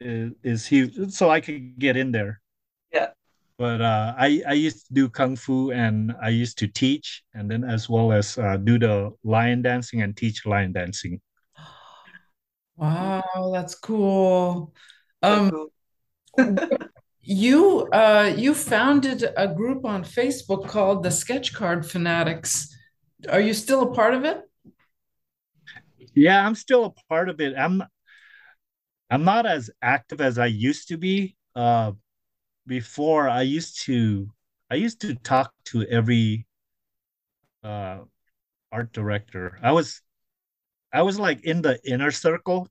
is, 0.00 0.32
is 0.42 0.66
huge, 0.66 1.12
so 1.12 1.30
I 1.30 1.40
could 1.40 1.78
get 1.78 1.96
in 1.96 2.12
there. 2.12 2.40
Yeah. 3.58 3.66
But 3.66 3.80
uh, 3.80 4.14
I 4.18 4.42
I 4.48 4.52
used 4.52 4.86
to 4.86 4.94
do 4.94 5.08
kung 5.08 5.36
fu 5.36 5.70
and 5.72 6.12
I 6.22 6.28
used 6.28 6.58
to 6.58 6.68
teach, 6.68 7.22
and 7.34 7.50
then 7.50 7.64
as 7.64 7.88
well 7.88 8.12
as 8.12 8.38
uh, 8.38 8.56
do 8.56 8.78
the 8.78 9.12
lion 9.24 9.62
dancing 9.62 10.02
and 10.02 10.16
teach 10.16 10.46
lion 10.46 10.72
dancing. 10.72 11.20
Wow, 12.78 13.52
that's 13.54 13.74
cool. 13.74 14.74
Um, 15.22 15.68
you 17.22 17.88
uh 17.90 18.34
you 18.36 18.52
founded 18.52 19.24
a 19.34 19.48
group 19.48 19.86
on 19.86 20.04
Facebook 20.04 20.68
called 20.68 21.02
the 21.02 21.10
Sketch 21.10 21.54
Card 21.54 21.88
Fanatics. 21.88 22.68
Are 23.30 23.40
you 23.40 23.54
still 23.54 23.82
a 23.82 23.94
part 23.94 24.12
of 24.12 24.24
it? 24.24 24.42
Yeah, 26.14 26.46
I'm 26.46 26.54
still 26.54 26.84
a 26.84 26.92
part 27.08 27.30
of 27.30 27.40
it. 27.40 27.54
I'm 27.56 27.82
I'm 29.10 29.24
not 29.24 29.46
as 29.46 29.70
active 29.80 30.20
as 30.20 30.38
I 30.38 30.46
used 30.46 30.88
to 30.88 30.98
be. 30.98 31.36
Uh, 31.54 31.92
before 32.66 33.28
I 33.28 33.42
used 33.42 33.82
to 33.84 34.30
I 34.70 34.76
used 34.76 35.00
to 35.02 35.14
talk 35.14 35.52
to 35.66 35.84
every 35.84 36.46
uh 37.62 38.00
art 38.72 38.92
director. 38.92 39.58
I 39.62 39.72
was 39.72 40.02
I 40.92 41.02
was 41.02 41.18
like 41.18 41.44
in 41.44 41.62
the 41.62 41.78
inner 41.84 42.10
circle 42.10 42.68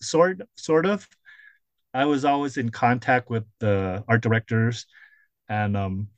sort 0.00 0.42
sort 0.56 0.86
of. 0.86 1.08
I 1.94 2.06
was 2.06 2.24
always 2.24 2.56
in 2.56 2.70
contact 2.70 3.28
with 3.30 3.44
the 3.58 4.04
art 4.08 4.22
directors 4.22 4.86
and 5.48 5.76
um 5.76 6.08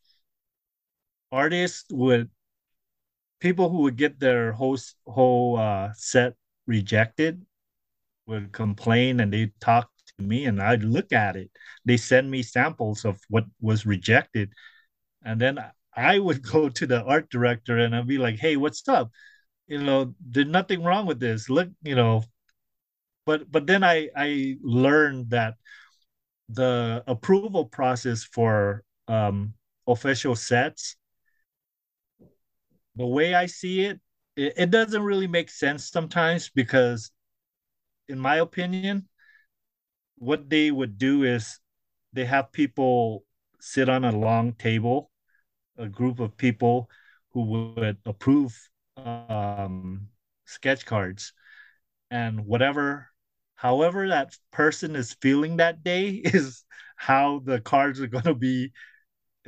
artists 1.32 1.86
would 1.90 2.30
people 3.40 3.68
who 3.68 3.82
would 3.82 3.96
get 3.96 4.20
their 4.20 4.52
whole 4.52 4.78
whole 5.06 5.58
uh, 5.58 5.92
set 5.94 6.34
rejected 6.66 7.44
would 8.26 8.52
complain 8.52 9.20
and 9.20 9.32
they'd 9.32 9.52
talk 9.60 9.90
to 10.18 10.24
me 10.24 10.44
and 10.46 10.60
I'd 10.60 10.84
look 10.84 11.12
at 11.12 11.36
it. 11.36 11.50
They 11.84 11.96
send 11.96 12.30
me 12.30 12.42
samples 12.42 13.04
of 13.04 13.18
what 13.28 13.44
was 13.60 13.86
rejected. 13.86 14.52
And 15.24 15.40
then 15.40 15.58
I 15.94 16.18
would 16.18 16.42
go 16.42 16.68
to 16.68 16.86
the 16.86 17.02
art 17.04 17.30
director 17.30 17.78
and 17.78 17.94
I'd 17.94 18.06
be 18.06 18.18
like, 18.18 18.36
hey, 18.36 18.56
what's 18.56 18.86
up? 18.88 19.10
You 19.66 19.82
know, 19.82 20.14
there's 20.20 20.46
nothing 20.46 20.82
wrong 20.82 21.06
with 21.06 21.20
this. 21.20 21.48
Look, 21.48 21.70
you 21.82 21.94
know, 21.94 22.24
but 23.26 23.50
but 23.50 23.66
then 23.66 23.82
I 23.82 24.10
I 24.16 24.56
learned 24.62 25.30
that 25.30 25.54
the 26.48 27.02
approval 27.06 27.66
process 27.66 28.24
for 28.24 28.84
um 29.08 29.54
official 29.86 30.36
sets 30.36 30.96
the 32.96 33.06
way 33.06 33.34
I 33.34 33.46
see 33.46 33.82
it, 33.82 34.00
it, 34.36 34.54
it 34.56 34.70
doesn't 34.70 35.02
really 35.02 35.26
make 35.26 35.50
sense 35.50 35.90
sometimes 35.90 36.50
because, 36.50 37.10
in 38.08 38.18
my 38.18 38.36
opinion, 38.36 39.08
what 40.18 40.48
they 40.48 40.70
would 40.70 40.98
do 40.98 41.24
is 41.24 41.58
they 42.12 42.24
have 42.24 42.52
people 42.52 43.24
sit 43.60 43.88
on 43.88 44.04
a 44.04 44.16
long 44.16 44.52
table, 44.52 45.10
a 45.76 45.88
group 45.88 46.20
of 46.20 46.36
people 46.36 46.88
who 47.32 47.42
would 47.74 47.98
approve 48.06 48.56
um, 48.96 50.08
sketch 50.44 50.86
cards, 50.86 51.32
and 52.10 52.46
whatever, 52.46 53.08
however 53.56 54.08
that 54.08 54.36
person 54.52 54.94
is 54.94 55.16
feeling 55.20 55.56
that 55.56 55.82
day 55.82 56.10
is 56.24 56.64
how 56.96 57.40
the 57.44 57.60
cards 57.60 58.00
are 58.00 58.06
going 58.06 58.24
to 58.24 58.34
be 58.34 58.72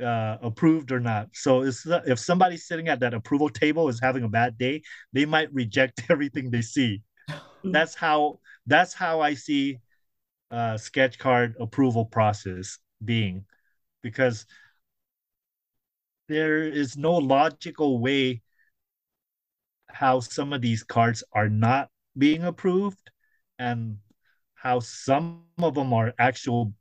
uh, 0.03 0.37
approved 0.41 0.91
or 0.91 0.99
not. 0.99 1.29
So 1.33 1.63
if 1.63 2.19
somebody 2.19 2.57
sitting 2.57 2.87
at 2.87 2.99
that 2.99 3.13
approval 3.13 3.49
table 3.49 3.89
is 3.89 3.99
having 4.01 4.23
a 4.23 4.29
bad 4.29 4.57
day, 4.57 4.83
they 5.13 5.25
might 5.25 5.53
reject 5.53 6.03
everything 6.09 6.51
they 6.51 6.61
see. 6.61 7.01
That's 7.63 7.95
how 7.95 8.39
that's 8.65 8.93
how 8.93 9.21
I 9.21 9.33
see 9.33 9.79
uh, 10.51 10.77
sketch 10.77 11.19
card 11.19 11.55
approval 11.59 12.05
process 12.05 12.79
being, 13.03 13.45
because 14.01 14.45
there 16.27 16.63
is 16.63 16.97
no 16.97 17.13
logical 17.15 17.99
way 17.99 18.41
how 19.87 20.19
some 20.19 20.53
of 20.53 20.61
these 20.61 20.83
cards 20.83 21.23
are 21.33 21.49
not 21.49 21.89
being 22.17 22.43
approved 22.43 23.11
and 23.59 23.97
how 24.55 24.79
some 24.79 25.43
of 25.59 25.75
them 25.75 25.93
are 25.93 26.13
actual 26.19 26.73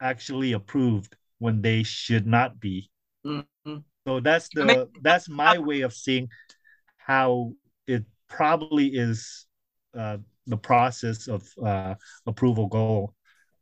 actually 0.00 0.52
approved 0.52 1.16
when 1.38 1.62
they 1.62 1.82
should 1.82 2.26
not 2.26 2.58
be. 2.60 2.90
Mm-hmm. 3.26 3.76
So 4.06 4.20
that's 4.20 4.48
the 4.54 4.88
that's 5.02 5.28
my 5.28 5.58
way 5.58 5.82
of 5.82 5.92
seeing 5.92 6.28
how 6.96 7.52
it 7.86 8.04
probably 8.28 8.88
is 8.88 9.46
uh, 9.96 10.18
the 10.46 10.56
process 10.56 11.28
of 11.28 11.48
uh, 11.64 11.94
approval 12.26 12.66
goal. 12.66 13.14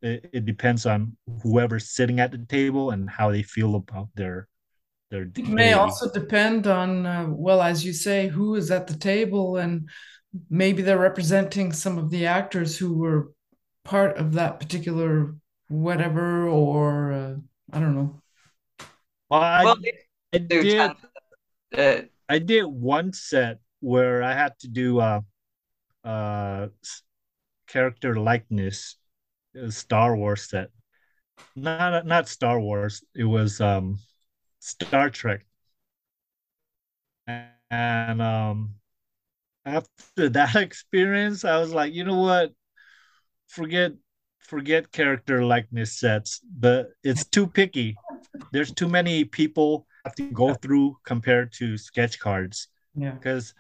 It, 0.02 0.28
it, 0.32 0.44
depends 0.44 0.84
on 0.86 1.16
whoever's 1.42 1.90
sitting 1.90 2.20
at 2.20 2.30
the 2.30 2.38
table 2.38 2.90
and 2.90 3.08
how 3.08 3.30
they 3.30 3.42
feel 3.42 3.74
about 3.74 4.08
their 4.14 4.46
their. 5.10 5.22
It 5.34 5.48
may 5.48 5.72
also 5.72 6.10
depend 6.12 6.66
on 6.66 7.06
uh, 7.06 7.26
well, 7.30 7.62
as 7.62 7.84
you 7.84 7.92
say, 7.92 8.28
who 8.28 8.54
is 8.56 8.70
at 8.70 8.86
the 8.86 8.96
table 8.96 9.56
and 9.56 9.88
maybe 10.50 10.82
they're 10.82 10.98
representing 10.98 11.72
some 11.72 11.96
of 11.98 12.10
the 12.10 12.26
actors 12.26 12.76
who 12.76 12.98
were 12.98 13.32
part 13.84 14.18
of 14.18 14.34
that 14.34 14.60
particular 14.60 15.34
whatever 15.68 16.46
or 16.46 17.12
uh, 17.12 17.34
I 17.72 17.80
don't 17.80 17.94
know. 17.94 18.20
Well, 19.28 19.40
I, 19.40 19.64
well, 19.64 19.76
I 20.32 20.38
did. 20.38 20.92
Uh, 21.76 22.02
I 22.28 22.38
did 22.38 22.64
one 22.64 23.12
set 23.12 23.58
where 23.80 24.22
I 24.22 24.32
had 24.32 24.58
to 24.60 24.68
do 24.68 24.98
uh, 24.98 25.20
uh, 26.07 26.68
character 27.66 28.14
likeness, 28.16 28.96
Star 29.68 30.16
Wars 30.16 30.48
set. 30.48 30.70
Not 31.54 32.07
not 32.07 32.28
Star 32.28 32.61
Wars. 32.61 33.04
It 33.14 33.24
was 33.24 33.61
um, 33.61 33.98
Star 34.61 35.11
Trek. 35.11 35.44
And 37.70 38.22
um, 38.22 38.76
after 39.64 40.28
that 40.30 40.54
experience, 40.57 41.44
I 41.44 41.59
was 41.59 41.72
like, 41.74 41.92
you 41.92 42.04
know 42.04 42.20
what? 42.20 42.52
Forget 43.48 43.92
forget 44.38 44.92
character 44.92 45.44
likeness 45.44 45.98
sets, 45.98 46.40
but 46.57 46.90
it's 47.02 47.24
too 47.24 47.46
picky. 47.48 47.96
There's 48.52 48.70
too 48.72 48.88
many 48.88 49.24
people 49.24 49.86
have 50.04 50.14
to 50.16 50.30
go 50.30 50.54
through 50.54 50.98
compared 51.04 51.52
to 51.54 51.76
sketch 51.76 52.18
cards. 52.20 52.68
Yeah. 52.94 53.11
Because 53.11 53.54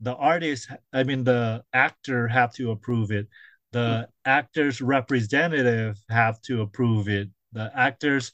the 0.00 0.14
artist, 0.14 0.68
I 0.92 1.04
mean 1.04 1.24
the 1.24 1.64
actor 1.72 2.28
have 2.28 2.52
to 2.54 2.70
approve 2.70 3.10
it. 3.10 3.28
The 3.72 4.08
actor's 4.24 4.80
representative 4.80 5.98
have 6.08 6.40
to 6.42 6.62
approve 6.62 7.08
it. 7.08 7.28
The 7.52 7.72
actor's 7.74 8.30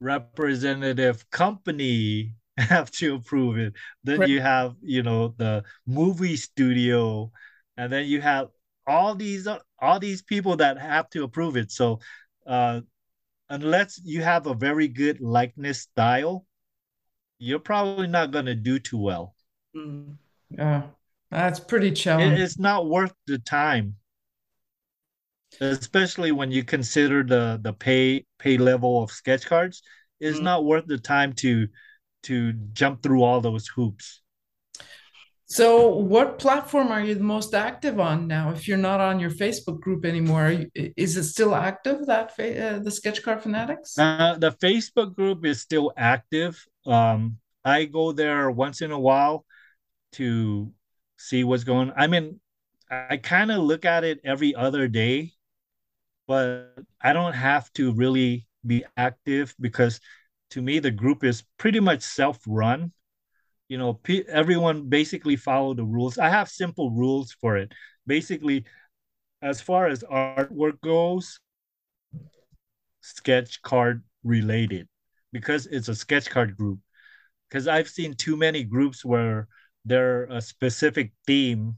representative 0.00 1.28
company 1.30 2.34
have 2.56 2.90
to 2.92 3.14
approve 3.14 3.58
it. 3.58 3.72
Then 4.04 4.20
right. 4.20 4.28
you 4.28 4.40
have, 4.40 4.74
you 4.82 5.02
know, 5.02 5.34
the 5.36 5.64
movie 5.86 6.36
studio, 6.36 7.32
and 7.76 7.92
then 7.92 8.06
you 8.06 8.20
have 8.20 8.48
all 8.86 9.14
these 9.14 9.48
all 9.78 9.98
these 9.98 10.22
people 10.22 10.56
that 10.56 10.78
have 10.78 11.08
to 11.10 11.24
approve 11.24 11.56
it. 11.56 11.70
So 11.70 12.00
uh, 12.46 12.80
unless 13.48 14.00
you 14.04 14.22
have 14.22 14.46
a 14.46 14.54
very 14.54 14.88
good 14.88 15.20
likeness 15.20 15.80
style, 15.80 16.46
you're 17.38 17.58
probably 17.58 18.06
not 18.06 18.30
going 18.30 18.46
to 18.46 18.54
do 18.54 18.78
too 18.78 18.98
well. 18.98 19.34
Mm. 19.74 20.16
Yeah, 20.50 20.82
that's 21.30 21.60
pretty 21.60 21.92
challenging. 21.92 22.32
It, 22.32 22.40
it's 22.40 22.58
not 22.58 22.88
worth 22.88 23.12
the 23.26 23.38
time, 23.38 23.96
especially 25.60 26.32
when 26.32 26.50
you 26.50 26.64
consider 26.64 27.22
the 27.22 27.60
the 27.62 27.72
pay 27.72 28.26
pay 28.38 28.58
level 28.58 29.02
of 29.02 29.10
sketch 29.10 29.46
cards. 29.46 29.82
It's 30.18 30.38
mm. 30.38 30.42
not 30.42 30.64
worth 30.64 30.86
the 30.86 30.98
time 30.98 31.32
to 31.34 31.68
to 32.24 32.52
jump 32.72 33.02
through 33.02 33.22
all 33.22 33.40
those 33.40 33.66
hoops. 33.68 34.20
So, 35.46 35.88
what 35.88 36.38
platform 36.38 36.92
are 36.92 37.00
you 37.00 37.16
the 37.16 37.24
most 37.24 37.54
active 37.54 37.98
on 37.98 38.28
now? 38.28 38.52
If 38.52 38.68
you're 38.68 38.78
not 38.78 39.00
on 39.00 39.18
your 39.18 39.30
Facebook 39.30 39.80
group 39.80 40.04
anymore, 40.04 40.50
you, 40.50 40.92
is 40.96 41.16
it 41.16 41.24
still 41.24 41.56
active? 41.56 42.06
That 42.06 42.30
uh, 42.38 42.78
the 42.78 42.90
Sketch 42.90 43.24
Card 43.24 43.42
Fanatics? 43.42 43.98
Uh, 43.98 44.36
the 44.38 44.52
Facebook 44.52 45.16
group 45.16 45.44
is 45.44 45.60
still 45.60 45.92
active. 45.96 46.64
Um, 46.86 47.38
I 47.64 47.86
go 47.86 48.12
there 48.12 48.48
once 48.48 48.80
in 48.80 48.92
a 48.92 48.98
while 48.98 49.44
to 50.12 50.72
see 51.16 51.44
what's 51.44 51.64
going. 51.64 51.90
On. 51.90 51.94
I 51.96 52.06
mean, 52.06 52.40
I 52.90 53.16
kind 53.18 53.50
of 53.50 53.62
look 53.62 53.84
at 53.84 54.04
it 54.04 54.20
every 54.24 54.54
other 54.54 54.88
day, 54.88 55.32
but 56.26 56.74
I 57.00 57.12
don't 57.12 57.34
have 57.34 57.72
to 57.74 57.92
really 57.92 58.46
be 58.66 58.84
active 58.96 59.54
because 59.60 60.00
to 60.50 60.62
me 60.62 60.78
the 60.78 60.90
group 60.90 61.24
is 61.24 61.44
pretty 61.58 61.80
much 61.80 62.02
self-run 62.02 62.92
you 63.68 63.78
know 63.78 63.94
p- 63.94 64.24
everyone 64.28 64.88
basically 64.88 65.36
follow 65.36 65.72
the 65.74 65.84
rules 65.84 66.18
i 66.18 66.28
have 66.28 66.48
simple 66.48 66.90
rules 66.90 67.32
for 67.32 67.56
it 67.56 67.72
basically 68.06 68.64
as 69.42 69.60
far 69.60 69.86
as 69.86 70.04
artwork 70.04 70.80
goes 70.82 71.40
sketch 73.00 73.62
card 73.62 74.02
related 74.24 74.88
because 75.32 75.66
it's 75.66 75.88
a 75.88 75.94
sketch 75.94 76.28
card 76.28 76.56
group 76.56 76.78
because 77.48 77.66
i've 77.68 77.88
seen 77.88 78.14
too 78.14 78.36
many 78.36 78.64
groups 78.64 79.04
where 79.04 79.48
they're 79.84 80.24
a 80.24 80.36
uh, 80.36 80.40
specific 80.40 81.12
theme 81.26 81.76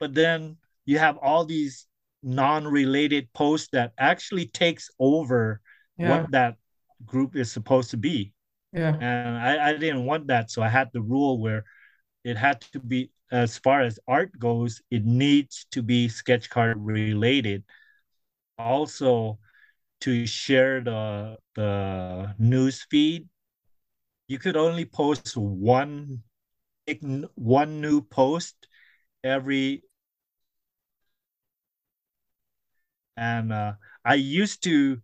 but 0.00 0.14
then 0.14 0.56
you 0.84 0.98
have 0.98 1.16
all 1.18 1.44
these 1.44 1.86
non-related 2.22 3.32
posts 3.32 3.68
that 3.72 3.92
actually 3.98 4.46
takes 4.46 4.90
over 4.98 5.60
yeah. 5.98 6.10
what 6.10 6.30
that 6.30 6.56
group 7.04 7.36
is 7.36 7.52
supposed 7.52 7.90
to 7.90 7.96
be 7.96 8.34
yeah. 8.74 8.96
And 9.00 9.38
I, 9.38 9.68
I 9.68 9.72
didn't 9.76 10.04
want 10.04 10.26
that. 10.26 10.50
So 10.50 10.60
I 10.60 10.68
had 10.68 10.90
the 10.92 11.00
rule 11.00 11.38
where 11.38 11.64
it 12.24 12.36
had 12.36 12.60
to 12.72 12.80
be, 12.80 13.10
as 13.30 13.56
far 13.56 13.82
as 13.82 14.00
art 14.08 14.36
goes, 14.38 14.82
it 14.90 15.04
needs 15.04 15.66
to 15.70 15.80
be 15.80 16.08
sketch 16.08 16.50
card 16.50 16.76
related. 16.78 17.62
Also, 18.58 19.38
to 20.00 20.26
share 20.26 20.80
the 20.80 21.36
the 21.54 22.34
news 22.38 22.84
feed, 22.90 23.28
you 24.26 24.38
could 24.38 24.56
only 24.56 24.84
post 24.84 25.36
one 25.36 26.22
one 27.34 27.80
new 27.80 28.02
post 28.02 28.54
every 29.22 29.82
and 33.16 33.52
uh, 33.52 33.72
I 34.04 34.14
used 34.14 34.62
to 34.64 35.00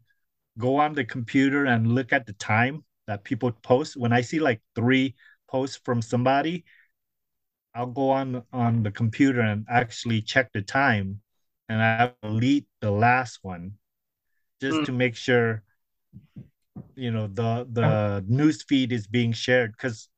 go 0.59 0.77
on 0.77 0.95
the 0.95 1.05
computer 1.05 1.65
and 1.65 1.95
look 1.95 2.13
at 2.13 2.27
the 2.27 2.33
time 2.35 2.85
that 3.07 3.25
people 3.25 3.51
post. 3.51 3.97
When 3.97 4.13
I 4.13 4.21
see 4.21 4.41
like 4.41 4.61
three 4.75 5.15
posts 5.49 5.81
from 5.85 6.03
somebody, 6.03 6.65
I'll 7.75 7.87
go 7.87 8.11
on 8.11 8.43
on 8.53 8.83
the 8.83 8.91
computer 8.91 9.41
and 9.41 9.65
actually 9.71 10.23
check 10.23 10.53
the 10.53 10.63
time, 10.63 11.21
and 11.69 11.81
I 11.81 12.13
delete 12.23 12.67
the 12.81 12.91
last 12.91 13.39
one, 13.43 13.79
just 14.61 14.81
mm. 14.81 14.85
to 14.87 14.93
make 14.93 15.17
sure, 15.17 15.63
you 16.97 17.11
know, 17.11 17.29
the 17.29 17.67
the 17.73 18.25
news 18.27 18.63
feed 18.65 18.93
is 18.93 19.07
being 19.07 19.33
shared. 19.33 19.73
Because 19.73 20.10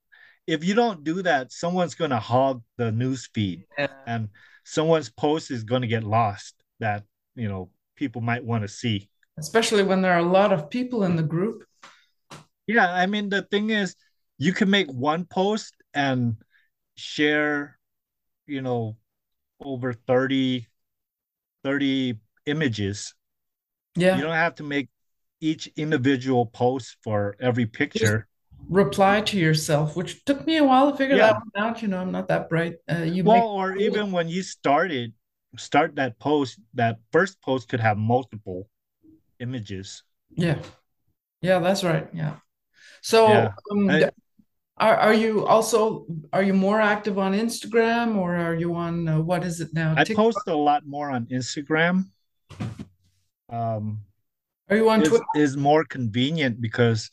if 0.46 0.64
you 0.64 0.74
don't 0.74 1.04
do 1.04 1.22
that, 1.22 1.52
someone's 1.52 1.94
gonna 1.94 2.20
hog 2.20 2.62
the 2.76 2.90
news 2.90 3.28
feed, 3.32 3.64
yeah. 3.78 3.88
and 4.06 4.28
someone's 4.64 5.10
post 5.10 5.50
is 5.50 5.64
gonna 5.64 5.86
get 5.86 6.04
lost. 6.04 6.54
That 6.80 7.04
you 7.34 7.48
know 7.48 7.70
people 7.96 8.20
might 8.20 8.44
want 8.44 8.62
to 8.62 8.68
see, 8.68 9.08
especially 9.38 9.82
when 9.82 10.02
there 10.02 10.12
are 10.12 10.18
a 10.18 10.22
lot 10.22 10.52
of 10.52 10.70
people 10.70 11.04
in 11.04 11.16
the 11.16 11.22
group. 11.22 11.64
Yeah, 12.66 12.92
I 12.92 13.06
mean 13.06 13.28
the 13.28 13.42
thing 13.42 13.70
is, 13.70 13.96
you 14.38 14.52
can 14.52 14.70
make 14.70 14.90
one 14.90 15.24
post 15.24 15.74
and 15.94 16.36
share, 16.96 17.78
you 18.46 18.62
know, 18.62 18.96
over 19.60 19.92
30, 19.92 20.66
30 21.64 22.18
images. 22.46 23.14
Yeah. 23.94 24.16
You 24.16 24.22
don't 24.22 24.32
have 24.32 24.56
to 24.56 24.62
make 24.62 24.88
each 25.40 25.68
individual 25.76 26.46
post 26.46 26.96
for 27.02 27.36
every 27.40 27.66
picture. 27.66 28.28
Reply 28.68 29.20
to 29.20 29.36
yourself, 29.38 29.96
which 29.96 30.24
took 30.24 30.46
me 30.46 30.56
a 30.56 30.64
while 30.64 30.90
to 30.90 30.96
figure 30.96 31.16
yeah. 31.16 31.32
that 31.32 31.42
one 31.52 31.64
out. 31.64 31.82
You 31.82 31.88
know, 31.88 31.98
I'm 31.98 32.12
not 32.12 32.28
that 32.28 32.48
bright. 32.48 32.76
Uh, 32.90 33.02
you 33.02 33.24
well, 33.24 33.48
or 33.48 33.76
even 33.76 34.12
when 34.12 34.28
you 34.28 34.42
started, 34.42 35.12
start 35.58 35.96
that 35.96 36.18
post, 36.18 36.58
that 36.74 36.98
first 37.10 37.40
post 37.42 37.68
could 37.68 37.80
have 37.80 37.98
multiple 37.98 38.68
images. 39.40 40.02
Yeah. 40.30 40.58
Yeah, 41.42 41.58
that's 41.58 41.84
right. 41.84 42.08
Yeah. 42.14 42.36
So, 43.02 43.28
yeah. 43.28 43.52
um, 43.70 43.90
I, 43.90 44.10
Are 44.78 44.96
are 44.96 45.14
you 45.14 45.44
also 45.46 46.06
are 46.32 46.42
you 46.42 46.54
more 46.54 46.80
active 46.80 47.18
on 47.18 47.34
Instagram 47.34 48.16
or 48.16 48.34
are 48.34 48.54
you 48.54 48.74
on 48.74 49.06
uh, 49.06 49.20
what 49.20 49.44
is 49.44 49.60
it 49.60 49.74
now? 49.74 49.94
I 49.96 50.04
TikTok? 50.04 50.24
post 50.24 50.48
a 50.48 50.56
lot 50.56 50.86
more 50.86 51.10
on 51.10 51.26
Instagram. 51.26 52.08
Um, 53.52 54.00
Are 54.70 54.76
you 54.76 54.88
on 54.88 55.04
Twitter? 55.04 55.24
is 55.36 55.56
more 55.56 55.84
convenient 55.84 56.60
because 56.60 57.10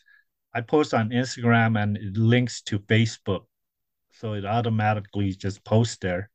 I 0.53 0.61
post 0.61 0.93
on 0.93 1.09
Instagram 1.09 1.81
and 1.81 1.97
it 1.97 2.17
links 2.17 2.61
to 2.63 2.79
Facebook, 2.79 3.45
so 4.11 4.33
it 4.33 4.45
automatically 4.45 5.31
just 5.31 5.63
posts 5.63 5.97
there 5.97 6.29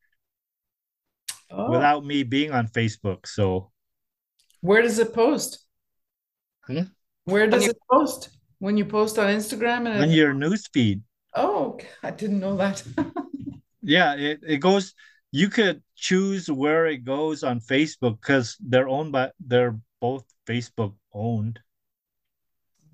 Oh, 1.51 1.71
without 1.71 2.05
me 2.05 2.23
being 2.23 2.53
on 2.53 2.69
Facebook. 2.69 3.27
So 3.27 3.71
where 4.61 4.83
does 4.83 4.99
it 4.99 5.13
post? 5.13 5.65
Hmm? 6.67 6.91
Where 7.25 7.47
does 7.47 7.67
it 7.67 7.77
post? 7.91 8.31
When 8.59 8.77
you 8.77 8.85
post 8.85 9.19
on 9.19 9.27
Instagram 9.29 9.87
and 9.87 10.03
on 10.03 10.11
it, 10.11 10.15
your 10.15 10.33
newsfeed, 10.33 11.03
oh. 11.35 11.79
I 12.03 12.11
didn't 12.11 12.41
know 12.41 12.57
that. 12.57 12.83
yeah, 13.83 14.15
it, 14.15 14.41
it 14.47 14.59
goes. 14.59 14.95
You 15.31 15.49
could 15.49 15.83
choose 15.97 16.51
where 16.51 16.87
it 16.87 17.05
goes 17.05 17.43
on 17.43 17.61
Facebook 17.61 18.21
because 18.21 18.57
they're 18.61 18.89
owned 18.89 19.13
by 19.13 19.33
they're 19.39 19.79
both 20.01 20.25
Facebook 20.47 20.95
owned. 21.13 21.61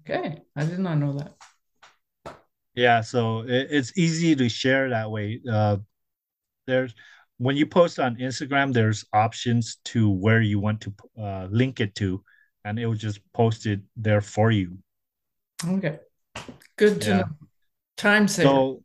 Okay, 0.00 0.42
I 0.56 0.64
did 0.64 0.78
not 0.78 0.98
know 0.98 1.12
that. 1.14 1.34
Yeah, 2.74 3.00
so 3.00 3.40
it, 3.40 3.68
it's 3.70 3.96
easy 3.98 4.34
to 4.36 4.48
share 4.48 4.90
that 4.90 5.10
way. 5.10 5.40
Uh, 5.48 5.78
there's 6.66 6.94
when 7.38 7.56
you 7.56 7.66
post 7.66 7.98
on 7.98 8.16
Instagram, 8.16 8.72
there's 8.72 9.04
options 9.12 9.78
to 9.86 10.10
where 10.10 10.40
you 10.42 10.60
want 10.60 10.82
to 10.82 10.94
uh, 11.18 11.48
link 11.50 11.80
it 11.80 11.94
to, 11.96 12.22
and 12.64 12.78
it 12.78 12.86
will 12.86 12.94
just 12.94 13.20
post 13.32 13.66
it 13.66 13.80
there 13.96 14.20
for 14.20 14.50
you. 14.50 14.78
Okay, 15.66 15.98
good 16.76 17.00
to 17.02 17.10
Yeah. 17.10 17.16
know. 17.18 17.28
Time 17.96 18.28
saver. 18.28 18.48
So, 18.48 18.82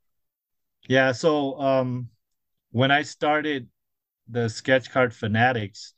yeah, 0.87 1.11
so 1.11 1.59
um, 1.59 2.09
when 2.71 2.91
I 2.91 3.03
started 3.03 3.67
the 4.29 4.49
sketch 4.49 4.89
card 4.91 5.13
fanatics, 5.13 5.93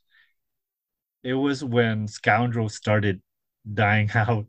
it 1.23 1.33
was 1.33 1.63
when 1.63 2.07
Scoundrel 2.07 2.69
started 2.69 3.21
dying 3.71 4.09
out, 4.15 4.45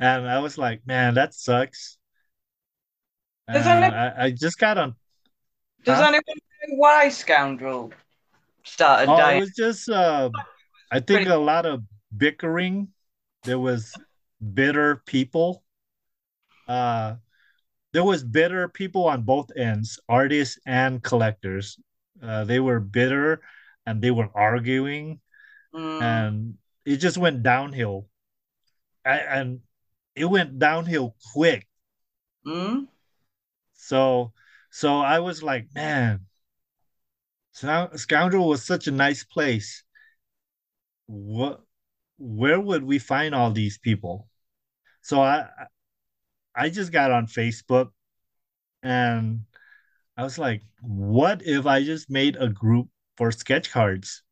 and 0.00 0.28
I 0.28 0.38
was 0.40 0.58
like, 0.58 0.86
man, 0.86 1.14
that 1.14 1.34
sucks. 1.34 1.98
Does 3.52 3.66
And 3.66 3.84
any- 3.84 3.94
I, 3.94 4.24
I 4.26 4.30
just 4.30 4.58
got 4.58 4.78
on 4.78 4.94
Does 5.84 5.98
Huh? 5.98 6.04
anyone 6.06 6.22
know 6.26 6.76
why 6.76 7.08
Scoundrel 7.08 7.92
started 8.64 9.10
Oh, 9.10 9.28
it 9.28 9.40
was 9.40 9.50
just 9.50 9.88
uh, 9.88 10.30
I 10.90 11.00
think 11.00 11.28
a 11.28 11.36
lot 11.36 11.66
of 11.66 11.82
bickering. 12.16 12.88
There 13.44 13.58
was 13.58 13.92
bitter 14.38 15.02
people. 15.06 15.64
Uh, 16.68 17.16
there 17.92 18.04
was 18.04 18.22
bitter 18.22 18.68
people 18.68 19.08
on 19.08 19.22
both 19.22 19.50
ends, 19.56 19.98
artists 20.08 20.58
and 20.64 21.02
collectors. 21.02 21.78
Uh, 22.22 22.44
they 22.44 22.60
were 22.60 22.78
bitter 22.78 23.42
and 23.84 24.00
they 24.00 24.10
were 24.12 24.30
arguing, 24.34 25.18
Mm, 25.74 26.00
and 26.02 26.54
it 26.84 26.98
just 26.98 27.18
went 27.18 27.42
downhill. 27.42 28.06
And 29.04 29.60
it 30.14 30.26
went 30.26 30.58
downhill 30.58 31.16
quick. 31.32 31.66
mm, 32.44 32.86
So, 33.74 34.32
so 34.70 34.98
I 34.98 35.18
was 35.20 35.42
like, 35.42 35.68
man, 35.74 36.26
Scoundrel 37.52 38.48
was 38.48 38.64
such 38.64 38.86
a 38.86 38.92
nice 38.92 39.24
place. 39.24 39.84
What, 41.06 41.62
where 42.18 42.60
would 42.60 42.84
we 42.84 42.98
find 42.98 43.34
all 43.34 43.50
these 43.50 43.78
people? 43.78 44.28
So 45.02 45.20
I, 45.20 45.48
I 46.54 46.70
just 46.70 46.92
got 46.92 47.10
on 47.10 47.26
Facebook, 47.26 47.90
and 48.82 49.44
I 50.16 50.24
was 50.24 50.38
like, 50.38 50.62
what 50.82 51.42
if 51.44 51.66
I 51.66 51.84
just 51.84 52.10
made 52.10 52.36
a 52.36 52.48
group 52.48 52.88
for 53.16 53.32
sketch 53.32 53.70
cards? 53.70 54.22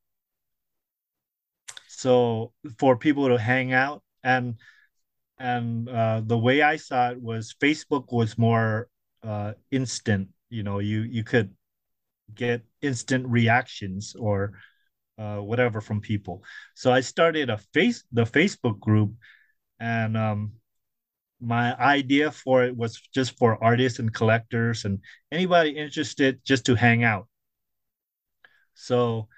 So 1.89 2.53
for 2.79 2.97
people 2.97 3.29
to 3.29 3.39
hang 3.39 3.73
out 3.73 4.03
and 4.23 4.55
and 5.39 5.89
uh, 5.89 6.21
the 6.25 6.39
way 6.39 6.63
I 6.63 6.77
saw 6.77 7.11
it 7.11 7.21
was 7.21 7.55
Facebook 7.61 8.13
was 8.13 8.37
more 8.37 8.89
uh, 9.23 9.53
instant. 9.71 10.29
You 10.51 10.63
know, 10.63 10.79
you 10.79 11.03
you 11.03 11.25
could 11.25 11.55
get 12.35 12.63
instant 12.83 13.27
reactions 13.27 14.15
or 14.19 14.53
uh, 15.19 15.39
whatever 15.39 15.81
from 15.81 16.01
people. 16.01 16.43
So 16.75 16.93
I 16.93 17.01
started 17.01 17.51
a 17.51 17.59
face 17.73 18.05
the 18.13 18.25
Facebook 18.25 18.81
group, 18.81 19.13
and 19.79 20.17
um, 20.17 20.53
my 21.41 21.75
idea 21.79 22.31
for 22.31 22.65
it 22.65 22.77
was 22.77 23.01
just 23.15 23.39
for 23.39 23.63
artists 23.63 23.99
and 23.99 24.13
collectors 24.13 24.85
and 24.85 25.01
anybody 25.33 25.71
interested 25.71 26.41
just 26.45 26.67
to 26.67 26.75
hang 26.75 27.03
out. 27.03 27.29
So 28.75 29.29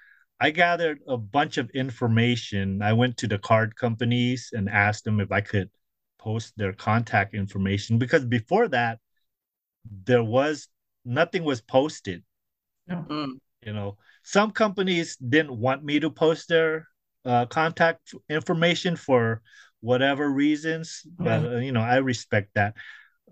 I 0.43 0.51
gathered 0.51 0.99
a 1.07 1.15
bunch 1.15 1.57
of 1.57 1.69
information. 1.71 2.81
I 2.81 2.91
went 2.91 3.15
to 3.17 3.27
the 3.27 3.39
card 3.39 3.77
companies 3.77 4.51
and 4.51 4.69
asked 4.69 5.05
them 5.05 5.21
if 5.21 5.31
I 5.31 5.39
could 5.39 5.69
post 6.19 6.53
their 6.57 6.73
contact 6.73 7.33
information 7.33 7.97
because 7.97 8.25
before 8.25 8.67
that 8.69 8.99
there 10.05 10.23
was 10.23 10.67
nothing 11.05 11.43
was 11.43 11.61
posted 11.61 12.23
mm. 12.89 13.31
you 13.65 13.73
know 13.73 13.97
some 14.23 14.51
companies 14.51 15.17
didn't 15.17 15.57
want 15.59 15.83
me 15.83 15.99
to 15.99 16.09
post 16.09 16.47
their 16.47 16.87
uh, 17.25 17.45
contact 17.47 18.13
information 18.29 18.95
for 18.95 19.41
whatever 19.81 20.29
reasons 20.29 21.01
but 21.19 21.43
uh, 21.43 21.57
you 21.57 21.73
know 21.73 21.81
i 21.81 21.97
respect 21.97 22.49
that 22.55 22.73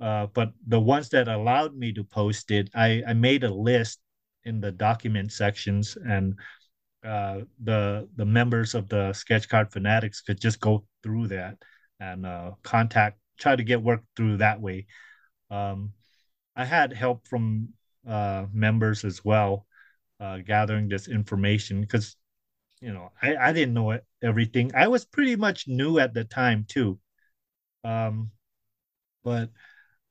uh, 0.01 0.27
but 0.33 0.51
the 0.67 0.79
ones 0.79 1.07
that 1.09 1.29
allowed 1.29 1.73
me 1.75 1.93
to 1.93 2.03
post 2.03 2.51
it 2.51 2.69
i 2.75 3.01
i 3.07 3.13
made 3.13 3.45
a 3.45 3.53
list 3.53 3.99
in 4.43 4.59
the 4.59 4.71
document 4.71 5.31
sections 5.31 5.97
and 6.05 6.35
uh, 7.03 7.41
the 7.63 8.07
the 8.15 8.25
members 8.25 8.75
of 8.75 8.87
the 8.89 9.13
sketch 9.13 9.49
card 9.49 9.71
fanatics 9.71 10.21
could 10.21 10.39
just 10.39 10.59
go 10.59 10.85
through 11.03 11.27
that 11.27 11.57
and 11.99 12.25
uh, 12.25 12.51
contact 12.63 13.19
try 13.39 13.55
to 13.55 13.63
get 13.63 13.81
work 13.81 14.01
through 14.15 14.37
that 14.37 14.61
way. 14.61 14.85
Um, 15.49 15.93
i 16.55 16.65
had 16.65 16.93
help 16.93 17.27
from 17.27 17.69
uh, 18.07 18.45
members 18.53 19.05
as 19.05 19.23
well 19.23 19.65
uh, 20.19 20.37
gathering 20.39 20.87
this 20.89 21.07
information 21.07 21.81
because 21.81 22.15
you 22.81 22.93
know 22.93 23.11
I, 23.21 23.35
I 23.35 23.53
didn't 23.53 23.73
know 23.73 23.99
everything. 24.21 24.71
I 24.75 24.87
was 24.87 25.05
pretty 25.05 25.35
much 25.35 25.67
new 25.67 25.99
at 25.99 26.13
the 26.13 26.23
time 26.23 26.65
too. 26.67 26.99
Um, 27.83 28.31
but 29.23 29.49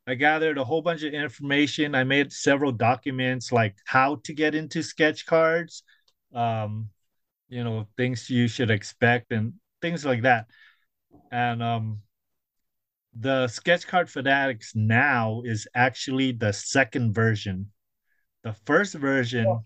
i 0.06 0.14
gathered 0.14 0.58
a 0.58 0.64
whole 0.64 0.82
bunch 0.82 1.02
of 1.04 1.14
information. 1.14 1.94
I 1.94 2.04
made 2.04 2.32
several 2.32 2.72
documents 2.72 3.52
like 3.52 3.76
how 3.84 4.16
to 4.24 4.32
get 4.34 4.54
into 4.54 4.82
sketch 4.82 5.26
cards 5.26 5.84
um, 6.34 6.90
you 7.48 7.64
know 7.64 7.86
things 7.96 8.30
you 8.30 8.48
should 8.48 8.70
expect 8.70 9.32
and 9.32 9.54
things 9.80 10.04
like 10.04 10.22
that 10.22 10.46
and 11.30 11.62
um, 11.62 12.00
the 13.18 13.48
sketch 13.48 13.86
card 13.86 14.08
fanatics 14.08 14.72
now 14.74 15.42
is 15.44 15.66
actually 15.74 16.32
the 16.32 16.52
second 16.52 17.12
version 17.12 17.70
the 18.42 18.52
first 18.52 18.94
version 18.94 19.64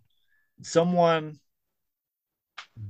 someone 0.62 1.38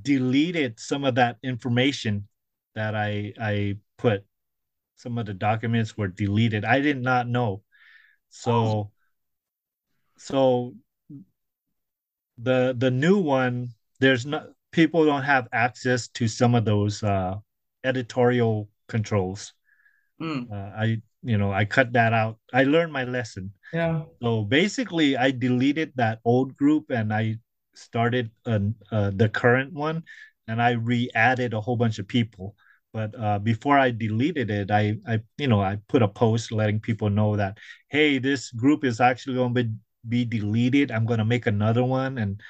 deleted 0.02 0.78
some 0.80 1.04
of 1.04 1.14
that 1.16 1.38
information 1.42 2.28
that 2.74 2.94
I 2.94 3.32
I 3.40 3.78
put. 3.98 4.24
Some 4.96 5.18
of 5.18 5.26
the 5.26 5.34
documents 5.34 5.96
were 5.96 6.08
deleted. 6.08 6.64
I 6.64 6.80
did 6.80 7.00
not 7.00 7.28
know. 7.28 7.62
So 8.30 8.90
so 10.16 10.74
the 12.38 12.74
the 12.76 12.90
new 12.90 13.18
one, 13.18 13.70
there's 14.00 14.26
not 14.26 14.48
people 14.72 15.04
don't 15.04 15.22
have 15.22 15.48
access 15.52 16.08
to 16.08 16.28
some 16.28 16.54
of 16.54 16.64
those 16.64 17.02
uh 17.02 17.36
editorial 17.84 18.68
controls. 18.88 19.52
Mm. 20.20 20.50
Uh, 20.50 20.70
I 20.76 21.02
you 21.22 21.38
know 21.38 21.52
I 21.52 21.64
cut 21.64 21.92
that 21.92 22.12
out. 22.12 22.38
I 22.52 22.64
learned 22.64 22.92
my 22.92 23.04
lesson. 23.04 23.52
Yeah. 23.72 24.02
So 24.22 24.42
basically, 24.42 25.16
I 25.16 25.30
deleted 25.30 25.92
that 25.96 26.20
old 26.24 26.56
group 26.56 26.90
and 26.90 27.12
I 27.12 27.38
started 27.74 28.30
uh, 28.46 28.60
uh, 28.90 29.10
the 29.14 29.28
current 29.28 29.72
one, 29.72 30.04
and 30.46 30.62
I 30.62 30.72
re-added 30.72 31.54
a 31.54 31.60
whole 31.60 31.76
bunch 31.76 31.98
of 31.98 32.06
people. 32.06 32.54
But 32.92 33.18
uh, 33.18 33.40
before 33.40 33.76
I 33.76 33.90
deleted 33.90 34.50
it, 34.50 34.70
I, 34.70 34.96
I, 35.08 35.18
you 35.36 35.48
know, 35.48 35.60
I 35.60 35.78
put 35.88 36.02
a 36.02 36.08
post 36.08 36.52
letting 36.52 36.78
people 36.78 37.10
know 37.10 37.34
that, 37.34 37.58
hey, 37.88 38.18
this 38.18 38.52
group 38.52 38.84
is 38.84 39.00
actually 39.00 39.34
going 39.34 39.52
to 39.52 39.64
be, 39.64 39.70
be 40.08 40.24
deleted. 40.24 40.90
I'm 40.90 41.06
going 41.06 41.18
to 41.18 41.24
make 41.24 41.46
another 41.46 41.84
one, 41.84 42.18
and 42.18 42.40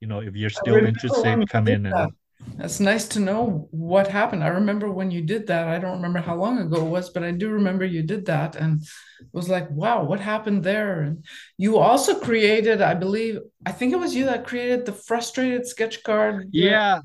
you 0.00 0.08
know, 0.08 0.20
if 0.20 0.34
you're 0.34 0.50
still 0.50 0.84
interested, 0.84 1.48
come 1.48 1.68
in 1.68 1.84
that. 1.84 1.94
and 1.94 2.12
That's 2.58 2.80
nice 2.80 3.06
to 3.08 3.20
know 3.20 3.68
what 3.70 4.08
happened. 4.08 4.42
I 4.42 4.48
remember 4.48 4.90
when 4.90 5.10
you 5.10 5.22
did 5.22 5.46
that. 5.46 5.68
I 5.68 5.78
don't 5.78 5.96
remember 5.96 6.18
how 6.18 6.34
long 6.36 6.58
ago 6.58 6.84
it 6.84 6.90
was, 6.90 7.10
but 7.10 7.22
I 7.22 7.30
do 7.30 7.50
remember 7.50 7.84
you 7.84 8.02
did 8.02 8.26
that 8.26 8.56
and 8.56 8.82
it 8.82 9.28
was 9.32 9.48
like, 9.48 9.70
wow, 9.70 10.02
what 10.02 10.18
happened 10.18 10.64
there? 10.64 11.02
And 11.02 11.24
you 11.56 11.78
also 11.78 12.18
created, 12.18 12.82
I 12.82 12.94
believe, 12.94 13.38
I 13.64 13.72
think 13.72 13.92
it 13.92 13.98
was 13.98 14.14
you 14.14 14.24
that 14.24 14.44
created 14.44 14.86
the 14.86 14.92
frustrated 14.92 15.66
sketch 15.66 16.02
card. 16.02 16.48
Yeah. 16.52 17.00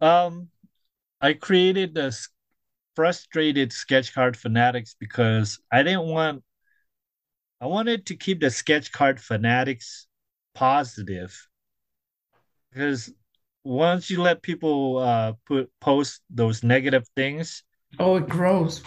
Um, 0.00 0.48
I 1.20 1.32
created 1.32 1.94
the 1.94 2.16
frustrated 2.96 3.72
sketch 3.72 4.14
card 4.14 4.36
fanatics 4.36 4.94
because 4.98 5.58
I 5.72 5.82
didn't 5.82 6.06
want 6.06 6.42
I 7.60 7.66
wanted 7.66 8.06
to 8.06 8.16
keep 8.16 8.40
the 8.40 8.50
sketch 8.50 8.90
card 8.92 9.20
fanatics 9.20 10.06
positive 10.54 11.48
because 12.72 13.12
once 13.64 14.10
you 14.10 14.20
let 14.22 14.42
people 14.42 14.98
uh 14.98 15.32
put 15.46 15.70
post 15.80 16.22
those 16.30 16.62
negative 16.62 17.06
things 17.14 17.62
oh 17.98 18.16
it 18.16 18.28
grows. 18.28 18.82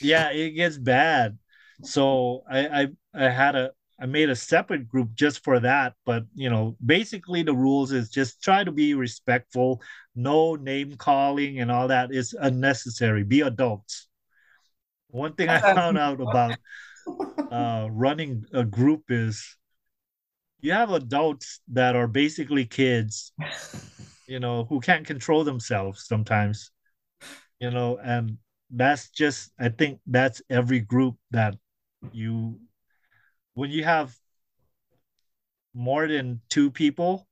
Yeah 0.00 0.30
it 0.30 0.50
gets 0.50 0.78
bad. 0.78 1.38
So 1.82 2.44
I, 2.48 2.82
I 2.82 2.88
i 3.14 3.28
had 3.28 3.56
a 3.56 3.72
i 4.00 4.06
made 4.06 4.30
a 4.30 4.36
separate 4.36 4.88
group 4.88 5.10
just 5.14 5.44
for 5.44 5.60
that 5.60 5.94
but 6.04 6.24
you 6.34 6.50
know 6.50 6.76
basically 6.84 7.42
the 7.42 7.54
rules 7.54 7.92
is 7.92 8.08
just 8.10 8.42
try 8.42 8.64
to 8.64 8.72
be 8.72 8.94
respectful 8.94 9.80
no 10.16 10.56
name 10.56 10.96
calling 10.96 11.60
and 11.60 11.70
all 11.70 11.88
that 11.88 12.12
is 12.12 12.34
unnecessary. 12.40 13.24
Be 13.24 13.40
adults. 13.40 14.08
One 15.08 15.34
thing 15.34 15.48
i 15.48 15.60
found 15.74 15.98
out 15.98 16.20
about 16.20 16.56
uh 17.50 17.88
running 17.90 18.44
a 18.52 18.64
group 18.64 19.02
is 19.08 19.56
you 20.60 20.72
have 20.72 20.90
adults 20.90 21.60
that 21.68 21.94
are 21.94 22.08
basically 22.08 22.64
kids 22.64 23.32
you 24.26 24.40
know 24.40 24.64
who 24.64 24.80
can't 24.80 25.06
control 25.06 25.44
themselves 25.44 26.06
sometimes 26.06 26.70
you 27.60 27.70
know 27.70 27.98
and 28.02 28.38
that's 28.70 29.10
just 29.10 29.52
i 29.58 29.68
think 29.68 30.00
that's 30.06 30.42
every 30.48 30.80
group 30.80 31.16
that 31.30 31.56
you 32.12 32.58
when 33.54 33.70
you 33.70 33.84
have 33.84 34.14
more 35.74 36.08
than 36.08 36.40
two 36.48 36.70
people 36.70 37.26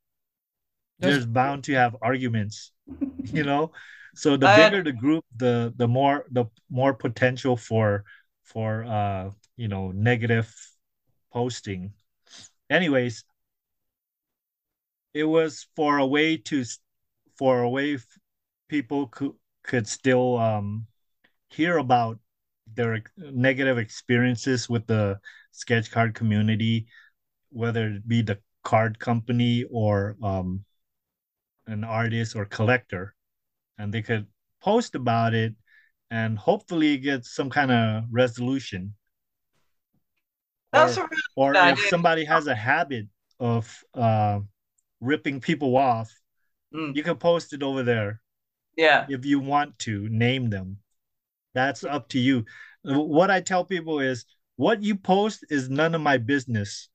there's, 0.99 1.15
there's 1.15 1.27
bound 1.27 1.65
to 1.65 1.73
have 1.75 1.97
arguments 2.03 2.73
you 3.33 3.45
know? 3.45 3.73
So 4.15 4.37
the 4.37 4.47
bigger 4.47 4.83
the 4.83 4.93
group 4.93 5.25
the 5.37 5.73
the 5.77 5.89
more 5.89 6.27
the 6.31 6.45
more 6.71 6.93
potential 6.93 7.57
for 7.57 8.05
for 8.45 8.85
uh 8.85 9.31
you 9.57 9.69
know 9.69 9.93
negative 9.93 10.55
posting 11.33 11.93
anyways 12.71 13.25
it 15.15 15.25
was 15.25 15.67
for 15.77 15.99
a 15.99 16.07
way 16.07 16.37
to 16.37 16.65
for 17.37 17.63
a 17.63 17.69
way 17.69 17.99
people 18.69 19.07
could 19.09 19.33
could 19.63 19.87
still 19.87 20.39
um, 20.39 20.87
hear 21.51 21.79
about 21.79 22.19
their 22.75 23.03
negative 23.17 23.79
experiences 23.79 24.69
with 24.69 24.87
the 24.87 25.19
sketch 25.53 25.91
card 25.91 26.15
community, 26.15 26.87
whether 27.51 27.89
it 27.89 28.09
be 28.09 28.23
the 28.23 28.39
card 28.65 28.99
company 28.99 29.65
or 29.71 30.17
um, 30.23 30.65
an 31.67 31.85
artist 31.85 32.35
or 32.35 32.45
collector, 32.45 33.15
and 33.79 33.93
they 33.93 34.03
could 34.03 34.27
post 34.61 34.95
about 34.95 35.35
it 35.35 35.55
and 36.11 36.39
hopefully 36.39 36.97
get 36.97 37.25
some 37.25 37.51
kind 37.51 37.71
of 37.71 38.05
resolution. 38.11 38.95
That's 40.73 40.97
or, 40.97 41.09
or 41.37 41.55
if 41.55 41.79
somebody 41.89 42.25
has 42.25 42.47
a 42.47 42.55
habit 42.55 43.07
of 43.39 43.85
uh, 43.95 44.41
ripping 45.01 45.41
people 45.41 45.77
off, 45.77 46.11
mm. 46.75 46.95
you 46.95 47.03
can 47.03 47.17
post 47.17 47.53
it 47.53 47.63
over 47.63 47.83
there. 47.83 48.21
Yeah. 48.77 49.07
If 49.09 49.27
you 49.27 49.39
want 49.39 49.79
to 49.81 50.09
name 50.09 50.49
them, 50.49 50.79
that's 51.55 51.85
up 51.85 52.09
to 52.11 52.19
you. 52.19 52.47
What 52.85 53.31
I 53.31 53.41
tell 53.41 53.65
people 53.65 54.01
is 54.01 54.25
what 54.57 54.83
you 54.83 54.97
post 54.97 55.45
is 55.51 55.69
none 55.69 55.95
of 55.95 56.01
my 56.01 56.17
business. 56.17 56.89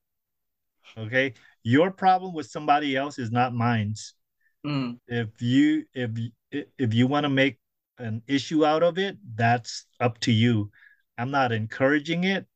Okay. 0.96 1.34
Your 1.62 1.90
problem 1.90 2.34
with 2.34 2.46
somebody 2.46 2.96
else 2.96 3.18
is 3.18 3.30
not 3.30 3.54
mine. 3.54 3.94
Mm. 4.66 4.98
If 5.06 5.40
you 5.40 5.84
if 5.94 6.10
if 6.50 6.94
you 6.94 7.06
want 7.06 7.24
to 7.24 7.30
make 7.30 7.58
an 7.98 8.22
issue 8.26 8.64
out 8.64 8.82
of 8.82 8.98
it, 8.98 9.16
that's 9.34 9.84
up 10.00 10.18
to 10.20 10.32
you. 10.32 10.70
I'm 11.16 11.30
not 11.30 11.52
encouraging 11.52 12.24
it, 12.24 12.46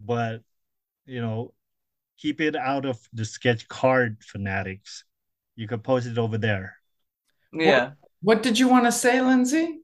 but 0.00 0.42
you 1.06 1.20
know, 1.20 1.52
keep 2.18 2.40
it 2.40 2.56
out 2.56 2.84
of 2.84 2.98
the 3.12 3.24
sketch 3.24 3.68
card 3.68 4.18
fanatics. 4.20 5.04
You 5.54 5.68
can 5.68 5.80
post 5.80 6.06
it 6.06 6.18
over 6.18 6.38
there. 6.38 6.76
Yeah. 7.52 7.84
What, 7.84 7.94
what 8.22 8.42
did 8.42 8.58
you 8.58 8.68
want 8.68 8.84
to 8.86 8.92
say, 8.92 9.20
Lindsey? 9.20 9.80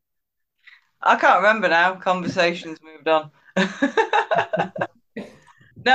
I 1.00 1.16
can't 1.16 1.42
remember 1.42 1.68
now. 1.68 1.94
Conversations 1.94 2.78
moved 2.82 3.08
on. 3.08 3.30
no, 3.56 3.64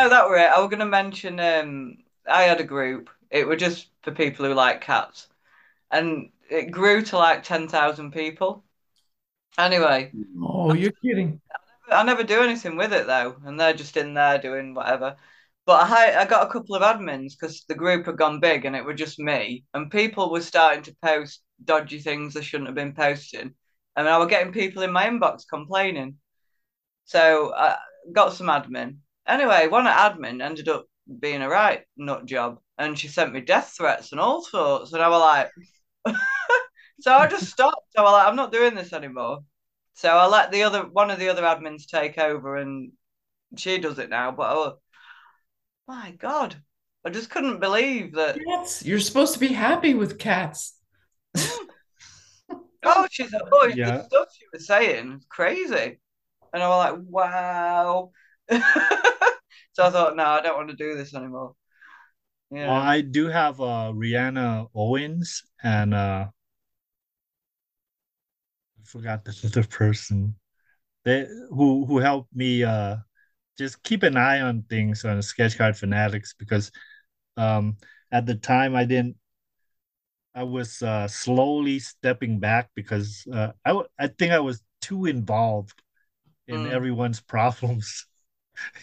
that 0.09 0.27
were 0.27 0.37
it. 0.37 0.49
I 0.49 0.59
was 0.59 0.69
going 0.69 0.79
to 0.79 0.85
mention. 0.85 1.39
Um, 1.39 1.97
I 2.29 2.43
had 2.43 2.59
a 2.59 2.65
group. 2.65 3.09
It 3.29 3.47
was 3.47 3.59
just 3.59 3.89
for 4.01 4.11
people 4.11 4.45
who 4.45 4.53
like 4.53 4.81
cats, 4.81 5.27
and 5.91 6.29
it 6.49 6.71
grew 6.71 7.01
to 7.03 7.17
like 7.17 7.43
ten 7.43 7.67
thousand 7.67 8.11
people. 8.11 8.63
Anyway. 9.57 10.11
Oh, 10.41 10.73
you're 10.73 10.91
kidding. 11.03 11.41
I 11.89 12.03
never, 12.03 12.23
do 12.23 12.41
anything 12.41 12.75
with 12.77 12.93
it 12.93 13.07
though, 13.07 13.37
and 13.45 13.59
they're 13.59 13.73
just 13.73 13.97
in 13.97 14.13
there 14.13 14.37
doing 14.37 14.73
whatever. 14.73 15.15
But 15.65 15.89
I 15.91 16.21
I 16.21 16.25
got 16.25 16.47
a 16.47 16.51
couple 16.51 16.75
of 16.75 16.81
admins 16.81 17.33
because 17.33 17.63
the 17.67 17.75
group 17.75 18.05
had 18.05 18.17
gone 18.17 18.39
big 18.39 18.65
and 18.65 18.75
it 18.75 18.85
was 18.85 18.97
just 18.97 19.19
me, 19.19 19.65
and 19.73 19.91
people 19.91 20.31
were 20.31 20.41
starting 20.41 20.83
to 20.83 20.95
post 21.03 21.41
dodgy 21.63 21.99
things 21.99 22.33
they 22.33 22.41
shouldn't 22.41 22.67
have 22.67 22.75
been 22.75 22.93
posting, 22.93 23.53
and 23.95 24.07
I 24.09 24.17
was 24.17 24.27
getting 24.29 24.53
people 24.53 24.83
in 24.83 24.91
my 24.91 25.07
inbox 25.07 25.43
complaining. 25.49 26.17
So 27.05 27.53
I 27.55 27.77
got 28.13 28.33
some 28.33 28.47
admin. 28.47 28.97
Anyway, 29.27 29.67
one 29.67 29.85
admin 29.85 30.43
ended 30.43 30.69
up 30.69 30.85
being 31.19 31.41
a 31.41 31.49
right 31.49 31.83
nut 31.97 32.25
job, 32.25 32.59
and 32.77 32.97
she 32.99 33.07
sent 33.07 33.33
me 33.33 33.41
death 33.41 33.73
threats 33.77 34.11
and 34.11 34.21
all 34.21 34.43
sorts, 34.43 34.93
and 34.93 35.01
I 35.01 35.09
was 35.09 35.21
like, 35.21 36.15
so 37.01 37.13
I 37.13 37.27
just 37.27 37.49
stopped. 37.49 37.95
I 37.97 38.01
was 38.01 38.13
like, 38.13 38.27
I'm 38.27 38.35
not 38.35 38.51
doing 38.51 38.75
this 38.75 38.93
anymore. 38.93 39.43
So 39.97 40.09
I 40.09 40.27
let 40.27 40.51
the 40.51 40.61
other 40.61 40.83
one 40.83 41.09
of 41.09 41.17
the 41.17 41.29
other 41.29 41.41
admins 41.41 41.87
take 41.87 42.19
over, 42.19 42.55
and 42.55 42.91
she 43.55 43.79
does 43.79 43.97
it 43.97 44.11
now. 44.11 44.29
But 44.29 44.55
oh, 44.55 44.77
my 45.87 46.11
God, 46.11 46.55
I 47.03 47.09
just 47.09 47.31
couldn't 47.31 47.59
believe 47.59 48.13
that. 48.13 48.37
Cats. 48.47 48.85
You're 48.85 48.99
supposed 48.99 49.33
to 49.33 49.39
be 49.39 49.47
happy 49.47 49.95
with 49.95 50.19
cats. 50.19 50.77
oh, 52.83 53.07
she's 53.09 53.33
oh, 53.51 53.71
yeah. 53.73 53.97
the 53.97 54.03
stuff 54.03 54.27
she 54.37 54.45
was 54.53 54.67
saying, 54.67 55.21
crazy. 55.29 55.99
And 56.53 56.61
I 56.61 56.69
was 56.69 56.91
like, 56.91 57.01
wow. 57.07 58.11
so 58.51 59.83
I 59.83 59.89
thought, 59.89 60.15
no, 60.15 60.25
I 60.25 60.41
don't 60.41 60.57
want 60.57 60.69
to 60.69 60.75
do 60.75 60.95
this 60.95 61.15
anymore. 61.15 61.55
Yeah. 62.51 62.67
Well, 62.67 62.81
I 62.81 63.01
do 63.01 63.29
have 63.29 63.59
uh, 63.59 63.91
Rihanna 63.95 64.67
Owens 64.75 65.41
and 65.63 65.95
uh, 65.95 66.27
I 66.27 66.36
forgot 68.87 69.23
the 69.25 69.35
other 69.45 69.63
person 69.67 70.35
they 71.03 71.27
who 71.49 71.85
who 71.85 71.97
helped 71.97 72.33
me 72.35 72.63
uh 72.63 72.95
just 73.57 73.81
keep 73.83 74.03
an 74.03 74.17
eye 74.17 74.41
on 74.41 74.63
things 74.69 75.03
on 75.05 75.21
sketch 75.21 75.57
card 75.57 75.75
fanatics 75.75 76.33
because 76.37 76.71
um 77.37 77.75
at 78.11 78.25
the 78.25 78.35
time 78.35 78.75
i 78.75 78.85
didn't 78.85 79.15
i 80.35 80.43
was 80.43 80.81
uh 80.81 81.07
slowly 81.07 81.79
stepping 81.79 82.39
back 82.39 82.69
because 82.75 83.27
uh 83.33 83.51
I, 83.65 83.81
I 83.99 84.07
think 84.07 84.31
i 84.31 84.39
was 84.39 84.61
too 84.81 85.05
involved 85.05 85.81
in 86.47 86.65
mm. 86.65 86.71
everyone's 86.71 87.21
problems 87.35 88.05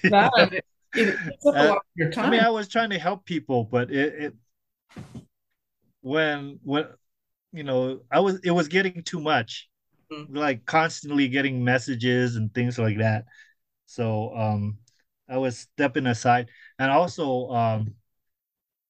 that, 0.04 0.30
it, 0.52 0.64
it, 0.94 1.16
uh, 1.46 1.76
i 2.18 2.30
mean 2.30 2.40
i 2.40 2.50
was 2.50 2.68
trying 2.68 2.90
to 2.90 2.98
help 2.98 3.24
people 3.24 3.64
but 3.64 3.90
it, 3.90 4.14
it 4.14 4.34
when 6.04 6.60
when 6.62 6.86
you 7.52 7.64
know 7.64 8.00
i 8.10 8.20
was 8.20 8.38
it 8.44 8.50
was 8.50 8.68
getting 8.68 9.02
too 9.02 9.20
much. 9.20 9.68
Like 10.30 10.64
constantly 10.66 11.28
getting 11.28 11.64
messages 11.64 12.36
and 12.36 12.52
things 12.54 12.78
like 12.78 12.98
that. 12.98 13.24
So 13.86 14.34
um, 14.36 14.78
I 15.28 15.38
was 15.38 15.58
stepping 15.58 16.06
aside, 16.06 16.48
and 16.78 16.90
also 16.90 17.48
um, 17.50 17.94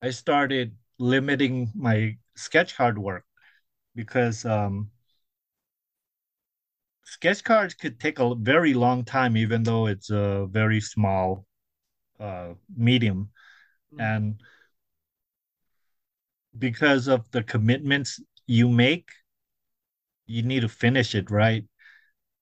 I 0.02 0.10
started 0.10 0.76
limiting 0.98 1.70
my 1.74 2.16
sketch 2.36 2.76
card 2.76 2.98
work 2.98 3.24
because 3.94 4.44
um, 4.44 4.90
sketch 7.04 7.44
cards 7.44 7.74
could 7.74 8.00
take 8.00 8.18
a 8.18 8.34
very 8.34 8.74
long 8.74 9.04
time, 9.04 9.36
even 9.36 9.62
though 9.62 9.86
it's 9.86 10.10
a 10.10 10.46
very 10.50 10.80
small 10.80 11.46
uh, 12.18 12.54
medium, 12.76 13.30
mm-hmm. 13.92 14.00
and 14.00 14.40
because 16.58 17.08
of 17.08 17.24
the 17.30 17.42
commitments 17.42 18.20
you 18.46 18.68
make, 18.68 19.10
you 20.26 20.42
need 20.42 20.60
to 20.60 20.68
finish 20.68 21.14
it 21.14 21.30
right 21.30 21.64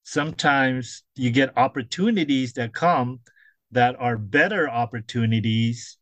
sometimes 0.04 1.04
you 1.14 1.30
get 1.30 1.56
opportunities 1.56 2.54
that 2.54 2.74
come 2.74 3.20
that 3.70 3.96
are 3.98 4.18
better 4.18 4.68
opportunities, 4.68 5.98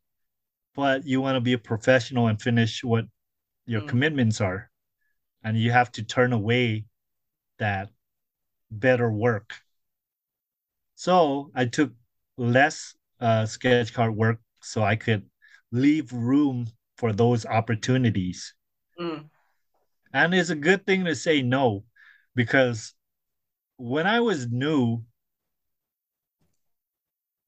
but 0.74 1.06
you 1.06 1.20
want 1.20 1.36
to 1.36 1.40
be 1.40 1.52
a 1.52 1.58
professional 1.58 2.26
and 2.26 2.40
finish 2.40 2.82
what 2.82 3.04
your 3.66 3.82
mm. 3.82 3.88
commitments 3.88 4.40
are. 4.40 4.70
And 5.42 5.56
you 5.56 5.70
have 5.70 5.90
to 5.92 6.02
turn 6.02 6.32
away 6.32 6.84
that 7.58 7.90
better 8.70 9.10
work. 9.10 9.54
So 10.96 11.50
I 11.54 11.64
took 11.66 11.92
less 12.36 12.94
uh, 13.20 13.46
sketch 13.46 13.94
card 13.94 14.14
work 14.14 14.40
so 14.60 14.82
I 14.82 14.96
could 14.96 15.24
leave 15.72 16.12
room 16.12 16.66
for 16.96 17.12
those 17.12 17.46
opportunities. 17.46 18.54
Mm. 19.00 19.30
And 20.12 20.34
it's 20.34 20.50
a 20.50 20.56
good 20.56 20.86
thing 20.86 21.04
to 21.04 21.14
say 21.14 21.42
no 21.42 21.84
because 22.34 22.94
when 23.76 24.06
I 24.06 24.20
was 24.20 24.48
new, 24.48 25.04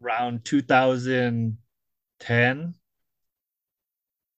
around 0.02 0.44
2010 0.44 2.74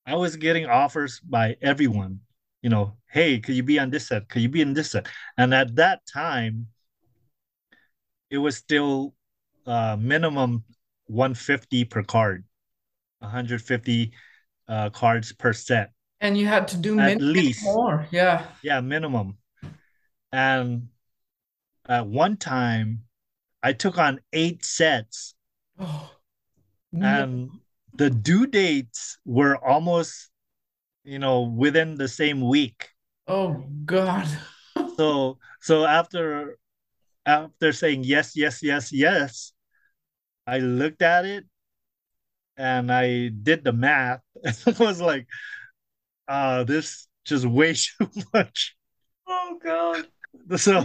i 0.06 0.14
was 0.14 0.36
getting 0.36 0.66
offers 0.66 1.20
by 1.20 1.56
everyone 1.62 2.20
you 2.60 2.68
know 2.68 2.92
hey 3.10 3.38
could 3.38 3.54
you 3.54 3.62
be 3.62 3.78
on 3.78 3.88
this 3.90 4.08
set? 4.08 4.28
Could 4.28 4.42
you 4.42 4.48
be 4.48 4.60
in 4.60 4.74
this 4.74 4.90
set? 4.90 5.06
And 5.38 5.54
at 5.54 5.76
that 5.76 6.00
time 6.12 6.66
it 8.30 8.38
was 8.38 8.56
still 8.56 9.14
uh 9.66 9.96
minimum 9.98 10.64
150 11.06 11.84
per 11.84 12.02
card 12.02 12.44
150 13.20 14.12
uh 14.68 14.90
cards 14.90 15.32
per 15.32 15.54
set 15.54 15.93
and 16.20 16.38
you 16.38 16.46
had 16.46 16.68
to 16.68 16.76
do 16.76 16.98
at 16.98 17.20
least 17.20 17.64
more. 17.64 18.06
Yeah. 18.10 18.46
yeah 18.62 18.80
minimum 18.80 19.38
and 20.32 20.88
at 21.88 22.06
one 22.06 22.36
time 22.36 23.02
i 23.62 23.72
took 23.72 23.98
on 23.98 24.20
eight 24.32 24.64
sets 24.64 25.34
Oh, 25.78 26.10
and 26.92 27.50
the 27.94 28.10
due 28.10 28.46
dates 28.46 29.18
were 29.24 29.56
almost 29.56 30.30
you 31.02 31.18
know 31.18 31.42
within 31.42 31.96
the 31.96 32.08
same 32.08 32.40
week 32.46 32.88
oh 33.26 33.64
God. 33.84 34.26
so 34.96 35.38
so 35.60 35.84
after 35.84 36.58
after 37.26 37.72
saying 37.72 38.04
yes 38.04 38.36
yes 38.36 38.62
yes 38.62 38.92
yes 38.92 39.52
i 40.46 40.58
looked 40.58 41.02
at 41.02 41.24
it 41.24 41.44
and 42.56 42.92
i 42.92 43.28
did 43.42 43.64
the 43.64 43.72
math 43.72 44.20
it 44.44 44.78
was 44.78 45.00
like 45.00 45.26
uh 46.28 46.64
this 46.64 47.08
just 47.24 47.46
way 47.46 47.74
too 47.98 48.08
much. 48.32 48.76
Oh 49.26 49.58
God. 49.62 50.06
so 50.56 50.84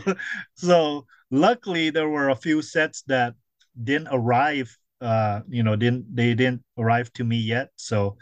so 0.56 1.06
luckily 1.32 1.90
there 1.90 2.10
were 2.10 2.30
a 2.30 2.36
few 2.36 2.62
sets 2.62 3.04
that 3.08 3.34
didn't 3.84 4.10
arrive 4.12 4.76
uh 5.02 5.42
you 5.48 5.64
know 5.64 5.76
didn't 5.76 6.14
they 6.16 6.34
didn't 6.34 6.64
arrive 6.78 7.12
to 7.14 7.24
me 7.24 7.38
yet. 7.38 7.70
So 7.76 8.18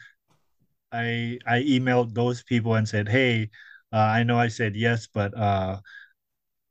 i 0.91 1.37
i 1.45 1.61
emailed 1.63 2.13
those 2.13 2.43
people 2.43 2.75
and 2.75 2.87
said 2.87 3.09
hey 3.09 3.49
uh, 3.91 3.97
i 3.97 4.23
know 4.23 4.39
i 4.39 4.47
said 4.47 4.75
yes 4.75 5.07
but 5.13 5.35
uh 5.37 5.77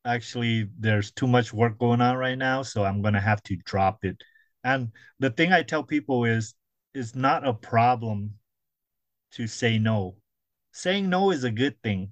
actually 0.04 0.68
there's 0.78 1.10
too 1.10 1.26
much 1.26 1.52
work 1.52 1.78
going 1.78 2.00
on 2.00 2.16
right 2.16 2.38
now 2.38 2.62
so 2.62 2.84
i'm 2.84 3.02
gonna 3.02 3.20
have 3.20 3.42
to 3.42 3.56
drop 3.56 4.04
it. 4.04 4.16
And 4.64 4.90
the 5.20 5.30
thing 5.30 5.52
i 5.52 5.62
tell 5.62 5.82
people 5.82 6.24
is 6.24 6.54
it's 6.94 7.14
not 7.14 7.46
a 7.46 7.52
problem 7.52 8.32
to 9.32 9.46
say 9.46 9.78
no 9.78 10.16
saying 10.76 11.08
no 11.08 11.30
is 11.30 11.44
a 11.44 11.50
good 11.50 11.80
thing 11.82 12.10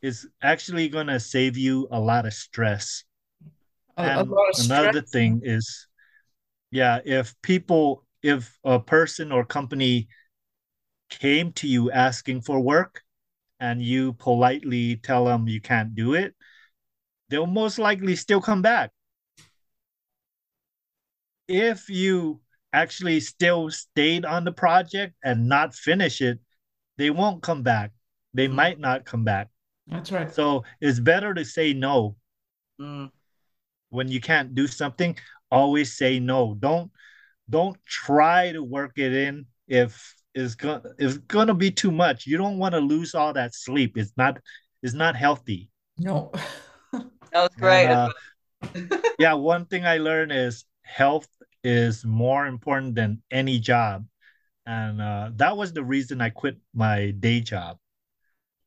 it's 0.00 0.26
actually 0.42 0.88
gonna 0.88 1.18
save 1.18 1.56
you 1.56 1.88
a 1.90 1.98
lot 1.98 2.26
of 2.26 2.32
stress. 2.32 3.04
And 3.96 4.30
lot 4.30 4.48
of 4.50 4.64
another 4.64 5.00
stress. 5.00 5.10
thing 5.10 5.40
is 5.44 5.88
yeah 6.70 7.00
if 7.04 7.34
people 7.42 8.04
if 8.22 8.56
a 8.64 8.78
person 8.78 9.32
or 9.32 9.44
company 9.44 10.08
came 11.10 11.52
to 11.52 11.66
you 11.66 11.90
asking 11.90 12.42
for 12.42 12.60
work 12.60 13.02
and 13.58 13.82
you 13.82 14.12
politely 14.12 14.96
tell 14.96 15.24
them 15.24 15.48
you 15.48 15.60
can't 15.60 15.94
do 15.96 16.14
it 16.14 16.34
they'll 17.28 17.46
most 17.46 17.78
likely 17.78 18.16
still 18.16 18.40
come 18.40 18.62
back. 18.62 18.90
If 21.46 21.90
you 21.90 22.40
actually 22.72 23.20
still 23.20 23.70
stayed 23.70 24.24
on 24.24 24.44
the 24.44 24.52
project 24.52 25.14
and 25.24 25.48
not 25.48 25.74
finish 25.74 26.20
it 26.20 26.38
they 26.98 27.10
won't 27.10 27.42
come 27.42 27.62
back 27.62 27.90
they 28.34 28.48
Mm. 28.48 28.54
might 28.54 28.78
not 28.78 29.04
come 29.04 29.24
back 29.24 29.48
That's 29.86 30.12
right. 30.12 30.30
so 30.32 30.64
it's 30.80 31.00
better 31.00 31.34
to 31.34 31.44
say 31.44 31.72
no 31.72 32.16
Mm. 32.80 33.10
when 33.90 34.08
you 34.08 34.20
can't 34.20 34.54
do 34.54 34.66
something 34.66 35.16
always 35.50 35.96
say 35.96 36.20
no 36.20 36.54
don't 36.58 36.90
don't 37.50 37.76
try 37.86 38.52
to 38.52 38.62
work 38.62 38.92
it 38.98 39.12
in 39.12 39.46
if 39.66 40.14
it's 40.34 40.54
gonna 40.54 40.82
it's 40.98 41.18
gonna 41.18 41.54
be 41.54 41.70
too 41.70 41.90
much 41.90 42.26
you 42.26 42.36
don't 42.36 42.58
want 42.58 42.74
to 42.74 42.80
lose 42.80 43.14
all 43.14 43.32
that 43.32 43.54
sleep 43.54 43.96
it's 43.96 44.12
not 44.16 44.38
it's 44.82 44.94
not 44.94 45.16
healthy 45.16 45.70
No. 45.98 46.30
That 47.32 47.42
was 47.42 47.54
great. 47.58 47.84
And, 47.86 48.10
uh, 48.72 48.98
yeah 49.18 49.34
one 49.34 49.66
thing 49.66 49.84
i 49.86 49.98
learned 49.98 50.32
is 50.32 50.64
health 50.82 51.28
is 51.64 52.04
more 52.04 52.46
important 52.46 52.94
than 52.94 53.22
any 53.30 53.58
job 53.58 54.06
and 54.66 55.00
uh, 55.00 55.30
that 55.36 55.56
was 55.56 55.72
the 55.72 55.82
reason 55.84 56.20
i 56.20 56.30
quit 56.30 56.56
my 56.74 57.10
day 57.12 57.40
job 57.40 57.78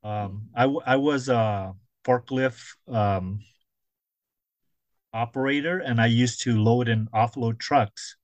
um, 0.04 0.48
I, 0.56 0.64
I 0.86 0.96
was 0.96 1.30
a 1.30 1.74
forklift 2.06 2.62
um, 2.88 3.40
operator 5.14 5.80
and 5.80 6.00
i 6.00 6.06
used 6.06 6.42
to 6.42 6.58
load 6.58 6.88
and 6.88 7.12
offload 7.12 7.60
trucks 7.60 8.16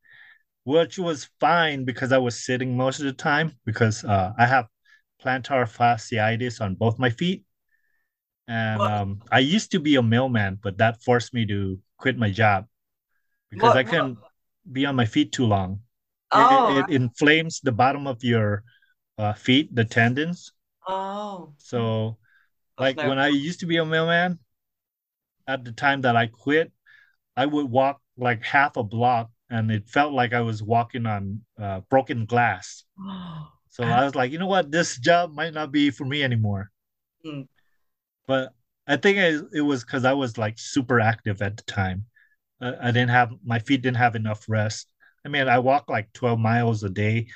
which 0.64 0.98
was 0.98 1.30
fine 1.40 1.84
because 1.84 2.12
i 2.12 2.18
was 2.18 2.44
sitting 2.46 2.78
most 2.78 3.00
of 3.00 3.06
the 3.06 3.14
time 3.14 3.52
because 3.66 4.04
uh, 4.06 4.32
i 4.38 4.46
have 4.46 4.68
plantar 5.24 5.66
fasciitis 5.66 6.62
on 6.62 6.76
both 6.76 7.00
my 7.00 7.10
feet. 7.10 7.44
And 8.48 8.82
um, 8.82 9.22
i 9.32 9.40
used 9.40 9.72
to 9.72 9.80
be 9.80 9.96
a 9.96 10.02
mailman 10.04 10.60
but 10.64 10.78
that 10.78 11.04
forced 11.04 11.34
me 11.34 11.46
to 11.48 11.80
quit 11.98 12.18
my 12.18 12.32
job 12.32 12.66
because 13.50 13.74
What- 13.74 13.78
i 13.78 13.84
couldn't 13.84 14.18
be 14.72 14.86
on 14.86 14.96
my 14.96 15.06
feet 15.06 15.32
too 15.32 15.46
long. 15.46 15.72
It- 15.74 15.82
Oh, 16.52 16.68
it, 16.78 16.90
it 16.90 16.96
inflames 16.96 17.62
the 17.64 17.72
bottom 17.72 18.06
of 18.08 18.24
your 18.24 18.64
uh, 19.18 19.34
feet 19.34 19.74
the 19.74 19.86
tendons 19.86 20.52
oh. 20.88 21.54
so 21.58 22.18
like 22.80 22.98
when 22.98 23.20
i 23.20 23.28
used 23.28 23.60
to 23.62 23.66
be 23.66 23.78
a 23.78 23.86
mailman 23.86 24.40
at 25.48 25.64
the 25.64 25.72
time 25.72 26.02
that 26.02 26.16
i 26.16 26.28
quit 26.28 26.72
i 27.36 27.46
would 27.46 27.70
walk 27.70 28.02
like 28.18 28.44
half 28.44 28.78
a 28.78 28.84
block 28.84 29.30
and 29.50 29.72
it 29.72 29.88
felt 29.90 30.14
like 30.14 30.34
i 30.34 30.42
was 30.42 30.62
walking 30.62 31.06
on 31.06 31.42
uh, 31.60 31.82
broken 31.90 32.26
glass 32.26 32.84
so 33.70 33.84
i 33.84 34.04
was 34.04 34.16
like 34.16 34.32
you 34.32 34.40
know 34.40 34.48
what 34.48 34.72
this 34.72 34.98
job 34.98 35.34
might 35.34 35.54
not 35.54 35.72
be 35.72 35.90
for 35.90 36.06
me 36.06 36.24
anymore 36.24 36.70
Hmm. 37.24 37.42
but 38.28 38.54
i 38.88 38.96
think 38.96 39.18
it, 39.18 39.44
it 39.54 39.62
was 39.62 39.84
because 39.84 40.06
i 40.06 40.14
was 40.14 40.38
like 40.38 40.60
super 40.60 41.00
active 41.00 41.42
at 41.42 41.58
the 41.58 41.64
time 41.64 42.06
I, 42.62 42.90
I 42.90 42.92
didn't 42.92 43.10
have 43.10 43.32
my 43.44 43.60
feet 43.60 43.82
didn't 43.82 43.98
have 43.98 44.16
enough 44.16 44.46
rest 44.48 44.88
i 45.26 45.30
mean 45.30 45.48
i 45.48 45.60
walk 45.60 45.90
like 45.90 46.14
12 46.14 46.40
miles 46.40 46.84
a 46.84 46.90
day 46.90 47.28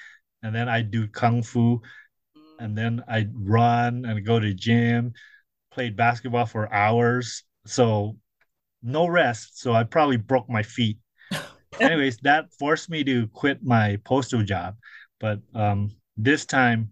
and 0.44 0.54
then 0.56 0.70
i 0.70 0.82
do 0.82 1.08
kung 1.08 1.44
fu 1.44 1.82
Mm. 1.82 1.82
And 2.62 2.78
then 2.78 3.04
I'd 3.08 3.32
run 3.34 4.06
and 4.06 4.26
go 4.26 4.40
to 4.40 4.54
gym 4.54 5.14
played 5.72 5.96
basketball 5.96 6.46
for 6.46 6.72
hours. 6.74 7.44
So 7.66 8.18
no 8.84 9.08
rest 9.08 9.60
so 9.60 9.74
i 9.74 9.84
probably 9.84 10.18
broke 10.18 10.50
my 10.50 10.64
feet. 10.64 10.98
Anyways 11.80 12.18
that 12.24 12.52
forced 12.60 12.90
me 12.90 13.04
to 13.04 13.28
quit 13.28 13.64
my 13.64 13.98
postal 14.04 14.44
job 14.44 14.76
but 15.20 15.40
um 15.54 15.90
this 16.18 16.46
time 16.46 16.90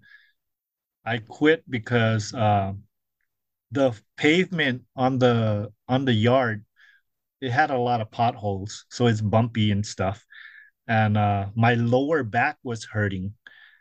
i 1.06 1.18
quit 1.18 1.64
because 1.70 2.34
uh, 2.34 2.74
the 3.72 3.94
pavement 4.18 4.84
on 4.96 5.20
the 5.20 5.72
on 5.88 6.06
the 6.06 6.14
yard 6.14 6.64
it 7.42 7.52
had 7.52 7.72
a 7.72 7.78
lot 7.78 8.02
of 8.02 8.12
potholes 8.12 8.86
so 8.90 9.08
it's 9.08 9.22
bumpy 9.22 9.72
and 9.72 9.86
stuff. 9.86 10.26
And 10.88 11.18
uh 11.18 11.48
my 11.56 11.76
lower 11.76 12.24
back 12.24 12.58
was 12.64 12.86
hurting. 12.86 13.34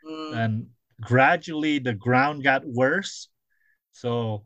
Mm. 0.07 0.37
and 0.37 0.67
gradually 1.01 1.79
the 1.79 1.95
ground 1.95 2.43
got 2.43 2.65
worse. 2.65 3.29
So 3.93 4.45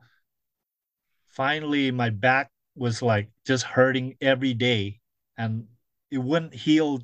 finally 1.29 1.91
my 1.91 2.11
back 2.11 2.51
was 2.75 3.03
like 3.03 3.31
just 3.47 3.65
hurting 3.65 4.17
every 4.21 4.55
day 4.55 5.01
and 5.37 5.67
it 6.11 6.19
wouldn't 6.19 6.55
heal. 6.55 7.01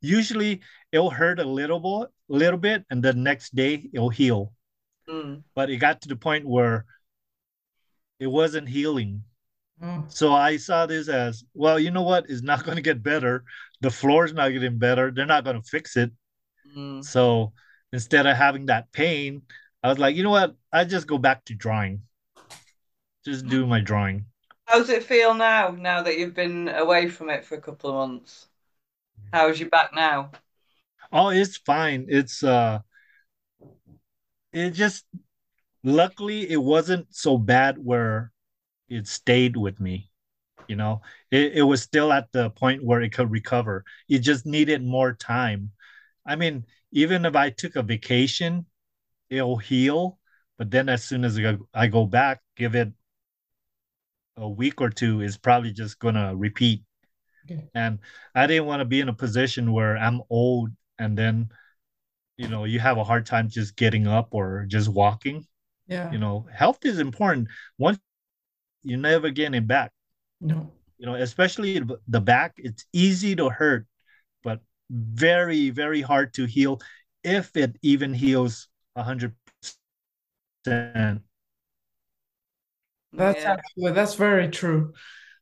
Usually 0.00 0.62
it'll 0.90 1.10
hurt 1.10 1.38
a 1.38 1.44
little 1.44 1.80
bit 1.80 2.10
little 2.28 2.58
bit 2.58 2.84
and 2.90 3.02
the 3.02 3.12
next 3.12 3.54
day 3.54 3.88
it'll 3.92 4.08
heal. 4.08 4.52
Mm. 5.08 5.42
but 5.56 5.68
it 5.68 5.78
got 5.78 6.00
to 6.02 6.08
the 6.08 6.14
point 6.14 6.46
where 6.46 6.86
it 8.20 8.28
wasn't 8.28 8.68
healing. 8.68 9.24
Oh, 9.82 10.04
so 10.08 10.32
i 10.32 10.56
saw 10.56 10.86
this 10.86 11.08
as 11.08 11.42
well 11.54 11.76
you 11.76 11.90
know 11.90 12.02
what? 12.02 12.26
It's 12.28 12.42
not 12.42 12.64
going 12.64 12.76
to 12.76 12.82
get 12.82 13.02
better. 13.02 13.42
The 13.80 13.90
floor's 13.90 14.32
not 14.32 14.50
getting 14.50 14.78
better. 14.78 15.10
They're 15.10 15.26
not 15.26 15.42
going 15.42 15.60
to 15.60 15.68
fix 15.68 15.96
it. 15.96 16.12
Mm. 16.76 17.04
so 17.04 17.52
instead 17.92 18.26
of 18.26 18.36
having 18.36 18.66
that 18.66 18.92
pain, 18.92 19.42
I 19.82 19.88
was 19.88 19.98
like, 19.98 20.16
you 20.16 20.22
know 20.22 20.30
what? 20.30 20.54
I 20.72 20.84
just 20.84 21.06
go 21.06 21.18
back 21.18 21.44
to 21.46 21.54
drawing. 21.54 22.02
Just 23.24 23.46
do 23.46 23.66
my 23.66 23.80
drawing. 23.80 24.26
How's 24.66 24.88
it 24.88 25.04
feel 25.04 25.34
now, 25.34 25.70
now 25.70 26.02
that 26.02 26.18
you've 26.18 26.34
been 26.34 26.68
away 26.68 27.08
from 27.08 27.30
it 27.30 27.44
for 27.44 27.56
a 27.56 27.60
couple 27.60 27.90
of 27.90 27.96
months? 27.96 28.48
How's 29.32 29.60
your 29.60 29.68
back 29.68 29.94
now? 29.94 30.30
Oh, 31.12 31.28
it's 31.28 31.56
fine. 31.58 32.06
It's 32.08 32.42
uh 32.42 32.80
it 34.52 34.70
just 34.70 35.04
luckily 35.82 36.50
it 36.50 36.62
wasn't 36.62 37.06
so 37.14 37.38
bad 37.38 37.78
where 37.78 38.32
it 38.88 39.06
stayed 39.06 39.56
with 39.56 39.80
me. 39.80 40.10
You 40.68 40.76
know, 40.76 41.02
it, 41.30 41.52
it 41.54 41.62
was 41.62 41.82
still 41.82 42.12
at 42.12 42.30
the 42.32 42.50
point 42.50 42.84
where 42.84 43.02
it 43.02 43.12
could 43.12 43.30
recover. 43.30 43.84
It 44.08 44.20
just 44.20 44.46
needed 44.46 44.82
more 44.82 45.12
time. 45.12 45.72
I 46.24 46.36
mean, 46.36 46.64
even 46.92 47.24
if 47.24 47.34
I 47.34 47.50
took 47.50 47.76
a 47.76 47.82
vacation, 47.82 48.66
it'll 49.30 49.56
heal. 49.56 50.18
But 50.58 50.70
then 50.70 50.88
as 50.88 51.02
soon 51.02 51.24
as 51.24 51.38
I 51.74 51.88
go, 51.88 52.06
back, 52.06 52.40
give 52.56 52.74
it 52.74 52.92
a 54.36 54.48
week 54.48 54.80
or 54.80 54.90
two, 54.90 55.20
it's 55.22 55.36
probably 55.36 55.72
just 55.72 55.98
gonna 55.98 56.36
repeat. 56.36 56.84
Okay. 57.50 57.68
And 57.74 57.98
I 58.34 58.46
didn't 58.46 58.66
want 58.66 58.80
to 58.80 58.84
be 58.84 59.00
in 59.00 59.08
a 59.08 59.14
position 59.14 59.72
where 59.72 59.96
I'm 59.96 60.20
old 60.30 60.70
and 60.98 61.18
then, 61.18 61.48
you 62.36 62.48
know, 62.48 62.64
you 62.64 62.78
have 62.78 62.98
a 62.98 63.04
hard 63.04 63.26
time 63.26 63.48
just 63.48 63.74
getting 63.74 64.06
up 64.06 64.28
or 64.30 64.64
just 64.68 64.88
walking. 64.88 65.44
Yeah. 65.88 66.12
You 66.12 66.18
know, 66.18 66.46
health 66.52 66.84
is 66.84 67.00
important. 67.00 67.48
Once 67.78 67.98
you're 68.82 68.98
never 68.98 69.30
get 69.30 69.54
it 69.54 69.66
back. 69.66 69.90
No. 70.40 70.70
You 70.98 71.06
know, 71.06 71.14
especially 71.14 71.82
the 72.06 72.20
back, 72.20 72.52
it's 72.58 72.84
easy 72.92 73.34
to 73.36 73.48
hurt, 73.48 73.86
very, 74.92 75.70
very 75.70 76.02
hard 76.02 76.34
to 76.34 76.44
heal 76.44 76.80
if 77.24 77.56
it 77.56 77.76
even 77.82 78.12
heals 78.12 78.68
a 78.94 79.02
hundred 79.02 79.34
percent. 80.64 81.22
That's 83.12 83.42
yeah. 83.42 83.52
actually 83.52 83.92
that's 83.92 84.14
very 84.14 84.48
true. 84.48 84.92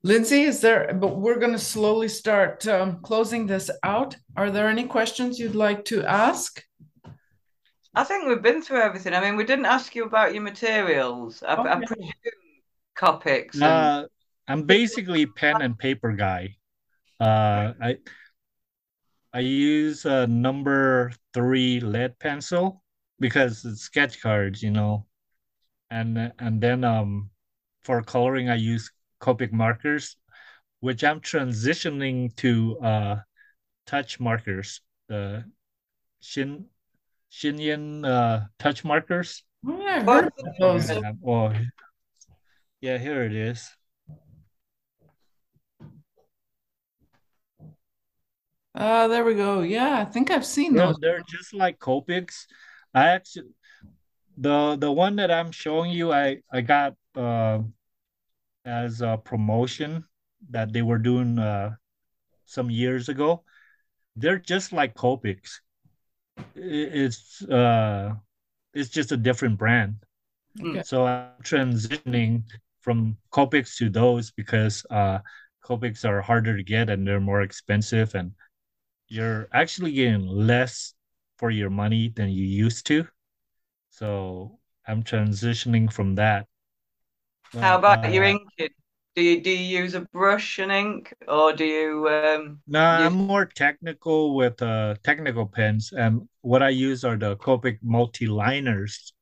Lindsey, 0.02 0.42
is 0.42 0.60
there, 0.60 0.94
but 0.94 1.18
we're 1.18 1.38
going 1.38 1.52
to 1.52 1.58
slowly 1.58 2.08
start 2.08 2.66
um, 2.66 3.00
closing 3.02 3.46
this 3.46 3.70
out. 3.82 4.16
Are 4.34 4.50
there 4.50 4.66
any 4.68 4.84
questions 4.84 5.38
you'd 5.38 5.54
like 5.54 5.84
to 5.86 6.04
ask? 6.04 6.64
I 7.94 8.04
think 8.04 8.26
we've 8.26 8.40
been 8.40 8.62
through 8.62 8.80
everything. 8.80 9.12
I 9.12 9.20
mean, 9.20 9.36
we 9.36 9.44
didn't 9.44 9.66
ask 9.66 9.94
you 9.94 10.04
about 10.04 10.32
your 10.32 10.42
materials. 10.42 11.42
I, 11.42 11.54
okay. 11.54 11.68
I 11.68 11.74
presume 11.76 12.12
Copics. 12.96 13.54
And... 13.54 13.62
Uh, 13.64 14.06
I'm 14.48 14.62
basically 14.62 15.26
pen 15.26 15.60
and 15.60 15.78
paper 15.78 16.12
guy. 16.12 16.56
Uh, 17.20 17.74
I 17.80 17.98
I 19.32 19.40
use 19.40 20.04
a 20.04 20.26
number 20.26 21.12
three 21.32 21.80
lead 21.80 22.18
pencil 22.18 22.82
because 23.18 23.64
it's 23.64 23.82
sketch 23.82 24.20
cards, 24.20 24.62
you 24.62 24.70
know, 24.70 25.06
and 25.90 26.32
and 26.38 26.60
then 26.60 26.84
um 26.84 27.30
for 27.82 28.02
coloring 28.02 28.48
I 28.50 28.56
use 28.56 28.90
Copic 29.20 29.52
markers, 29.52 30.16
which 30.80 31.04
I'm 31.04 31.20
transitioning 31.20 32.34
to 32.36 32.78
uh, 32.80 33.16
touch 33.86 34.18
markers, 34.18 34.80
the 35.08 35.44
Shin 36.20 36.66
ShinHan 37.30 38.04
uh, 38.06 38.46
touch 38.58 38.84
markers. 38.84 39.44
Oh, 39.66 39.78
yeah, 39.78 40.02
heard 40.02 40.26
of 40.26 40.32
those. 40.58 40.90
Yeah, 40.90 41.12
well, 41.20 41.54
yeah, 42.80 42.98
here 42.98 43.24
it 43.24 43.34
is. 43.34 43.68
Uh, 48.74 49.08
there 49.08 49.24
we 49.24 49.34
go. 49.34 49.62
Yeah, 49.62 49.98
I 49.98 50.04
think 50.04 50.30
I've 50.30 50.46
seen 50.46 50.74
yeah, 50.74 50.86
those. 50.86 50.96
They're 51.00 51.22
just 51.28 51.52
like 51.54 51.78
Copics. 51.78 52.46
I 52.94 53.08
actually 53.08 53.48
the 54.38 54.76
the 54.76 54.90
one 54.90 55.16
that 55.16 55.30
I'm 55.30 55.52
showing 55.52 55.90
you, 55.90 56.12
I 56.12 56.38
I 56.52 56.60
got 56.60 56.94
uh 57.16 57.60
as 58.64 59.00
a 59.00 59.20
promotion 59.22 60.04
that 60.50 60.72
they 60.72 60.82
were 60.82 60.98
doing 60.98 61.38
uh, 61.38 61.70
some 62.46 62.70
years 62.70 63.08
ago. 63.08 63.44
They're 64.16 64.38
just 64.38 64.72
like 64.72 64.94
Copics. 64.94 65.60
It's 66.54 67.42
uh, 67.42 68.14
it's 68.74 68.90
just 68.90 69.12
a 69.12 69.16
different 69.16 69.58
brand. 69.58 69.96
Okay. 70.62 70.82
So 70.82 71.06
I'm 71.06 71.42
transitioning 71.42 72.44
from 72.80 73.16
Copics 73.30 73.76
to 73.76 73.88
those 73.88 74.30
because 74.30 74.84
uh, 74.90 75.18
Copics 75.64 76.04
are 76.04 76.20
harder 76.20 76.56
to 76.56 76.62
get 76.62 76.90
and 76.90 77.06
they're 77.06 77.20
more 77.20 77.42
expensive, 77.42 78.14
and 78.14 78.32
you're 79.10 79.48
actually 79.52 79.92
getting 79.92 80.26
less 80.26 80.94
for 81.36 81.50
your 81.50 81.68
money 81.68 82.08
than 82.08 82.30
you 82.30 82.46
used 82.46 82.86
to. 82.86 83.06
So 83.90 84.58
I'm 84.86 85.02
transitioning 85.02 85.92
from 85.92 86.14
that 86.14 86.46
how 87.58 87.78
about 87.78 88.04
uh, 88.04 88.08
your 88.08 88.24
inking? 88.24 88.68
Do 89.16 89.22
you 89.22 89.40
do 89.40 89.50
you 89.50 89.80
use 89.82 89.94
a 89.94 90.02
brush 90.12 90.60
and 90.60 90.70
ink, 90.70 91.12
or 91.26 91.52
do 91.52 91.64
you? 91.64 92.08
Um, 92.08 92.60
no, 92.68 92.98
use... 92.98 93.06
I'm 93.06 93.14
more 93.14 93.44
technical 93.44 94.36
with 94.36 94.62
uh, 94.62 94.94
technical 95.02 95.46
pens, 95.46 95.92
and 95.92 96.28
what 96.42 96.62
I 96.62 96.68
use 96.68 97.04
are 97.04 97.16
the 97.16 97.36
Copic 97.36 97.78
multi-liners, 97.82 99.12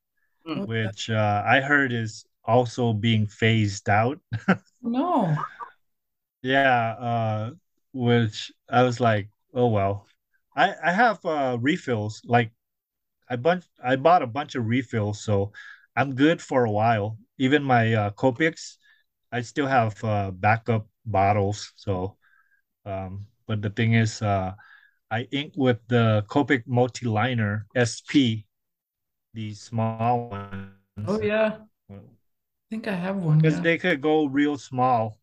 mm. 0.47 0.67
which 0.67 1.09
uh, 1.09 1.43
I 1.47 1.61
heard 1.61 1.93
is 1.93 2.27
also 2.45 2.93
being 2.93 3.27
phased 3.27 3.89
out. 3.89 4.21
no. 4.83 5.35
Yeah, 6.43 6.91
uh, 6.93 7.51
which 7.95 8.53
I 8.69 8.83
was 8.83 9.01
like, 9.01 9.31
oh 9.55 9.69
well. 9.69 10.07
I 10.57 10.75
I 10.83 10.93
have 10.93 11.25
uh, 11.25 11.59
refills. 11.61 12.23
Like, 12.25 12.53
I 13.29 13.37
bunch 13.37 13.65
I 13.83 13.97
bought 13.97 14.23
a 14.23 14.27
bunch 14.27 14.55
of 14.55 14.67
refills, 14.67 15.21
so 15.23 15.53
I'm 15.97 16.15
good 16.15 16.41
for 16.43 16.65
a 16.65 16.71
while 16.71 17.19
even 17.39 17.63
my 17.63 17.95
uh, 17.95 18.11
Copics, 18.11 18.77
I 19.33 19.41
still 19.43 19.67
have 19.67 20.03
uh, 20.05 20.31
backup 20.33 20.87
bottles. 21.07 21.73
So, 21.77 22.17
um, 22.85 23.27
but 23.47 23.63
the 23.63 23.71
thing 23.71 23.95
is, 23.95 24.21
uh, 24.21 24.53
I 25.11 25.27
ink 25.31 25.55
with 25.57 25.79
the 25.89 26.25
Copic 26.29 26.65
multi-liner 26.67 27.67
SP, 27.75 28.45
the 29.33 29.55
small 29.55 30.29
ones. 30.29 31.07
Oh 31.07 31.21
yeah, 31.23 31.59
I 31.91 31.95
think 32.69 32.89
I 32.89 32.95
have 32.95 33.17
one. 33.17 33.39
Because 33.39 33.57
yeah. 33.57 33.63
they 33.63 33.79
could 33.79 34.03
go 34.03 34.27
real 34.27 34.59
small, 34.59 35.19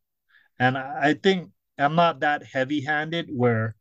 and 0.57 0.77
I 0.77 1.13
think 1.13 1.51
I'm 1.77 1.95
not 1.95 2.21
that 2.21 2.43
heavy-handed 2.45 3.29
where 3.29 3.75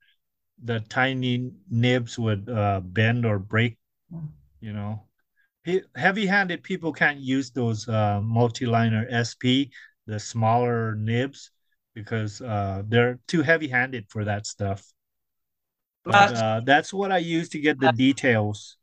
the 0.62 0.80
tiny 0.88 1.50
nibs 1.70 2.18
would 2.18 2.48
uh, 2.48 2.80
bend 2.80 3.26
or 3.26 3.38
break. 3.38 3.76
You 4.60 4.72
know, 4.72 5.02
heavy-handed 5.94 6.62
people 6.62 6.92
can't 6.92 7.18
use 7.18 7.50
those 7.50 7.88
uh, 7.88 8.20
multi-liner 8.22 9.06
SP, 9.10 9.70
the 10.06 10.18
smaller 10.18 10.94
nibs, 10.94 11.50
because 11.94 12.40
uh, 12.40 12.82
they're 12.88 13.18
too 13.26 13.42
heavy-handed 13.42 14.06
for 14.08 14.24
that 14.24 14.46
stuff. 14.46 14.84
But 16.04 16.36
uh, 16.36 16.60
that's 16.64 16.92
what 16.92 17.12
I 17.12 17.18
use 17.18 17.48
to 17.50 17.58
get 17.58 17.80
the 17.80 17.92
details, 17.92 18.76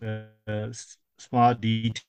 the 0.00 0.28
small 1.18 1.54
details. 1.54 2.04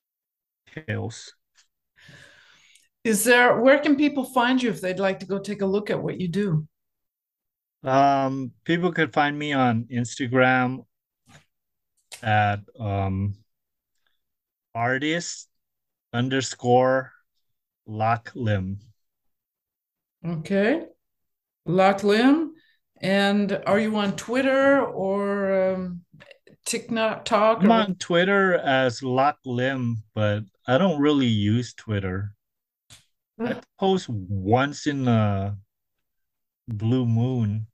Is 3.04 3.24
there 3.24 3.62
where 3.62 3.80
can 3.80 3.96
people 3.96 4.26
find 4.26 4.62
you 4.62 4.70
if 4.70 4.82
they'd 4.82 5.00
like 5.00 5.22
to 5.22 5.26
go 5.26 5.40
take 5.40 5.62
a 5.62 5.66
look 5.66 5.90
at 5.90 6.02
what 6.02 6.20
you 6.20 6.28
do? 6.28 6.68
Um, 7.88 8.52
people 8.66 8.92
could 8.92 9.14
find 9.14 9.40
me 9.40 9.54
on 9.54 9.86
Instagram 9.86 10.84
at 12.22 12.60
um, 12.78 13.36
artist 14.76 15.48
underscore 16.12 17.14
Lak 17.86 18.32
Lim. 18.36 18.80
Okay. 20.26 20.84
Lak 21.66 22.04
Lim. 22.04 22.56
And 23.00 23.62
are 23.66 23.80
you 23.80 23.96
on 23.96 24.18
Twitter 24.18 24.82
or 24.82 25.72
um, 25.72 26.02
TikTok? 26.66 27.64
I'm 27.64 27.72
on 27.72 27.96
Twitter 27.96 28.56
as 28.56 29.02
Lak 29.02 29.38
Lim, 29.46 30.04
but 30.14 30.44
I 30.68 30.78
don't 30.78 31.00
really 31.00 31.28
use 31.28 31.74
Twitter. 31.74 32.34
I 33.40 33.62
post 33.80 34.10
once 34.10 34.88
in 34.88 35.08
a 35.08 35.56
blue 36.68 37.06
moon. 37.06 37.68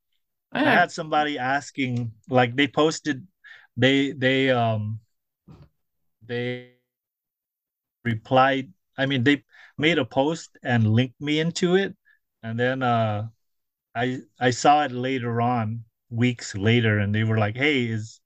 I, 0.53 0.61
had 0.61 0.91
somebody 0.91 1.37
asking, 1.37 2.11
like 2.29 2.55
they 2.55 2.67
posted, 2.67 3.25
they 3.77 4.11
they 4.11 4.49
um 4.51 4.99
they 6.25 6.73
replied. 8.03 8.71
I 8.97 9.05
mean, 9.05 9.23
they 9.23 9.43
made 9.77 9.97
a 9.97 10.05
post 10.05 10.57
and 10.63 10.93
linked 10.93 11.19
me 11.19 11.39
into 11.39 11.75
it, 11.75 11.95
and 12.43 12.59
then 12.59 12.83
uh, 12.83 13.27
I 13.95 14.19
I 14.39 14.51
saw 14.51 14.83
it 14.83 14.91
later 14.91 15.41
on, 15.41 15.85
weeks 16.09 16.55
later, 16.55 16.99
and 16.99 17.13
they 17.13 17.23
were 17.23 17.37
like, 17.37 17.55
"Hey, 17.55 17.85
is 17.87 18.21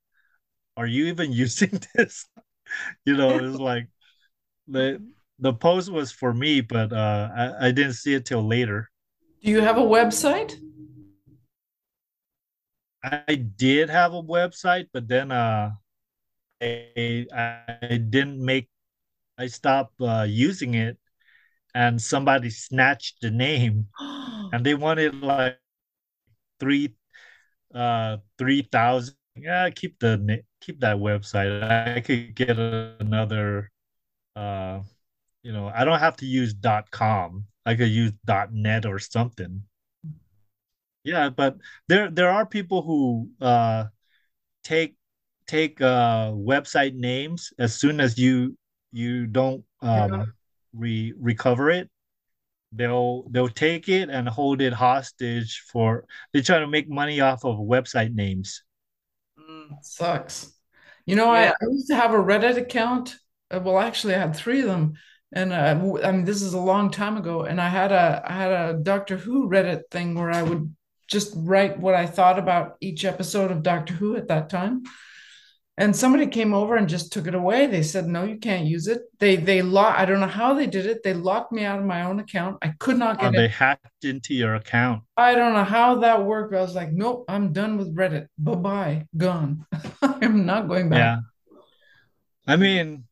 are 0.75 0.87
you 0.87 1.07
even 1.07 1.31
using 1.45 1.79
this?" 1.95 2.25
you 3.05 3.15
know, 3.15 3.37
it's 3.37 3.57
like 3.59 3.87
the 4.67 5.01
the 5.39 5.53
post 5.53 5.91
was 5.91 6.11
for 6.11 6.33
me, 6.33 6.61
but 6.61 6.91
uh, 6.91 7.29
I 7.35 7.67
I 7.67 7.71
didn't 7.71 7.93
see 7.93 8.13
it 8.13 8.25
till 8.25 8.45
later. 8.45 8.89
Do 9.41 9.51
you 9.51 9.61
have 9.61 9.77
a 9.77 9.81
website? 9.81 10.57
I 13.03 13.36
did 13.36 13.90
have 13.90 14.14
a 14.14 14.22
website, 14.22 14.90
but 14.91 15.07
then 15.07 15.32
uh, 15.32 15.72
I 16.61 17.26
I 17.34 17.98
didn't 17.98 18.44
make 18.44 18.69
I 19.38 19.48
stopped 19.48 20.02
uh, 20.02 20.26
using 20.28 20.76
it, 20.76 20.98
and 21.76 22.02
somebody 22.02 22.49
snatched 22.49 23.22
the 23.22 23.32
name, 23.32 23.88
and 24.53 24.65
they 24.65 24.76
wanted 24.76 25.22
like 25.22 25.60
three, 26.60 26.94
uh, 27.74 28.18
three 28.38 28.61
thousand. 28.64 29.15
Yeah, 29.36 29.69
keep 29.69 29.99
the 29.99 30.44
keep 30.61 30.80
that 30.82 30.98
website. 30.98 31.64
I 31.64 32.02
could 32.02 32.36
get 32.36 32.57
another. 32.60 33.72
Uh, 34.36 34.82
you 35.44 35.53
know, 35.53 35.72
I 35.74 35.86
don't 35.86 35.99
have 35.99 36.18
to 36.18 36.26
use 36.26 36.56
.com. 36.91 37.45
I 37.65 37.76
could 37.76 37.90
use 37.90 38.14
.net 38.52 38.86
or 38.86 38.99
something. 38.99 39.64
Yeah, 41.07 41.29
but 41.29 41.55
there 41.88 42.11
there 42.11 42.29
are 42.29 42.45
people 42.45 42.81
who 42.81 43.29
uh, 43.39 43.85
take 44.65 44.97
take 45.47 45.79
uh, 45.79 46.35
website 46.35 46.95
names 46.95 47.53
as 47.57 47.79
soon 47.79 48.01
as 48.01 48.17
you 48.17 48.57
you 48.91 49.25
don't 49.25 49.63
um, 49.81 50.13
yeah. 50.13 50.25
re 50.73 51.13
recover 51.17 51.69
it, 51.69 51.89
they'll 52.73 53.23
they'll 53.29 53.47
take 53.47 53.88
it 53.88 54.09
and 54.09 54.27
hold 54.27 54.61
it 54.61 54.73
hostage 54.73 55.63
for 55.71 56.03
they 56.34 56.41
try 56.41 56.59
to 56.59 56.67
make 56.67 56.89
money 56.89 57.21
off 57.21 57.45
of 57.45 57.55
website 57.57 58.13
names. 58.13 58.63
Mm. 59.39 59.77
Sucks. 59.81 60.51
You 61.05 61.15
know, 61.15 61.31
yeah. 61.34 61.53
I, 61.61 61.65
I, 61.65 61.69
used 61.71 61.88
to 61.88 61.95
have 61.95 62.11
a 62.11 62.17
Reddit 62.17 62.57
account. 62.57 63.15
Uh, 63.49 63.61
well, 63.63 63.79
actually, 63.79 64.13
I 64.13 64.19
had 64.19 64.35
three 64.35 64.59
of 64.59 64.67
them, 64.67 64.95
and 65.31 65.53
uh, 65.53 65.79
I 66.03 66.11
mean, 66.11 66.25
this 66.25 66.41
is 66.41 66.53
a 66.53 66.59
long 66.59 66.91
time 66.91 67.15
ago. 67.15 67.43
And 67.43 67.61
I 67.61 67.69
had 67.69 67.93
a 67.93 68.21
I 68.25 68.34
had 68.34 68.51
a 68.51 68.73
Doctor 68.84 69.15
Who 69.15 69.47
Reddit 69.49 69.84
thing 69.89 70.15
where 70.15 70.31
I 70.31 70.43
would 70.43 70.75
just 71.07 71.34
write 71.35 71.79
what 71.79 71.95
I 71.95 72.05
thought 72.05 72.38
about 72.38 72.75
each 72.81 73.05
episode 73.05 73.51
of 73.51 73.63
Doctor 73.63 73.93
Who 73.93 74.15
at 74.15 74.27
that 74.27 74.49
time. 74.49 74.84
And 75.79 75.95
somebody 75.95 76.25
came 76.25 76.55
over 76.55 76.75
and 76.75 76.89
just 76.89 77.13
took 77.13 77.27
it 77.27 77.35
away. 77.35 77.67
They 77.67 77.84
said 77.84 78.07
no 78.07 78.23
you 78.23 78.38
can't 78.38 78.65
use 78.65 78.88
it. 78.88 79.03
They 79.19 79.35
they 79.35 79.61
locked 79.61 79.99
i 79.99 80.05
don't 80.05 80.19
know 80.19 80.27
how 80.27 80.55
they 80.55 80.65
did 80.65 80.88
it. 80.88 81.03
They 81.03 81.13
locked 81.13 81.51
me 81.51 81.65
out 81.65 81.77
of 81.77 81.85
my 81.85 82.03
own 82.03 82.19
account. 82.19 82.57
I 82.63 82.73
could 82.79 82.97
not 82.97 83.19
get 83.19 83.35
it 83.35 83.38
they 83.38 83.47
hacked 83.47 84.03
into 84.03 84.34
your 84.34 84.55
account. 84.55 85.03
I 85.15 85.35
don't 85.35 85.53
know 85.53 85.63
how 85.63 85.99
that 85.99 86.25
worked. 86.25 86.55
I 86.55 86.61
was 86.61 86.73
like 86.73 86.91
nope 86.91 87.25
i'm 87.29 87.53
done 87.53 87.77
with 87.77 87.95
reddit. 87.95 88.27
Bye-bye. 88.39 89.05
Gone. 89.15 89.65
I'm 90.01 90.47
not 90.47 90.67
going 90.67 90.89
back. 90.89 90.97
Yeah. 90.97 91.19
I 92.47 92.55
mean 92.55 93.03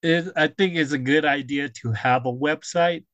it, 0.00 0.28
i 0.36 0.46
think 0.46 0.76
it's 0.76 0.92
a 0.92 0.98
good 0.98 1.24
idea 1.24 1.70
to 1.70 1.90
have 1.90 2.24
a 2.26 2.32
website 2.32 3.04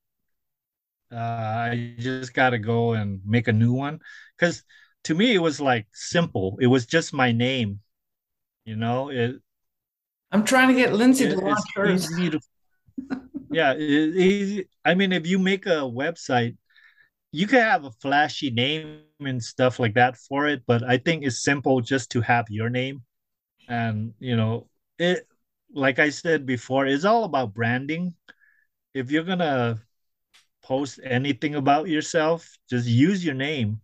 uh, 1.11 1.15
i 1.15 1.95
just 1.97 2.33
gotta 2.33 2.57
go 2.57 2.93
and 2.93 3.21
make 3.25 3.47
a 3.47 3.53
new 3.53 3.73
one 3.73 3.99
because 4.37 4.63
to 5.03 5.13
me 5.13 5.33
it 5.33 5.39
was 5.39 5.59
like 5.59 5.87
simple 5.93 6.57
it 6.61 6.67
was 6.67 6.85
just 6.85 7.13
my 7.13 7.31
name 7.31 7.79
you 8.65 8.75
know, 8.75 9.09
it. 9.09 9.35
I'm 10.31 10.45
trying 10.45 10.69
to 10.69 10.73
get 10.73 10.93
Lindsey 10.93 11.25
it, 11.25 11.31
to 11.31 11.39
launch 11.39 11.59
hers. 11.75 12.07
To, 12.07 12.39
yeah, 13.51 13.73
it, 13.73 13.81
it, 13.81 14.67
I 14.85 14.93
mean, 14.93 15.11
if 15.11 15.27
you 15.27 15.39
make 15.39 15.65
a 15.65 15.81
website, 15.81 16.57
you 17.31 17.47
can 17.47 17.61
have 17.61 17.85
a 17.85 17.91
flashy 17.91 18.51
name 18.51 19.01
and 19.19 19.43
stuff 19.43 19.79
like 19.79 19.95
that 19.95 20.17
for 20.17 20.47
it, 20.47 20.63
but 20.67 20.83
I 20.83 20.97
think 20.97 21.23
it's 21.23 21.43
simple 21.43 21.81
just 21.81 22.11
to 22.11 22.21
have 22.21 22.45
your 22.49 22.69
name, 22.69 23.03
and 23.67 24.13
you 24.19 24.35
know, 24.35 24.67
it. 24.97 25.27
Like 25.73 25.99
I 25.99 26.09
said 26.09 26.45
before, 26.45 26.85
it's 26.85 27.05
all 27.05 27.23
about 27.23 27.53
branding. 27.53 28.13
If 28.93 29.09
you're 29.09 29.23
gonna 29.23 29.81
post 30.71 31.03
anything 31.03 31.59
about 31.59 31.91
yourself, 31.91 32.47
just 32.71 32.87
use 32.87 33.19
your 33.27 33.35
name. 33.35 33.83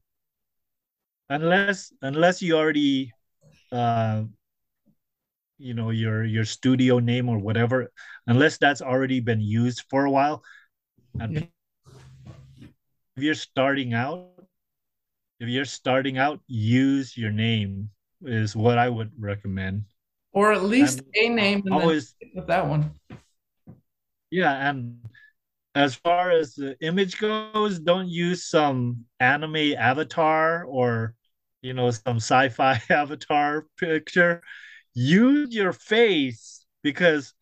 Unless 1.28 1.92
unless 2.02 2.40
you 2.40 2.56
already 2.56 3.12
uh, 3.76 4.24
you 5.60 5.74
know 5.76 5.92
your 5.92 6.24
your 6.24 6.48
studio 6.48 7.04
name 7.04 7.28
or 7.28 7.44
whatever 7.44 7.92
unless 8.32 8.56
that's 8.56 8.80
already 8.80 9.20
been 9.20 9.44
used 9.44 9.84
for 9.92 10.08
a 10.08 10.12
while. 10.12 10.40
And 11.20 11.52
if 13.20 13.20
you're 13.20 13.36
starting 13.36 13.92
out 13.92 14.48
if 15.44 15.52
you're 15.52 15.68
starting 15.68 16.18
out 16.18 16.40
use 16.48 17.18
your 17.18 17.36
name 17.36 17.92
is 18.24 18.56
what 18.56 18.78
i 18.78 18.88
would 18.88 19.12
recommend. 19.20 19.84
Or 20.32 20.54
at 20.54 20.64
least 20.64 21.04
and 21.04 21.12
a 21.20 21.30
name 21.36 21.68
always 21.68 22.16
with 22.32 22.48
that 22.48 22.64
one. 22.64 22.96
Yeah 24.32 24.56
and 24.70 25.04
as 25.78 25.96
far 25.96 26.32
as 26.32 26.56
the 26.56 26.76
image 26.82 27.20
goes 27.20 27.80
don't 27.80 28.10
use 28.10 28.50
some 28.50 29.06
anime 29.20 29.74
avatar 29.78 30.64
or 30.66 31.14
you 31.62 31.74
know 31.74 31.92
some 31.92 32.18
sci-fi 32.18 32.82
avatar 32.90 33.68
picture 33.78 34.42
use 34.94 35.54
your 35.54 35.74
face 35.74 36.66
because 36.82 37.34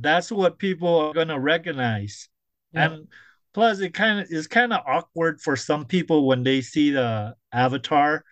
that's 0.00 0.32
what 0.32 0.58
people 0.58 0.96
are 0.98 1.12
gonna 1.12 1.38
recognize. 1.38 2.28
Yeah. 2.72 2.90
And 2.90 3.08
plus 3.54 3.80
it 3.80 3.94
kind 3.94 4.20
of 4.20 4.26
is 4.30 4.48
kind 4.48 4.72
of 4.72 4.82
awkward 4.86 5.40
for 5.40 5.54
some 5.56 5.84
people 5.84 6.26
when 6.26 6.42
they 6.42 6.60
see 6.60 6.90
the 6.90 7.36
avatar 7.52 8.24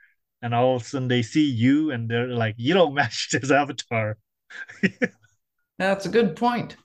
and 0.42 0.54
all 0.54 0.76
of 0.76 0.82
a 0.82 0.84
sudden 0.84 1.08
they 1.08 1.22
see 1.22 1.48
you 1.48 1.92
and 1.92 2.08
they're 2.10 2.26
like, 2.28 2.56
you 2.58 2.74
don't 2.74 2.94
match 3.00 3.28
this 3.30 3.50
avatar. 3.50 4.16
That's 5.78 6.06
a 6.06 6.10
good 6.10 6.34
point. 6.36 6.76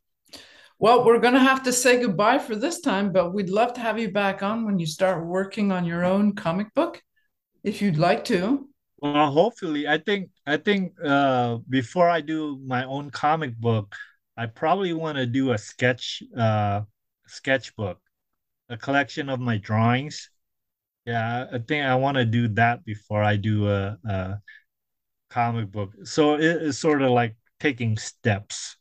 Well, 0.77 1.06
we're 1.06 1.19
going 1.19 1.34
to 1.35 1.39
have 1.39 1.64
to 1.64 1.72
say 1.72 2.02
goodbye 2.02 2.39
for 2.39 2.56
this 2.56 2.81
time, 2.81 3.11
but 3.11 3.34
we'd 3.34 3.49
love 3.49 3.73
to 3.73 3.81
have 3.81 3.97
you 3.97 4.11
back 4.11 4.43
on 4.43 4.65
when 4.65 4.77
you 4.77 4.85
start 4.85 5.26
working 5.26 5.72
on 5.72 5.85
your 5.85 6.03
own 6.03 6.35
comic 6.35 6.73
book, 6.73 7.02
if 7.64 7.81
you'd 7.81 7.97
like 7.97 8.26
to. 8.26 8.68
Well, 8.97 9.31
hopefully, 9.31 9.88
I 9.88 9.97
think 9.97 10.30
I 10.45 10.57
think 10.57 10.93
uh, 11.03 11.57
before 11.69 12.10
I 12.10 12.22
do 12.22 12.60
my 12.65 12.85
own 12.85 13.10
comic 13.10 13.56
book, 13.56 13.95
I 14.35 14.47
probably 14.47 14.93
want 14.93 15.18
to 15.18 15.26
do 15.26 15.52
a 15.52 15.57
sketch 15.57 16.23
uh, 16.38 16.81
sketchbook, 17.27 17.99
a 18.69 18.77
collection 18.77 19.30
of 19.30 19.39
my 19.39 19.57
drawings. 19.57 20.30
Yeah, 21.06 21.45
I 21.53 21.60
think 21.60 21.85
I 21.85 21.95
want 21.95 22.18
to 22.18 22.26
do 22.26 22.47
that 22.56 22.84
before 22.84 23.23
I 23.23 23.35
do 23.35 23.69
a, 23.69 23.97
a 24.10 24.39
comic 25.30 25.72
book. 25.72 25.91
So 26.03 26.35
it 26.35 26.43
is 26.43 26.80
sort 26.80 27.02
of 27.02 27.11
like 27.11 27.35
taking 27.60 27.97
steps. 27.97 28.76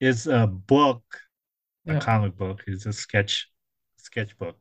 It's 0.00 0.26
a 0.26 0.46
book, 0.46 1.02
a 1.86 1.94
yeah. 1.94 2.00
comic 2.00 2.36
book. 2.36 2.62
It's 2.66 2.86
a 2.86 2.92
sketch 2.92 3.48
sketchbook, 3.96 4.56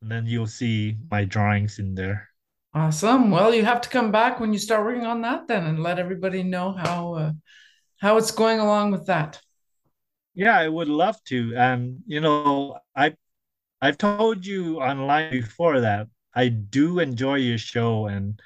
and 0.00 0.10
then 0.10 0.26
you'll 0.26 0.46
see 0.46 0.96
my 1.10 1.24
drawings 1.24 1.78
in 1.78 1.94
there. 1.94 2.28
Awesome. 2.74 3.30
Well, 3.30 3.54
you 3.54 3.64
have 3.64 3.82
to 3.82 3.88
come 3.88 4.10
back 4.10 4.40
when 4.40 4.52
you 4.52 4.58
start 4.58 4.84
working 4.84 5.04
on 5.04 5.20
that 5.22 5.46
then 5.46 5.66
and 5.66 5.82
let 5.82 5.98
everybody 5.98 6.42
know 6.42 6.72
how 6.72 7.14
uh, 7.14 7.32
how 8.00 8.16
it's 8.16 8.30
going 8.30 8.60
along 8.60 8.92
with 8.92 9.06
that. 9.06 9.40
Yeah, 10.34 10.58
I 10.58 10.68
would 10.68 10.88
love 10.88 11.22
to. 11.24 11.54
And 11.56 11.98
you 12.06 12.20
know, 12.20 12.78
I 12.96 13.14
I've 13.80 13.98
told 13.98 14.46
you 14.46 14.80
online 14.80 15.30
before 15.30 15.80
that 15.80 16.08
I 16.34 16.48
do 16.48 16.98
enjoy 16.98 17.36
your 17.36 17.58
show 17.58 18.06
and 18.06 18.40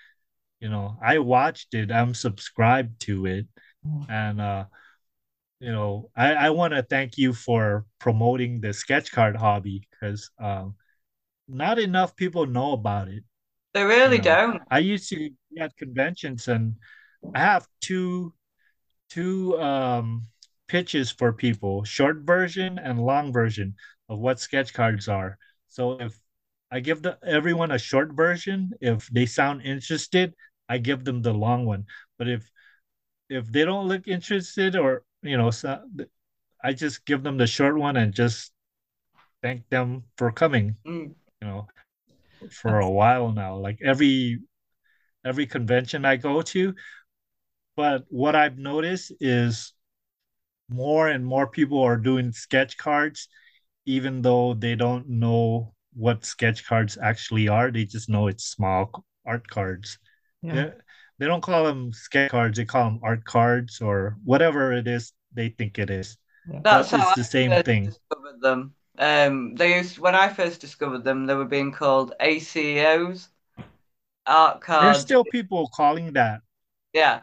you 0.61 0.71
know, 0.71 0.97
I 1.03 1.19
watched 1.19 1.75
it. 1.75 1.93
I'm 1.93 2.15
subscribed 2.15 3.01
to 3.03 3.27
it. 3.27 3.47
Mm. 3.87 4.11
And 4.11 4.41
uh 4.41 4.65
you 5.61 5.73
know, 5.73 6.11
I, 6.17 6.35
I 6.35 6.51
want 6.51 6.75
to 6.75 6.83
thank 6.83 7.17
you 7.17 7.33
for 7.33 7.87
promoting 7.99 8.61
the 8.61 8.73
sketch 8.73 9.11
card 9.11 9.37
hobby 9.37 9.87
because 9.91 10.31
um, 10.39 10.75
not 11.49 11.79
enough 11.79 12.15
people 12.17 12.47
know 12.47 12.73
about 12.73 13.09
it. 13.09 13.25
They 13.73 13.85
really 13.85 14.17
you 14.17 14.23
know, 14.23 14.25
don't. 14.25 14.63
I 14.71 14.79
used 14.81 15.09
to 15.11 15.17
be 15.17 15.61
at 15.61 15.77
conventions 15.77 16.49
and 16.49 16.75
I 17.35 17.41
have 17.41 17.67
two 17.81 18.33
two 19.11 19.59
um 19.61 20.23
pitches 20.69 21.11
for 21.11 21.33
people, 21.33 21.85
short 21.85 22.19
version 22.23 22.79
and 22.79 23.01
long 23.01 23.33
version 23.33 23.75
of 24.09 24.19
what 24.19 24.41
sketch 24.41 24.75
cards 24.75 25.09
are. 25.09 25.39
So 25.69 25.93
if 26.01 26.19
I 26.71 26.81
give 26.81 27.03
the, 27.03 27.19
everyone 27.25 27.71
a 27.71 27.79
short 27.79 28.13
version, 28.13 28.73
if 28.81 29.07
they 29.09 29.27
sound 29.27 29.63
interested, 29.63 30.35
I 30.69 30.79
give 30.79 31.05
them 31.05 31.23
the 31.23 31.33
long 31.33 31.65
one. 31.65 31.87
But 32.19 32.29
if 32.29 32.51
if 33.29 33.51
they 33.51 33.65
don't 33.65 33.89
look 33.89 34.07
interested 34.07 34.77
or 34.77 35.05
you 35.29 35.37
know, 35.37 35.51
so, 35.51 35.81
I 36.63 36.73
just 36.73 37.05
give 37.07 37.23
them 37.23 37.37
the 37.37 37.47
short 37.47 37.77
one 37.77 37.97
and 37.97 38.13
just 38.13 38.53
thank 39.43 39.69
them 39.69 40.05
for 40.17 40.33
coming. 40.33 40.77
Mm. 40.87 41.15
You 41.41 41.47
know, 41.47 41.69
for 42.51 42.81
a 42.81 42.91
while 42.91 43.33
now, 43.33 43.57
like 43.57 43.79
every 43.85 44.41
every 45.25 45.47
convention 45.47 46.05
I 46.05 46.17
go 46.17 46.43
to. 46.43 46.75
But 47.77 48.05
what 48.09 48.35
I've 48.35 48.59
noticed 48.59 49.13
is 49.21 49.75
more 50.69 51.09
and 51.09 51.25
more 51.25 51.47
people 51.47 51.83
are 51.83 51.97
doing 51.97 52.33
sketch 52.33 52.77
cards, 52.77 53.29
even 53.85 54.23
though 54.23 54.55
they 54.55 54.75
don't 54.75 55.09
know 55.09 55.75
what 55.95 56.25
sketch 56.25 56.67
cards 56.67 56.99
actually 57.01 57.49
are. 57.49 57.71
They 57.71 57.85
just 57.85 58.09
know 58.09 58.29
it's 58.29 58.45
small 58.45 59.05
art 59.27 59.47
cards. 59.47 59.99
Yeah. 60.43 60.55
They, 60.55 60.73
they 61.19 61.27
don't 61.27 61.43
call 61.43 61.65
them 61.65 61.93
sketch 61.93 62.31
cards, 62.31 62.57
they 62.57 62.65
call 62.65 62.85
them 62.85 63.01
art 63.03 63.25
cards 63.25 63.81
or 63.81 64.17
whatever 64.25 64.73
it 64.73 64.87
is 64.87 65.13
they 65.37 65.51
think 65.51 65.79
it 65.79 65.91
is. 65.91 66.19
Yeah. 66.47 66.63
That's 66.65 66.91
how 66.91 67.11
it's 67.11 67.15
the 67.15 67.25
same 67.25 67.59
thing. 67.59 67.95
Discovered 68.09 68.41
them. 68.41 68.75
Um, 68.99 69.55
they 69.57 69.77
used 69.77 69.99
when 69.99 70.15
I 70.15 70.29
first 70.29 70.61
discovered 70.61 71.05
them, 71.05 71.27
they 71.27 71.35
were 71.35 71.45
being 71.45 71.73
called 71.73 72.15
ACOs, 72.21 73.29
art 74.27 74.61
cards. 74.63 74.79
There's 74.81 75.01
still 75.03 75.25
people 75.25 75.69
calling 75.69 76.15
that. 76.15 76.41
Yeah. 76.93 77.23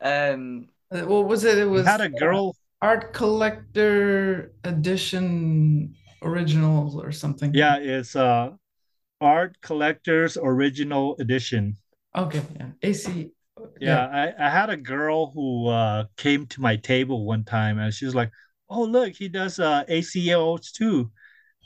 Um, 0.00 0.68
uh, 0.92 1.02
what 1.02 1.26
was 1.28 1.44
it? 1.44 1.58
It 1.58 1.66
was 1.66 1.86
had 1.86 2.00
a 2.00 2.08
girl 2.08 2.54
art 2.82 3.12
collector 3.12 4.52
edition 4.64 5.96
originals 6.22 6.96
or 6.96 7.12
something. 7.12 7.52
Yeah, 7.52 7.76
it's 7.76 8.16
uh 8.16 8.56
art 9.20 9.60
collectors 9.62 10.38
original 10.38 11.16
edition. 11.20 11.78
Okay, 12.14 12.42
yeah, 12.56 12.70
AC. 12.82 13.32
Yeah, 13.80 14.06
yeah. 14.12 14.34
I, 14.38 14.46
I 14.46 14.50
had 14.50 14.70
a 14.70 14.76
girl 14.76 15.30
who 15.30 15.68
uh 15.68 16.06
came 16.16 16.46
to 16.48 16.60
my 16.60 16.76
table 16.76 17.24
one 17.26 17.44
time 17.44 17.78
and 17.78 17.92
she 17.92 18.04
was 18.04 18.14
like, 18.14 18.30
oh 18.68 18.82
look, 18.84 19.12
he 19.14 19.28
does 19.28 19.58
uh 19.60 19.84
ACOs 19.88 20.72
too. 20.72 21.10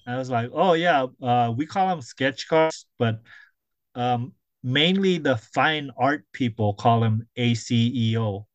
I 0.06 0.16
was 0.16 0.30
like, 0.30 0.50
oh 0.54 0.74
yeah, 0.74 1.06
uh, 1.22 1.52
we 1.56 1.66
call 1.66 1.88
them 1.88 2.02
sketch 2.02 2.48
cards, 2.48 2.86
but 2.98 3.20
um, 3.94 4.34
mainly 4.62 5.18
the 5.18 5.36
fine 5.38 5.90
art 5.98 6.26
people 6.32 6.74
call 6.74 7.00
them 7.00 7.28
ACEO. 7.36 8.46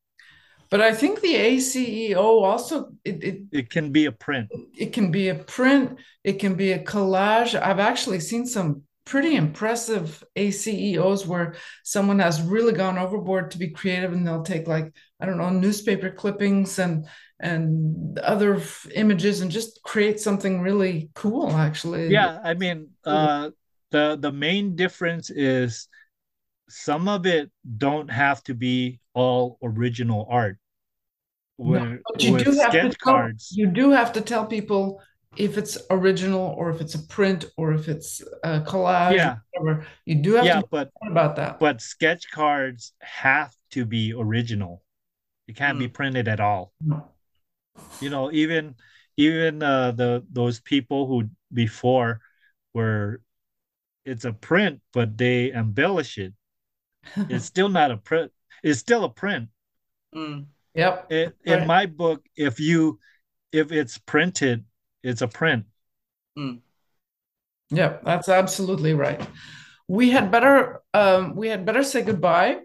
But 0.70 0.80
I 0.82 0.94
think 0.94 1.20
the 1.20 1.34
ACEO 1.34 2.42
also 2.44 2.92
it, 3.04 3.24
it 3.24 3.42
It 3.52 3.68
can 3.68 3.92
be 3.92 4.06
a 4.06 4.12
print. 4.12 4.50
it 4.50 4.92
can 4.92 5.10
be 5.10 5.28
a 5.28 5.34
print, 5.34 5.98
it 6.24 6.34
can 6.34 6.54
be 6.54 6.72
a 6.72 6.82
collage. 6.82 7.60
I've 7.60 7.78
actually 7.78 8.20
seen 8.20 8.46
some 8.46 8.82
pretty 9.08 9.36
impressive 9.36 10.22
ACEOs 10.36 11.26
where 11.26 11.54
someone 11.82 12.18
has 12.18 12.42
really 12.42 12.74
gone 12.74 12.98
overboard 12.98 13.50
to 13.50 13.58
be 13.58 13.70
creative 13.70 14.12
and 14.12 14.26
they'll 14.26 14.42
take 14.42 14.68
like 14.68 14.92
I 15.18 15.26
don't 15.26 15.38
know 15.38 15.48
newspaper 15.48 16.10
clippings 16.10 16.78
and 16.78 17.06
and 17.40 18.18
other 18.18 18.56
f- 18.56 18.86
images 18.94 19.40
and 19.40 19.50
just 19.50 19.82
create 19.82 20.20
something 20.20 20.60
really 20.60 21.10
cool 21.14 21.50
actually. 21.52 22.08
Yeah, 22.10 22.38
I 22.44 22.54
mean, 22.54 22.88
uh, 23.04 23.50
the 23.90 24.18
the 24.20 24.32
main 24.32 24.76
difference 24.76 25.30
is 25.30 25.88
some 26.68 27.08
of 27.08 27.24
it 27.24 27.50
don't 27.78 28.10
have 28.10 28.42
to 28.44 28.54
be 28.54 29.00
all 29.14 29.58
original 29.62 30.26
art. 30.28 30.58
No, 31.58 31.98
but 32.12 32.22
you 32.22 32.36
do 32.36 32.52
have 32.58 32.72
to 32.72 32.80
tell, 32.80 32.90
cards, 33.00 33.52
you 33.56 33.66
do 33.66 33.90
have 33.90 34.12
to 34.12 34.20
tell 34.20 34.46
people 34.46 35.00
if 35.36 35.56
it's 35.58 35.78
original 35.90 36.54
or 36.58 36.70
if 36.70 36.80
it's 36.80 36.94
a 36.94 36.98
print 37.06 37.44
or 37.56 37.72
if 37.72 37.88
it's 37.88 38.22
a 38.42 38.60
collage 38.60 39.16
Yeah. 39.16 39.36
whatever. 39.52 39.86
You 40.04 40.16
do 40.16 40.34
have 40.34 40.44
yeah, 40.46 40.60
to 40.60 40.66
but 40.70 40.90
about 41.02 41.36
that. 41.36 41.58
but 41.60 41.80
sketch 41.80 42.30
cards 42.30 42.92
have 43.00 43.54
to 43.72 43.84
be 43.84 44.14
original. 44.14 44.82
It 45.46 45.56
can't 45.56 45.78
be 45.78 45.88
printed 45.88 46.28
at 46.28 46.40
all. 46.40 46.72
No. 46.80 47.08
You 48.00 48.10
know, 48.10 48.30
even 48.32 48.74
even 49.16 49.62
uh, 49.62 49.92
the 49.92 50.24
those 50.30 50.60
people 50.60 51.06
who 51.06 51.28
before 51.52 52.20
were 52.74 53.20
it's 54.04 54.24
a 54.24 54.32
print, 54.32 54.80
but 54.92 55.16
they 55.18 55.52
embellish 55.52 56.18
it. 56.18 56.32
It's 57.28 57.44
still 57.44 57.68
not 57.68 57.90
a 57.90 57.96
print. 57.96 58.32
It's 58.62 58.80
still 58.80 59.04
a 59.04 59.10
print. 59.10 59.48
Mm. 60.14 60.46
Yep. 60.74 61.12
It, 61.12 61.36
Right. 61.46 61.60
In 61.62 61.66
my 61.66 61.86
book, 61.86 62.24
if 62.36 62.60
you 62.60 62.98
if 63.52 63.72
it's 63.72 63.98
printed, 63.98 64.64
it's 65.02 65.22
a 65.22 65.28
print. 65.28 65.64
Yeah, 67.70 67.98
that's 68.04 68.28
absolutely 68.28 68.94
right. 68.94 69.20
We 69.88 70.10
had 70.10 70.30
better 70.30 70.82
um, 70.94 71.34
we 71.34 71.48
had 71.48 71.64
better 71.64 71.82
say 71.82 72.02
goodbye. 72.02 72.60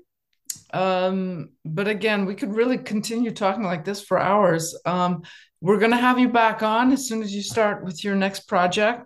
Um, 0.74 1.50
but 1.64 1.88
again, 1.88 2.26
we 2.26 2.36
could 2.36 2.56
really 2.56 2.78
continue 2.78 3.32
talking 3.32 3.64
like 3.64 3.86
this 3.86 4.02
for 4.04 4.20
hours. 4.20 4.76
Um, 4.86 5.24
we're 5.62 5.78
going 5.78 5.92
to 5.92 5.98
have 5.98 6.20
you 6.20 6.30
back 6.30 6.64
on 6.64 6.92
as 6.92 7.08
soon 7.08 7.22
as 7.22 7.34
you 7.34 7.42
start 7.42 7.86
with 7.86 8.04
your 8.04 8.16
next 8.16 8.48
project. 8.48 9.06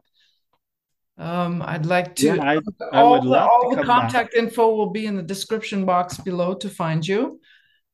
Um, 1.17 1.61
I'd 1.61 1.85
like 1.85 2.15
to. 2.17 2.35
Yeah, 2.35 2.43
I, 2.43 2.59
I 2.91 3.01
all 3.01 3.11
would 3.11 3.23
the, 3.23 3.29
love 3.29 3.49
all 3.49 3.69
to 3.69 3.75
the 3.75 3.83
come 3.83 3.87
back. 3.87 4.11
contact 4.11 4.35
info 4.35 4.75
will 4.75 4.91
be 4.91 5.05
in 5.05 5.15
the 5.15 5.23
description 5.23 5.85
box 5.85 6.17
below 6.17 6.53
to 6.55 6.69
find 6.69 7.05
you. 7.05 7.39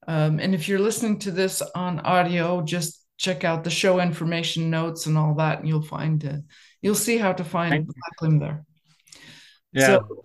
Um, 0.08 0.40
and 0.40 0.54
if 0.54 0.68
you're 0.68 0.80
listening 0.80 1.20
to 1.20 1.32
this 1.32 1.62
on 1.74 2.00
audio, 2.02 2.62
just 2.62 3.03
check 3.18 3.44
out 3.44 3.64
the 3.64 3.70
show 3.70 4.00
information 4.00 4.70
notes 4.70 5.06
and 5.06 5.18
all 5.18 5.36
that, 5.36 5.60
and 5.60 5.68
you'll 5.68 5.82
find 5.82 6.24
uh, 6.26 6.38
you'll 6.82 6.96
see 6.96 7.18
how 7.18 7.34
to 7.34 7.44
find 7.44 7.72
Thank- 7.72 7.88
Lak 7.88 8.22
Lim 8.22 8.40
there. 8.40 8.66
Yeah. 9.72 9.88
So- 9.88 10.24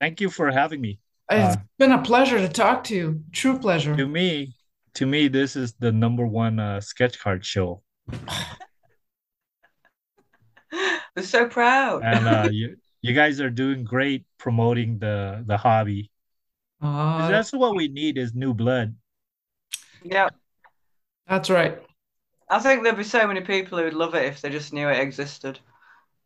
thank 0.00 0.20
you 0.20 0.30
for 0.30 0.50
having 0.50 0.80
me. 0.80 0.98
It's 1.30 1.56
Uh, 1.56 1.60
been 1.78 1.92
a 1.92 2.02
pleasure 2.02 2.38
to 2.38 2.48
talk 2.48 2.84
to 2.84 2.94
you. 2.94 3.22
True 3.32 3.58
pleasure. 3.58 3.96
To 3.96 4.06
me, 4.06 4.54
to 4.94 5.06
me, 5.06 5.28
this 5.28 5.56
is 5.56 5.74
the 5.74 5.90
number 5.90 6.24
one 6.26 6.60
uh, 6.60 6.80
sketch 6.80 7.18
card 7.18 7.44
show, 7.44 7.82
We're 11.16 11.22
so 11.22 11.48
proud. 11.48 12.02
and 12.04 12.26
uh, 12.28 12.48
you 12.52 12.76
you 13.02 13.12
guys 13.14 13.40
are 13.40 13.50
doing 13.50 13.84
great 13.84 14.24
promoting 14.38 14.98
the 14.98 15.42
the 15.46 15.56
hobby. 15.56 16.10
Uh, 16.80 17.28
that's 17.30 17.52
what 17.52 17.74
we 17.74 17.88
need 17.88 18.18
is 18.18 18.34
new 18.34 18.52
blood. 18.52 18.94
yeah. 20.04 20.28
that's 21.26 21.48
right. 21.50 21.80
I 22.48 22.58
think 22.60 22.82
there'd 22.82 22.96
be 22.96 23.04
so 23.04 23.26
many 23.26 23.40
people 23.40 23.78
who'd 23.78 23.94
love 23.94 24.14
it 24.14 24.24
if 24.24 24.40
they 24.40 24.50
just 24.50 24.72
knew 24.72 24.88
it 24.88 25.00
existed. 25.00 25.58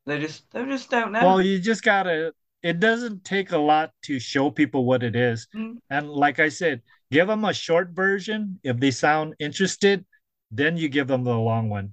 They 0.06 0.20
just 0.20 0.51
they 0.51 0.64
just 0.66 0.90
don't 0.90 1.12
know. 1.12 1.24
Well, 1.24 1.42
you 1.42 1.59
just 1.59 1.82
gotta. 1.82 2.32
It 2.62 2.78
doesn't 2.80 3.24
take 3.24 3.52
a 3.52 3.59
lot 3.59 3.92
to 4.05 4.18
show 4.18 4.51
people 4.51 4.84
what 4.84 5.02
it 5.02 5.16
is, 5.16 5.48
Mm. 5.55 5.78
and 5.88 6.10
like 6.10 6.38
I 6.40 6.51
said, 6.51 6.82
give 7.10 7.26
them 7.26 7.44
a 7.44 7.55
short 7.55 7.90
version. 7.90 8.60
If 8.62 8.78
they 8.78 8.90
sound 8.90 9.34
interested, 9.38 10.05
then 10.51 10.76
you 10.76 10.88
give 10.88 11.06
them 11.06 11.24
the 11.24 11.36
long 11.38 11.70
one, 11.70 11.92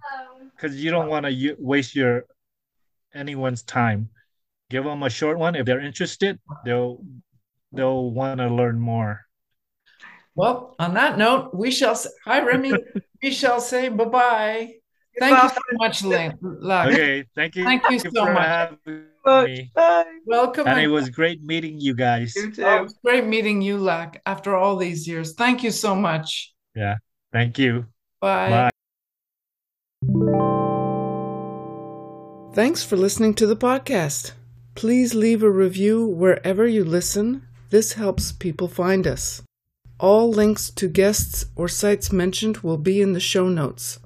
because 0.56 0.84
you 0.84 0.91
don't 0.91 1.08
want 1.08 1.26
to 1.26 1.56
waste 1.60 1.95
your 1.95 2.26
anyone's 3.14 3.64
time. 3.64 4.10
Give 4.70 4.84
them 4.84 5.04
a 5.04 5.10
short 5.10 5.38
one. 5.38 5.56
If 5.56 5.66
they're 5.66 5.80
interested, 5.80 6.40
they'll 6.66 7.04
they'll 7.72 8.12
want 8.12 8.40
to 8.40 8.48
learn 8.48 8.80
more. 8.80 9.27
Well, 10.38 10.76
on 10.78 10.94
that 10.94 11.18
note, 11.18 11.50
we 11.56 11.72
shall 11.72 11.96
say, 11.96 12.12
hi, 12.24 12.46
Remy. 12.46 12.72
we 13.24 13.32
shall 13.32 13.60
say 13.60 13.90
bye 13.90 14.06
bye. 14.06 14.74
Thank 15.20 15.42
you 15.42 15.50
so 15.50 15.62
much, 15.74 16.04
Lane. 16.04 16.38
Okay, 16.64 17.26
thank 17.36 17.56
you. 17.56 17.64
Thank 17.64 17.90
you 17.90 17.98
so 17.98 18.12
for 18.12 18.34
much. 18.34 18.72
Much. 19.26 19.48
me. 19.48 19.72
Bye. 19.74 20.06
Welcome. 20.28 20.68
And 20.68 20.80
it 20.80 20.90
was 20.90 21.10
great 21.10 21.42
meeting 21.42 21.80
you 21.80 21.96
guys. 21.96 22.36
You 22.36 22.52
too. 22.52 22.64
Oh, 22.64 22.78
it 22.78 22.84
was 22.84 23.00
great 23.04 23.26
meeting 23.26 23.64
you, 23.64 23.80
Lak, 23.80 24.22
after 24.28 24.56
all 24.56 24.78
these 24.78 25.08
years. 25.08 25.34
Thank 25.34 25.64
you 25.64 25.72
so 25.72 25.96
much. 25.96 26.54
Yeah, 26.76 26.98
thank 27.34 27.58
you. 27.58 27.88
Bye. 28.22 28.70
Bye. 28.70 28.70
Thanks 32.54 32.84
for 32.84 32.96
listening 32.96 33.34
to 33.36 33.48
the 33.48 33.58
podcast. 33.58 34.34
Please 34.76 35.16
leave 35.16 35.42
a 35.42 35.50
review 35.50 36.06
wherever 36.06 36.68
you 36.68 36.86
listen. 36.86 37.42
This 37.72 37.94
helps 37.94 38.32
people 38.32 38.68
find 38.68 39.08
us. 39.08 39.42
All 39.99 40.32
links 40.32 40.69
to 40.72 40.88
guests 40.88 41.45
or 41.56 41.68
sites 41.68 42.11
mentioned 42.11 42.57
will 42.57 42.78
be 42.78 43.02
in 43.02 43.14
the 43.14 43.19
show 43.19 43.49
notes. 43.49 43.99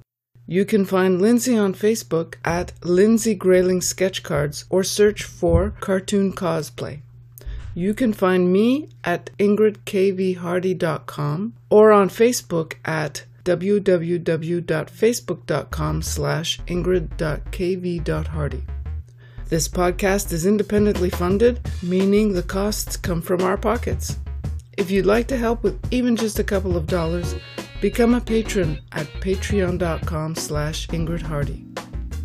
You 0.48 0.64
can 0.66 0.86
find 0.86 1.22
Lindsey 1.22 1.58
on 1.58 1.74
Facebook 1.74 2.36
at 2.44 2.74
Lindsey 2.84 3.36
Greyling 3.36 3.82
Sketchcards 3.82 4.66
or 4.70 4.84
search 4.84 5.24
for 5.24 5.72
Cartoon 5.80 6.34
Cosplay. 6.34 7.02
You 7.74 7.94
can 7.94 8.12
find 8.14 8.52
me 8.52 8.90
at 9.04 9.30
ingridkvhardy.com 9.38 11.54
or 11.70 11.92
on 11.92 12.10
Facebook 12.10 12.74
at 12.84 13.26
www.facebook.com 13.46 16.02
slash 16.02 16.60
ingrid.kv.hardy. 16.68 18.64
This 19.48 19.68
podcast 19.68 20.32
is 20.32 20.46
independently 20.46 21.10
funded, 21.10 21.60
meaning 21.82 22.34
the 22.34 22.44
costs 22.44 22.96
come 22.98 23.22
from 23.22 23.42
our 23.42 23.58
pockets. 23.58 24.18
If 24.78 24.90
you'd 24.90 25.06
like 25.06 25.28
to 25.28 25.38
help 25.38 25.64
with 25.64 25.80
even 25.92 26.16
just 26.16 26.40
a 26.40 26.44
couple 26.44 26.78
of 26.78 26.88
dollars, 26.88 27.36
become 27.82 28.14
a 28.14 28.22
patron 28.22 28.80
at 28.94 29.08
patreon.com 29.20 30.36
slash 30.36 30.88
Ingrid 30.88 31.22
Hardy. 31.22 31.66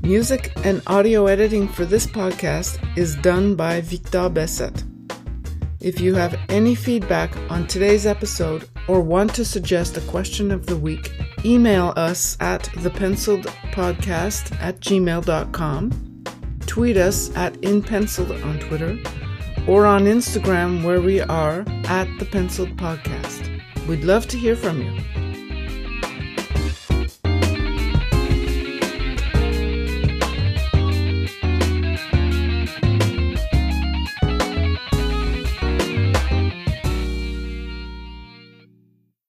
Music 0.02 0.52
and 0.64 0.80
audio 0.86 1.26
editing 1.26 1.66
for 1.66 1.84
this 1.84 2.06
podcast 2.06 2.78
is 2.96 3.16
done 3.16 3.56
by 3.56 3.80
Victor 3.80 4.28
Besset. 4.28 4.84
If 5.80 6.00
you 6.00 6.14
have 6.14 6.38
any 6.48 6.74
feedback 6.74 7.36
on 7.50 7.66
today's 7.66 8.06
episode 8.06 8.68
or 8.86 9.00
want 9.00 9.34
to 9.34 9.44
suggest 9.44 9.96
a 9.96 10.00
question 10.02 10.50
of 10.52 10.66
the 10.66 10.76
week, 10.76 11.12
email 11.44 11.92
us 11.96 12.36
at 12.40 12.62
thepenciledpodcast 12.64 14.60
at 14.60 14.80
gmail.com, 14.80 16.22
tweet 16.60 16.96
us 16.96 17.36
at 17.36 17.56
inpenciled 17.56 18.30
on 18.42 18.58
Twitter, 18.60 18.98
or 19.66 19.86
on 19.86 20.04
Instagram 20.04 20.84
where 20.84 21.00
we 21.00 21.20
are 21.20 21.64
at 21.84 22.08
the 22.18 22.24
Pencilled 22.24 22.76
Podcast. 22.76 23.50
We'd 23.86 24.04
love 24.04 24.26
to 24.28 24.36
hear 24.36 24.56
from 24.56 24.80
you. 24.80 25.25